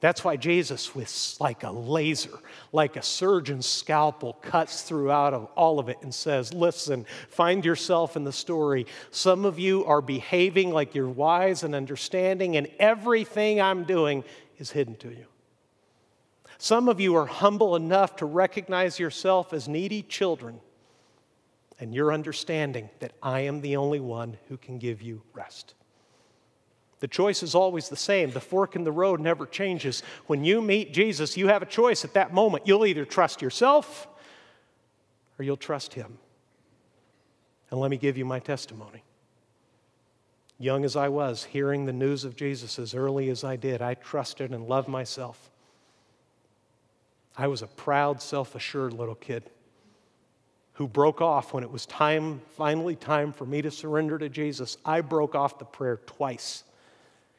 That's 0.02 0.24
why 0.24 0.36
Jesus, 0.36 0.94
with 0.94 1.36
like 1.40 1.64
a 1.64 1.72
laser, 1.72 2.38
like 2.72 2.96
a 2.96 3.02
surgeon's 3.02 3.66
scalpel, 3.66 4.34
cuts 4.34 4.84
throughout 4.84 5.34
of 5.34 5.46
all 5.56 5.80
of 5.80 5.90
it 5.90 5.98
and 6.02 6.14
says, 6.14 6.54
Listen, 6.54 7.06
find 7.30 7.66
yourself 7.66 8.16
in 8.16 8.24
the 8.24 8.32
story. 8.32 8.86
Some 9.10 9.46
of 9.46 9.58
you 9.58 9.84
are 9.86 10.02
behaving 10.02 10.72
like 10.72 10.94
you're 10.94 11.10
wise 11.10 11.64
and 11.64 11.74
understanding, 11.74 12.56
and 12.56 12.68
everything 12.78 13.60
I'm 13.60 13.84
doing 13.84 14.24
is 14.60 14.70
hidden 14.70 14.96
to 14.98 15.10
you. 15.10 15.26
Some 16.58 16.88
of 16.88 17.00
you 17.00 17.16
are 17.16 17.26
humble 17.26 17.76
enough 17.76 18.18
to 18.18 18.26
recognize 18.26 19.00
yourself 19.00 19.54
as 19.54 19.68
needy 19.68 20.04
children, 20.04 20.60
and 21.80 21.94
you're 21.94 22.14
understanding 22.14 22.90
that 23.00 23.14
I 23.22 23.42
am 23.42 23.62
the 23.62 23.76
only 23.76 24.00
one 24.00 24.38
who 24.48 24.58
can 24.58 24.78
give 24.78 25.02
you 25.02 25.22
rest. 25.34 25.74
The 27.00 27.08
choice 27.08 27.44
is 27.44 27.54
always 27.54 27.90
the 27.90 27.98
same. 27.98 28.32
The 28.32 28.40
fork 28.40 28.76
in 28.76 28.84
the 28.84 28.92
road 28.92 29.20
never 29.20 29.46
changes. 29.46 30.02
When 30.28 30.44
you 30.46 30.62
meet 30.62 30.94
Jesus, 30.94 31.36
you 31.36 31.48
have 31.48 31.62
a 31.62 31.66
choice 31.66 32.06
at 32.06 32.14
that 32.14 32.34
moment. 32.34 32.66
You'll 32.66 32.86
either 32.86 33.06
trust 33.06 33.42
yourself 33.42 34.08
or 35.38 35.44
you'll 35.44 35.58
trust 35.58 35.94
Him. 35.94 36.18
And 37.70 37.80
let 37.80 37.92
me 37.92 37.98
give 37.98 38.18
you 38.18 38.24
my 38.24 38.40
testimony. 38.40 39.04
Young 40.58 40.86
as 40.86 40.96
I 40.96 41.10
was, 41.10 41.44
hearing 41.44 41.86
the 41.86 41.94
news 41.94 42.24
of 42.24 42.38
Jesus 42.38 42.80
as 42.80 42.96
early 42.96 43.30
as 43.30 43.44
I 43.44 43.58
did, 43.58 43.82
I 43.82 43.96
trusted 43.96 44.52
and 44.52 44.66
loved 44.68 44.88
myself. 44.88 45.52
I 47.38 47.48
was 47.48 47.62
a 47.62 47.68
proud, 47.68 48.22
self 48.22 48.56
assured 48.56 48.94
little 48.94 49.16
kid 49.16 49.50
who 50.76 50.88
broke 50.88 51.22
off 51.22 51.54
when 51.54 51.64
it 51.64 51.72
was 51.72 51.86
time, 51.86 52.42
finally 52.58 52.96
time 52.96 53.32
for 53.32 53.46
me 53.46 53.62
to 53.62 53.72
surrender 53.72 54.18
to 54.18 54.30
Jesus. 54.30 54.78
I 54.86 55.02
broke 55.02 55.34
off 55.34 55.58
the 55.58 55.66
prayer 55.66 55.98
twice 56.06 56.64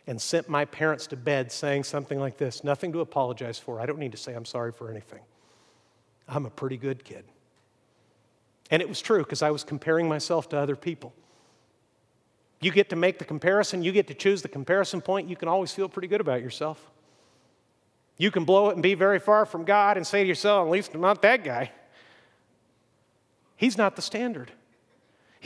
and 0.06 0.20
sent 0.20 0.48
my 0.48 0.64
parents 0.64 1.06
to 1.08 1.16
bed 1.16 1.52
saying 1.52 1.84
something 1.84 2.18
like 2.18 2.38
this 2.38 2.64
Nothing 2.64 2.92
to 2.92 3.00
apologize 3.00 3.58
for. 3.58 3.80
I 3.80 3.86
don't 3.86 3.98
need 3.98 4.12
to 4.12 4.18
say 4.18 4.34
I'm 4.34 4.46
sorry 4.46 4.72
for 4.72 4.90
anything. 4.90 5.20
I'm 6.26 6.46
a 6.46 6.50
pretty 6.50 6.76
good 6.76 7.04
kid. 7.04 7.24
And 8.70 8.82
it 8.82 8.88
was 8.88 9.00
true 9.00 9.18
because 9.18 9.42
I 9.42 9.50
was 9.50 9.62
comparing 9.64 10.08
myself 10.08 10.48
to 10.48 10.58
other 10.58 10.74
people. 10.74 11.12
You 12.60 12.72
get 12.72 12.88
to 12.88 12.96
make 12.96 13.18
the 13.18 13.24
comparison, 13.24 13.82
you 13.82 13.92
get 13.92 14.06
to 14.08 14.14
choose 14.14 14.40
the 14.40 14.48
comparison 14.48 15.02
point, 15.02 15.28
you 15.28 15.36
can 15.36 15.46
always 15.46 15.72
feel 15.72 15.88
pretty 15.88 16.08
good 16.08 16.22
about 16.22 16.40
yourself. 16.40 16.90
You 18.16 18.30
can 18.30 18.44
blow 18.44 18.70
it 18.70 18.74
and 18.74 18.82
be 18.82 18.94
very 18.94 19.18
far 19.18 19.44
from 19.44 19.64
God 19.64 19.98
and 19.98 20.06
say 20.06 20.22
to 20.22 20.28
yourself, 20.28 20.66
at 20.66 20.70
least 20.70 20.94
I'm 20.94 21.02
not 21.02 21.20
that 21.20 21.44
guy. 21.44 21.70
He's 23.56 23.78
not 23.78 23.96
the 23.96 24.02
standard. 24.02 24.52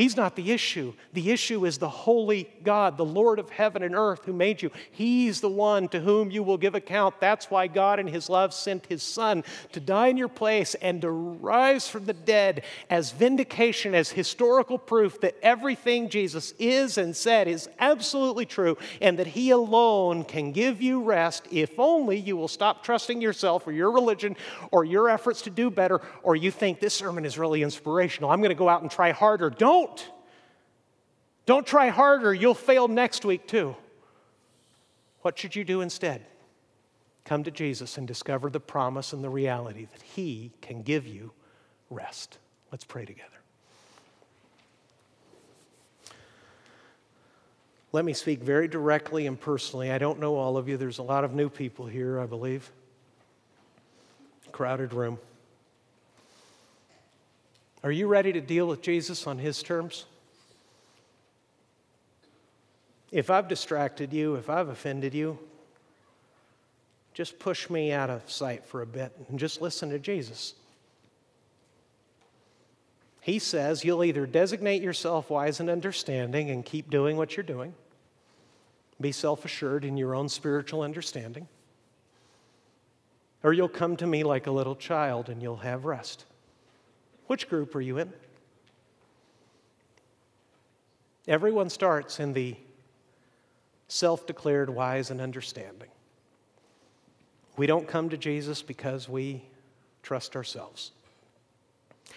He's 0.00 0.16
not 0.16 0.34
the 0.34 0.50
issue. 0.50 0.94
The 1.12 1.30
issue 1.30 1.66
is 1.66 1.76
the 1.76 1.90
holy 1.90 2.48
God, 2.64 2.96
the 2.96 3.04
Lord 3.04 3.38
of 3.38 3.50
heaven 3.50 3.82
and 3.82 3.94
earth 3.94 4.24
who 4.24 4.32
made 4.32 4.62
you. 4.62 4.70
He's 4.90 5.42
the 5.42 5.50
one 5.50 5.88
to 5.88 6.00
whom 6.00 6.30
you 6.30 6.42
will 6.42 6.56
give 6.56 6.74
account. 6.74 7.20
That's 7.20 7.50
why 7.50 7.66
God, 7.66 8.00
in 8.00 8.06
His 8.06 8.30
love, 8.30 8.54
sent 8.54 8.86
His 8.86 9.02
Son 9.02 9.44
to 9.72 9.78
die 9.78 10.06
in 10.06 10.16
your 10.16 10.28
place 10.28 10.74
and 10.76 11.02
to 11.02 11.10
rise 11.10 11.86
from 11.86 12.06
the 12.06 12.14
dead 12.14 12.64
as 12.88 13.12
vindication, 13.12 13.94
as 13.94 14.08
historical 14.08 14.78
proof 14.78 15.20
that 15.20 15.36
everything 15.42 16.08
Jesus 16.08 16.54
is 16.58 16.96
and 16.96 17.14
said 17.14 17.46
is 17.46 17.68
absolutely 17.78 18.46
true 18.46 18.78
and 19.02 19.18
that 19.18 19.26
He 19.26 19.50
alone 19.50 20.24
can 20.24 20.52
give 20.52 20.80
you 20.80 21.02
rest 21.02 21.46
if 21.50 21.78
only 21.78 22.16
you 22.16 22.38
will 22.38 22.48
stop 22.48 22.82
trusting 22.82 23.20
yourself 23.20 23.66
or 23.66 23.72
your 23.72 23.90
religion 23.90 24.34
or 24.70 24.82
your 24.82 25.10
efforts 25.10 25.42
to 25.42 25.50
do 25.50 25.68
better 25.68 26.00
or 26.22 26.36
you 26.36 26.50
think 26.50 26.80
this 26.80 26.94
sermon 26.94 27.26
is 27.26 27.36
really 27.36 27.62
inspirational. 27.62 28.30
I'm 28.30 28.40
going 28.40 28.48
to 28.48 28.54
go 28.54 28.70
out 28.70 28.80
and 28.80 28.90
try 28.90 29.12
harder. 29.12 29.50
Don't 29.50 29.89
don't. 29.90 30.10
Don't 31.46 31.66
try 31.66 31.88
harder, 31.88 32.32
you'll 32.32 32.54
fail 32.54 32.88
next 32.88 33.24
week 33.24 33.46
too. 33.46 33.74
What 35.22 35.38
should 35.38 35.56
you 35.56 35.64
do 35.64 35.80
instead? 35.80 36.24
Come 37.24 37.44
to 37.44 37.50
Jesus 37.50 37.98
and 37.98 38.06
discover 38.06 38.50
the 38.50 38.60
promise 38.60 39.12
and 39.12 39.22
the 39.22 39.28
reality 39.28 39.86
that 39.92 40.02
He 40.02 40.52
can 40.60 40.82
give 40.82 41.06
you 41.06 41.32
rest. 41.90 42.38
Let's 42.72 42.84
pray 42.84 43.04
together. 43.04 43.28
Let 47.92 48.04
me 48.04 48.12
speak 48.12 48.40
very 48.42 48.68
directly 48.68 49.26
and 49.26 49.38
personally. 49.38 49.90
I 49.90 49.98
don't 49.98 50.20
know 50.20 50.36
all 50.36 50.56
of 50.56 50.68
you. 50.68 50.76
There's 50.76 50.98
a 50.98 51.02
lot 51.02 51.24
of 51.24 51.34
new 51.34 51.48
people 51.48 51.86
here, 51.86 52.20
I 52.20 52.26
believe. 52.26 52.70
Crowded 54.52 54.92
room. 54.92 55.18
Are 57.82 57.90
you 57.90 58.08
ready 58.08 58.32
to 58.32 58.40
deal 58.40 58.66
with 58.66 58.82
Jesus 58.82 59.26
on 59.26 59.38
his 59.38 59.62
terms? 59.62 60.04
If 63.10 63.30
I've 63.30 63.48
distracted 63.48 64.12
you, 64.12 64.36
if 64.36 64.50
I've 64.50 64.68
offended 64.68 65.14
you, 65.14 65.38
just 67.14 67.38
push 67.38 67.68
me 67.68 67.90
out 67.90 68.10
of 68.10 68.30
sight 68.30 68.64
for 68.64 68.82
a 68.82 68.86
bit 68.86 69.12
and 69.28 69.38
just 69.38 69.60
listen 69.60 69.90
to 69.90 69.98
Jesus. 69.98 70.54
He 73.20 73.38
says 73.38 73.84
you'll 73.84 74.04
either 74.04 74.26
designate 74.26 74.82
yourself 74.82 75.28
wise 75.30 75.60
and 75.60 75.68
understanding 75.68 76.50
and 76.50 76.64
keep 76.64 76.88
doing 76.88 77.16
what 77.16 77.36
you're 77.36 77.44
doing, 77.44 77.74
be 79.00 79.12
self 79.12 79.44
assured 79.44 79.84
in 79.84 79.96
your 79.96 80.14
own 80.14 80.28
spiritual 80.28 80.82
understanding, 80.82 81.48
or 83.42 83.52
you'll 83.52 83.68
come 83.68 83.96
to 83.96 84.06
me 84.06 84.22
like 84.22 84.46
a 84.46 84.50
little 84.50 84.76
child 84.76 85.28
and 85.28 85.42
you'll 85.42 85.56
have 85.56 85.84
rest. 85.84 86.24
Which 87.30 87.48
group 87.48 87.76
are 87.76 87.80
you 87.80 87.98
in? 87.98 88.12
Everyone 91.28 91.70
starts 91.70 92.18
in 92.18 92.32
the 92.32 92.56
self 93.86 94.26
declared 94.26 94.68
wise 94.68 95.12
and 95.12 95.20
understanding. 95.20 95.90
We 97.56 97.68
don't 97.68 97.86
come 97.86 98.08
to 98.08 98.16
Jesus 98.16 98.62
because 98.62 99.08
we 99.08 99.44
trust 100.02 100.34
ourselves. 100.34 100.90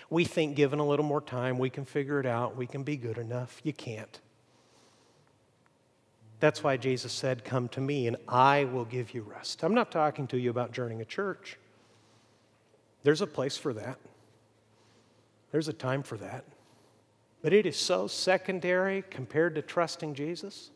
We 0.10 0.26
think 0.26 0.56
given 0.56 0.80
a 0.80 0.88
little 0.88 1.06
more 1.06 1.22
time, 1.22 1.60
we 1.60 1.70
can 1.70 1.86
figure 1.86 2.20
it 2.20 2.26
out, 2.26 2.58
we 2.58 2.66
can 2.66 2.82
be 2.82 2.98
good 2.98 3.20
enough. 3.20 3.62
You 3.64 3.72
can't. 3.72 4.20
That's 6.40 6.64
why 6.64 6.76
Jesus 6.76 7.14
said, 7.14 7.46
Come 7.46 7.68
to 7.68 7.82
me 7.82 8.08
and 8.08 8.18
I 8.28 8.64
will 8.64 8.86
give 8.86 9.14
you 9.14 9.22
rest. 9.22 9.62
I'm 9.62 9.76
not 9.76 9.92
talking 9.92 10.26
to 10.30 10.40
you 10.40 10.50
about 10.50 10.72
joining 10.72 11.02
a 11.02 11.06
church, 11.06 11.60
there's 13.04 13.22
a 13.22 13.28
place 13.28 13.58
for 13.58 13.74
that. 13.74 14.00
There's 15.54 15.68
a 15.68 15.74
time 15.74 16.02
for 16.02 16.18
that. 16.18 16.46
But 17.44 17.54
it 17.54 17.68
is 17.68 17.78
so 17.78 18.08
secondary 18.08 19.04
compared 19.04 19.54
to 19.54 19.62
trusting 19.62 20.16
Jesus. 20.16 20.72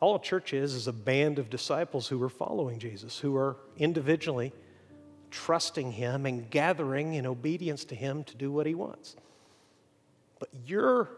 All 0.00 0.16
a 0.16 0.20
church 0.20 0.52
is 0.52 0.74
is 0.74 0.88
a 0.88 0.92
band 0.92 1.38
of 1.38 1.48
disciples 1.48 2.08
who 2.08 2.20
are 2.24 2.28
following 2.28 2.80
Jesus, 2.80 3.20
who 3.20 3.36
are 3.36 3.56
individually 3.78 4.52
trusting 5.30 5.92
Him 5.92 6.26
and 6.26 6.50
gathering 6.50 7.14
in 7.14 7.24
obedience 7.24 7.84
to 7.84 7.94
Him 7.94 8.24
to 8.24 8.34
do 8.36 8.50
what 8.50 8.66
He 8.66 8.74
wants. 8.74 9.14
But 10.40 10.48
your 10.66 11.08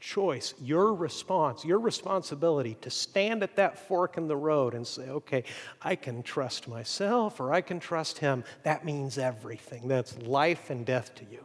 choice, 0.00 0.54
your 0.60 0.94
response, 0.94 1.64
your 1.64 1.80
responsibility 1.80 2.76
to 2.80 2.90
stand 2.90 3.42
at 3.42 3.56
that 3.56 3.78
fork 3.88 4.16
in 4.16 4.28
the 4.28 4.36
road 4.36 4.74
and 4.74 4.86
say, 4.86 5.08
okay, 5.08 5.44
I 5.82 5.96
can 5.96 6.22
trust 6.22 6.68
myself 6.68 7.40
or 7.40 7.52
I 7.52 7.60
can 7.60 7.80
trust 7.80 8.18
him, 8.18 8.44
that 8.62 8.84
means 8.84 9.18
everything. 9.18 9.88
That's 9.88 10.16
life 10.18 10.70
and 10.70 10.86
death 10.86 11.14
to 11.16 11.24
you. 11.30 11.44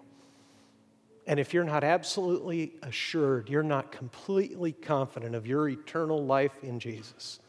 And 1.26 1.40
if 1.40 1.54
you're 1.54 1.64
not 1.64 1.84
absolutely 1.84 2.74
assured, 2.82 3.50
you're 3.50 3.64
not 3.64 3.92
completely 3.92 4.74
confident 4.74 5.36
of 5.36 5.48
your 5.48 5.70
eternal 5.70 6.24
life 6.24 6.64
in 6.64 6.80
Jesus, 6.80 7.40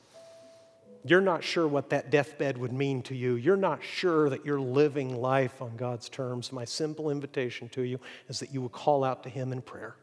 you're 1.06 1.20
not 1.20 1.44
sure 1.44 1.68
what 1.68 1.90
that 1.90 2.10
deathbed 2.10 2.56
would 2.56 2.72
mean 2.72 3.02
to 3.02 3.14
you. 3.14 3.34
You're 3.34 3.58
not 3.58 3.82
sure 3.84 4.30
that 4.30 4.46
you're 4.46 4.60
living 4.60 5.20
life 5.20 5.60
on 5.60 5.76
God's 5.76 6.08
terms. 6.08 6.50
My 6.50 6.64
simple 6.64 7.10
invitation 7.10 7.68
to 7.70 7.82
you 7.82 8.00
is 8.30 8.40
that 8.40 8.54
you 8.54 8.62
will 8.62 8.70
call 8.70 9.04
out 9.04 9.22
to 9.24 9.28
Him 9.28 9.52
in 9.52 9.60
prayer 9.60 9.96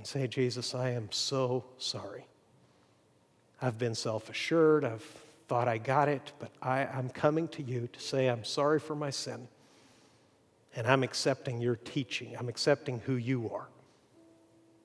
and 0.00 0.06
say, 0.06 0.26
Jesus, 0.26 0.74
I 0.74 0.92
am 0.92 1.12
so 1.12 1.62
sorry. 1.76 2.24
I've 3.60 3.76
been 3.76 3.94
self 3.94 4.30
assured. 4.30 4.82
I've 4.82 5.04
thought 5.46 5.68
I 5.68 5.76
got 5.76 6.08
it, 6.08 6.32
but 6.38 6.50
I, 6.62 6.86
I'm 6.86 7.10
coming 7.10 7.48
to 7.48 7.62
you 7.62 7.86
to 7.92 8.00
say 8.00 8.28
I'm 8.28 8.42
sorry 8.42 8.80
for 8.80 8.94
my 8.94 9.10
sin. 9.10 9.46
And 10.74 10.86
I'm 10.86 11.02
accepting 11.02 11.60
your 11.60 11.76
teaching. 11.76 12.34
I'm 12.38 12.48
accepting 12.48 13.00
who 13.00 13.16
you 13.16 13.50
are. 13.52 13.68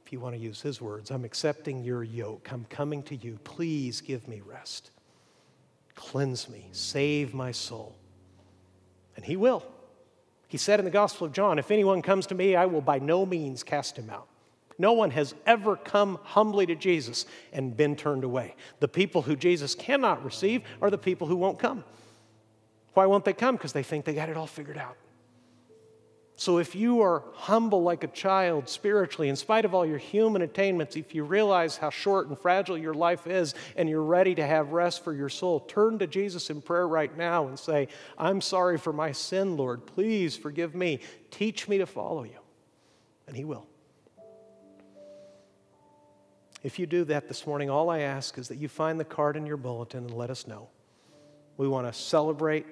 If 0.05 0.11
you 0.11 0.19
want 0.19 0.35
to 0.35 0.41
use 0.41 0.59
his 0.59 0.81
words, 0.81 1.11
I'm 1.11 1.23
accepting 1.23 1.81
your 1.81 2.03
yoke. 2.03 2.49
I'm 2.51 2.65
coming 2.65 3.01
to 3.03 3.15
you. 3.15 3.39
Please 3.45 4.01
give 4.01 4.27
me 4.27 4.41
rest. 4.45 4.91
Cleanse 5.95 6.49
me. 6.49 6.67
Save 6.73 7.33
my 7.33 7.53
soul. 7.53 7.95
And 9.15 9.23
he 9.23 9.37
will. 9.37 9.63
He 10.49 10.57
said 10.57 10.79
in 10.79 10.83
the 10.83 10.91
Gospel 10.91 11.25
of 11.27 11.31
John, 11.31 11.57
If 11.57 11.71
anyone 11.71 12.01
comes 12.01 12.27
to 12.27 12.35
me, 12.35 12.57
I 12.57 12.65
will 12.65 12.81
by 12.81 12.99
no 12.99 13.25
means 13.25 13.63
cast 13.63 13.95
him 13.95 14.09
out. 14.09 14.27
No 14.77 14.93
one 14.93 15.11
has 15.11 15.33
ever 15.45 15.75
come 15.75 16.19
humbly 16.23 16.65
to 16.65 16.75
Jesus 16.75 17.25
and 17.53 17.75
been 17.75 17.95
turned 17.95 18.23
away. 18.23 18.55
The 18.79 18.87
people 18.87 19.21
who 19.21 19.35
Jesus 19.35 19.73
cannot 19.73 20.23
receive 20.23 20.63
are 20.81 20.89
the 20.89 20.97
people 20.97 21.27
who 21.27 21.37
won't 21.37 21.59
come. 21.59 21.83
Why 22.93 23.05
won't 23.05 23.25
they 23.25 23.33
come? 23.33 23.55
Because 23.55 23.73
they 23.73 23.83
think 23.83 24.05
they 24.05 24.13
got 24.13 24.29
it 24.29 24.37
all 24.37 24.47
figured 24.47 24.77
out. 24.77 24.97
So 26.37 26.57
if 26.57 26.75
you 26.75 27.01
are 27.01 27.23
humble 27.33 27.81
like 27.81 28.03
a 28.03 28.07
child 28.07 28.67
spiritually, 28.67 29.29
in 29.29 29.37
spite 29.37 29.63
of 29.63 29.73
all 29.73 29.85
your 29.85 29.97
human 29.97 30.41
attainments, 30.41 30.97
if 30.97 31.15
you 31.15 31.23
realize 31.23 31.77
how 31.77 31.89
short 31.89 32.27
and 32.27 32.37
fragile 32.37 32.77
your 32.77 32.93
life 32.93 33.25
is 33.25 33.55
and 33.77 33.87
you're 33.87 34.03
ready 34.03 34.35
to 34.35 34.45
have 34.45 34.73
rest 34.73 35.01
for 35.03 35.13
your 35.13 35.29
soul, 35.29 35.61
turn 35.61 35.97
to 35.99 36.07
Jesus 36.07 36.49
in 36.49 36.61
prayer 36.61 36.89
right 36.89 37.15
now 37.17 37.47
and 37.47 37.57
say, 37.57 37.87
I'm 38.17 38.41
sorry 38.41 38.77
for 38.77 38.91
my 38.91 39.13
sin, 39.13 39.55
Lord. 39.55 39.85
Please 39.85 40.35
forgive 40.35 40.75
me. 40.75 40.99
Teach 41.31 41.69
me 41.69 41.77
to 41.77 41.85
follow 41.85 42.23
you. 42.23 42.39
And 43.27 43.37
He 43.37 43.45
will. 43.45 43.65
If 46.65 46.79
you 46.79 46.87
do 46.87 47.03
that 47.03 47.27
this 47.27 47.45
morning, 47.45 47.69
all 47.69 47.91
I 47.91 47.99
ask 47.99 48.39
is 48.39 48.47
that 48.47 48.55
you 48.55 48.67
find 48.67 48.99
the 48.99 49.05
card 49.05 49.37
in 49.37 49.45
your 49.45 49.55
bulletin 49.55 50.05
and 50.05 50.17
let 50.17 50.31
us 50.31 50.47
know. 50.47 50.67
We 51.57 51.67
want 51.67 51.85
to 51.85 51.93
celebrate 51.93 52.65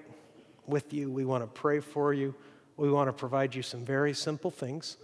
with 0.66 0.94
you, 0.94 1.12
we 1.12 1.26
want 1.26 1.44
to 1.44 1.48
pray 1.48 1.80
for 1.80 2.12
you. 2.12 2.34
We 2.76 2.89
want 2.89 3.08
to 3.08 3.14
provide 3.14 3.54
you 3.54 3.62
some 3.62 3.86
very 3.86 4.16
simple 4.16 4.50
things 4.50 4.98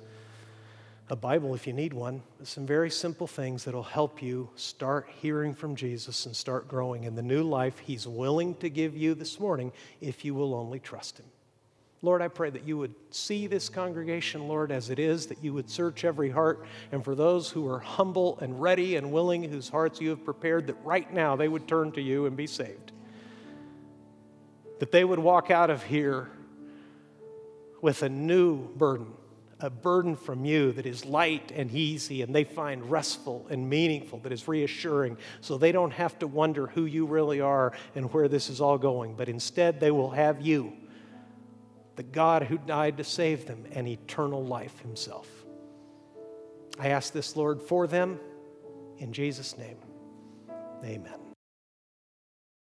a 1.07 1.15
Bible 1.15 1.53
if 1.53 1.67
you 1.67 1.73
need 1.73 1.93
one, 1.93 2.23
some 2.41 2.65
very 2.65 2.89
simple 2.89 3.27
things 3.27 3.63
that'll 3.63 3.83
help 3.83 4.23
you 4.23 4.49
start 4.55 5.07
hearing 5.21 5.53
from 5.53 5.75
Jesus 5.75 6.25
and 6.25 6.35
start 6.35 6.67
growing 6.67 7.03
in 7.03 7.13
the 7.13 7.21
new 7.21 7.43
life 7.43 7.77
He's 7.77 8.07
willing 8.07 8.55
to 8.55 8.71
give 8.71 8.97
you 8.97 9.13
this 9.13 9.39
morning 9.39 9.71
if 10.01 10.25
you 10.25 10.33
will 10.33 10.55
only 10.55 10.79
trust 10.79 11.19
Him. 11.19 11.27
Lord, 12.01 12.21
I 12.21 12.29
pray 12.29 12.49
that 12.49 12.65
you 12.65 12.77
would 12.77 12.95
see 13.11 13.47
this 13.47 13.67
congregation, 13.67 14.47
Lord, 14.47 14.71
as 14.71 14.89
it 14.89 14.99
is, 14.99 15.27
that 15.27 15.43
you 15.43 15.53
would 15.53 15.69
search 15.69 16.05
every 16.05 16.29
heart, 16.29 16.65
and 16.93 17.03
for 17.03 17.13
those 17.13 17.49
who 17.49 17.67
are 17.67 17.79
humble 17.79 18.39
and 18.39 18.61
ready 18.61 18.95
and 18.95 19.11
willing, 19.11 19.43
whose 19.43 19.67
hearts 19.67 19.99
you 19.99 20.09
have 20.11 20.23
prepared, 20.23 20.67
that 20.67 20.77
right 20.85 21.11
now 21.13 21.35
they 21.35 21.49
would 21.49 21.67
turn 21.67 21.91
to 21.93 22.01
you 22.01 22.25
and 22.25 22.37
be 22.37 22.47
saved. 22.47 22.93
That 24.79 24.93
they 24.93 25.03
would 25.03 25.19
walk 25.19 25.51
out 25.51 25.69
of 25.69 25.83
here 25.83 26.29
with 27.81 28.01
a 28.01 28.09
new 28.09 28.69
burden, 28.75 29.07
a 29.59 29.69
burden 29.69 30.15
from 30.15 30.45
you 30.45 30.71
that 30.71 30.85
is 30.85 31.03
light 31.03 31.51
and 31.53 31.69
easy, 31.69 32.21
and 32.21 32.33
they 32.33 32.45
find 32.45 32.89
restful 32.89 33.45
and 33.49 33.69
meaningful, 33.69 34.19
that 34.19 34.31
is 34.31 34.47
reassuring, 34.47 35.17
so 35.41 35.57
they 35.57 35.73
don't 35.73 35.91
have 35.91 36.17
to 36.19 36.27
wonder 36.27 36.67
who 36.67 36.85
you 36.85 37.05
really 37.05 37.41
are 37.41 37.73
and 37.93 38.13
where 38.13 38.29
this 38.29 38.49
is 38.49 38.61
all 38.61 38.77
going, 38.77 39.15
but 39.15 39.27
instead 39.27 39.81
they 39.81 39.91
will 39.91 40.11
have 40.11 40.39
you, 40.39 40.71
the 41.99 42.03
God 42.03 42.43
who 42.43 42.57
died 42.57 42.95
to 42.95 43.03
save 43.03 43.45
them, 43.45 43.65
and 43.73 43.85
eternal 43.85 44.41
life 44.41 44.79
Himself. 44.79 45.27
I 46.79 46.87
ask 46.87 47.11
this, 47.11 47.35
Lord, 47.35 47.61
for 47.61 47.87
them 47.87 48.21
in 48.99 49.11
Jesus' 49.11 49.57
name. 49.57 49.75
Amen. 50.81 51.18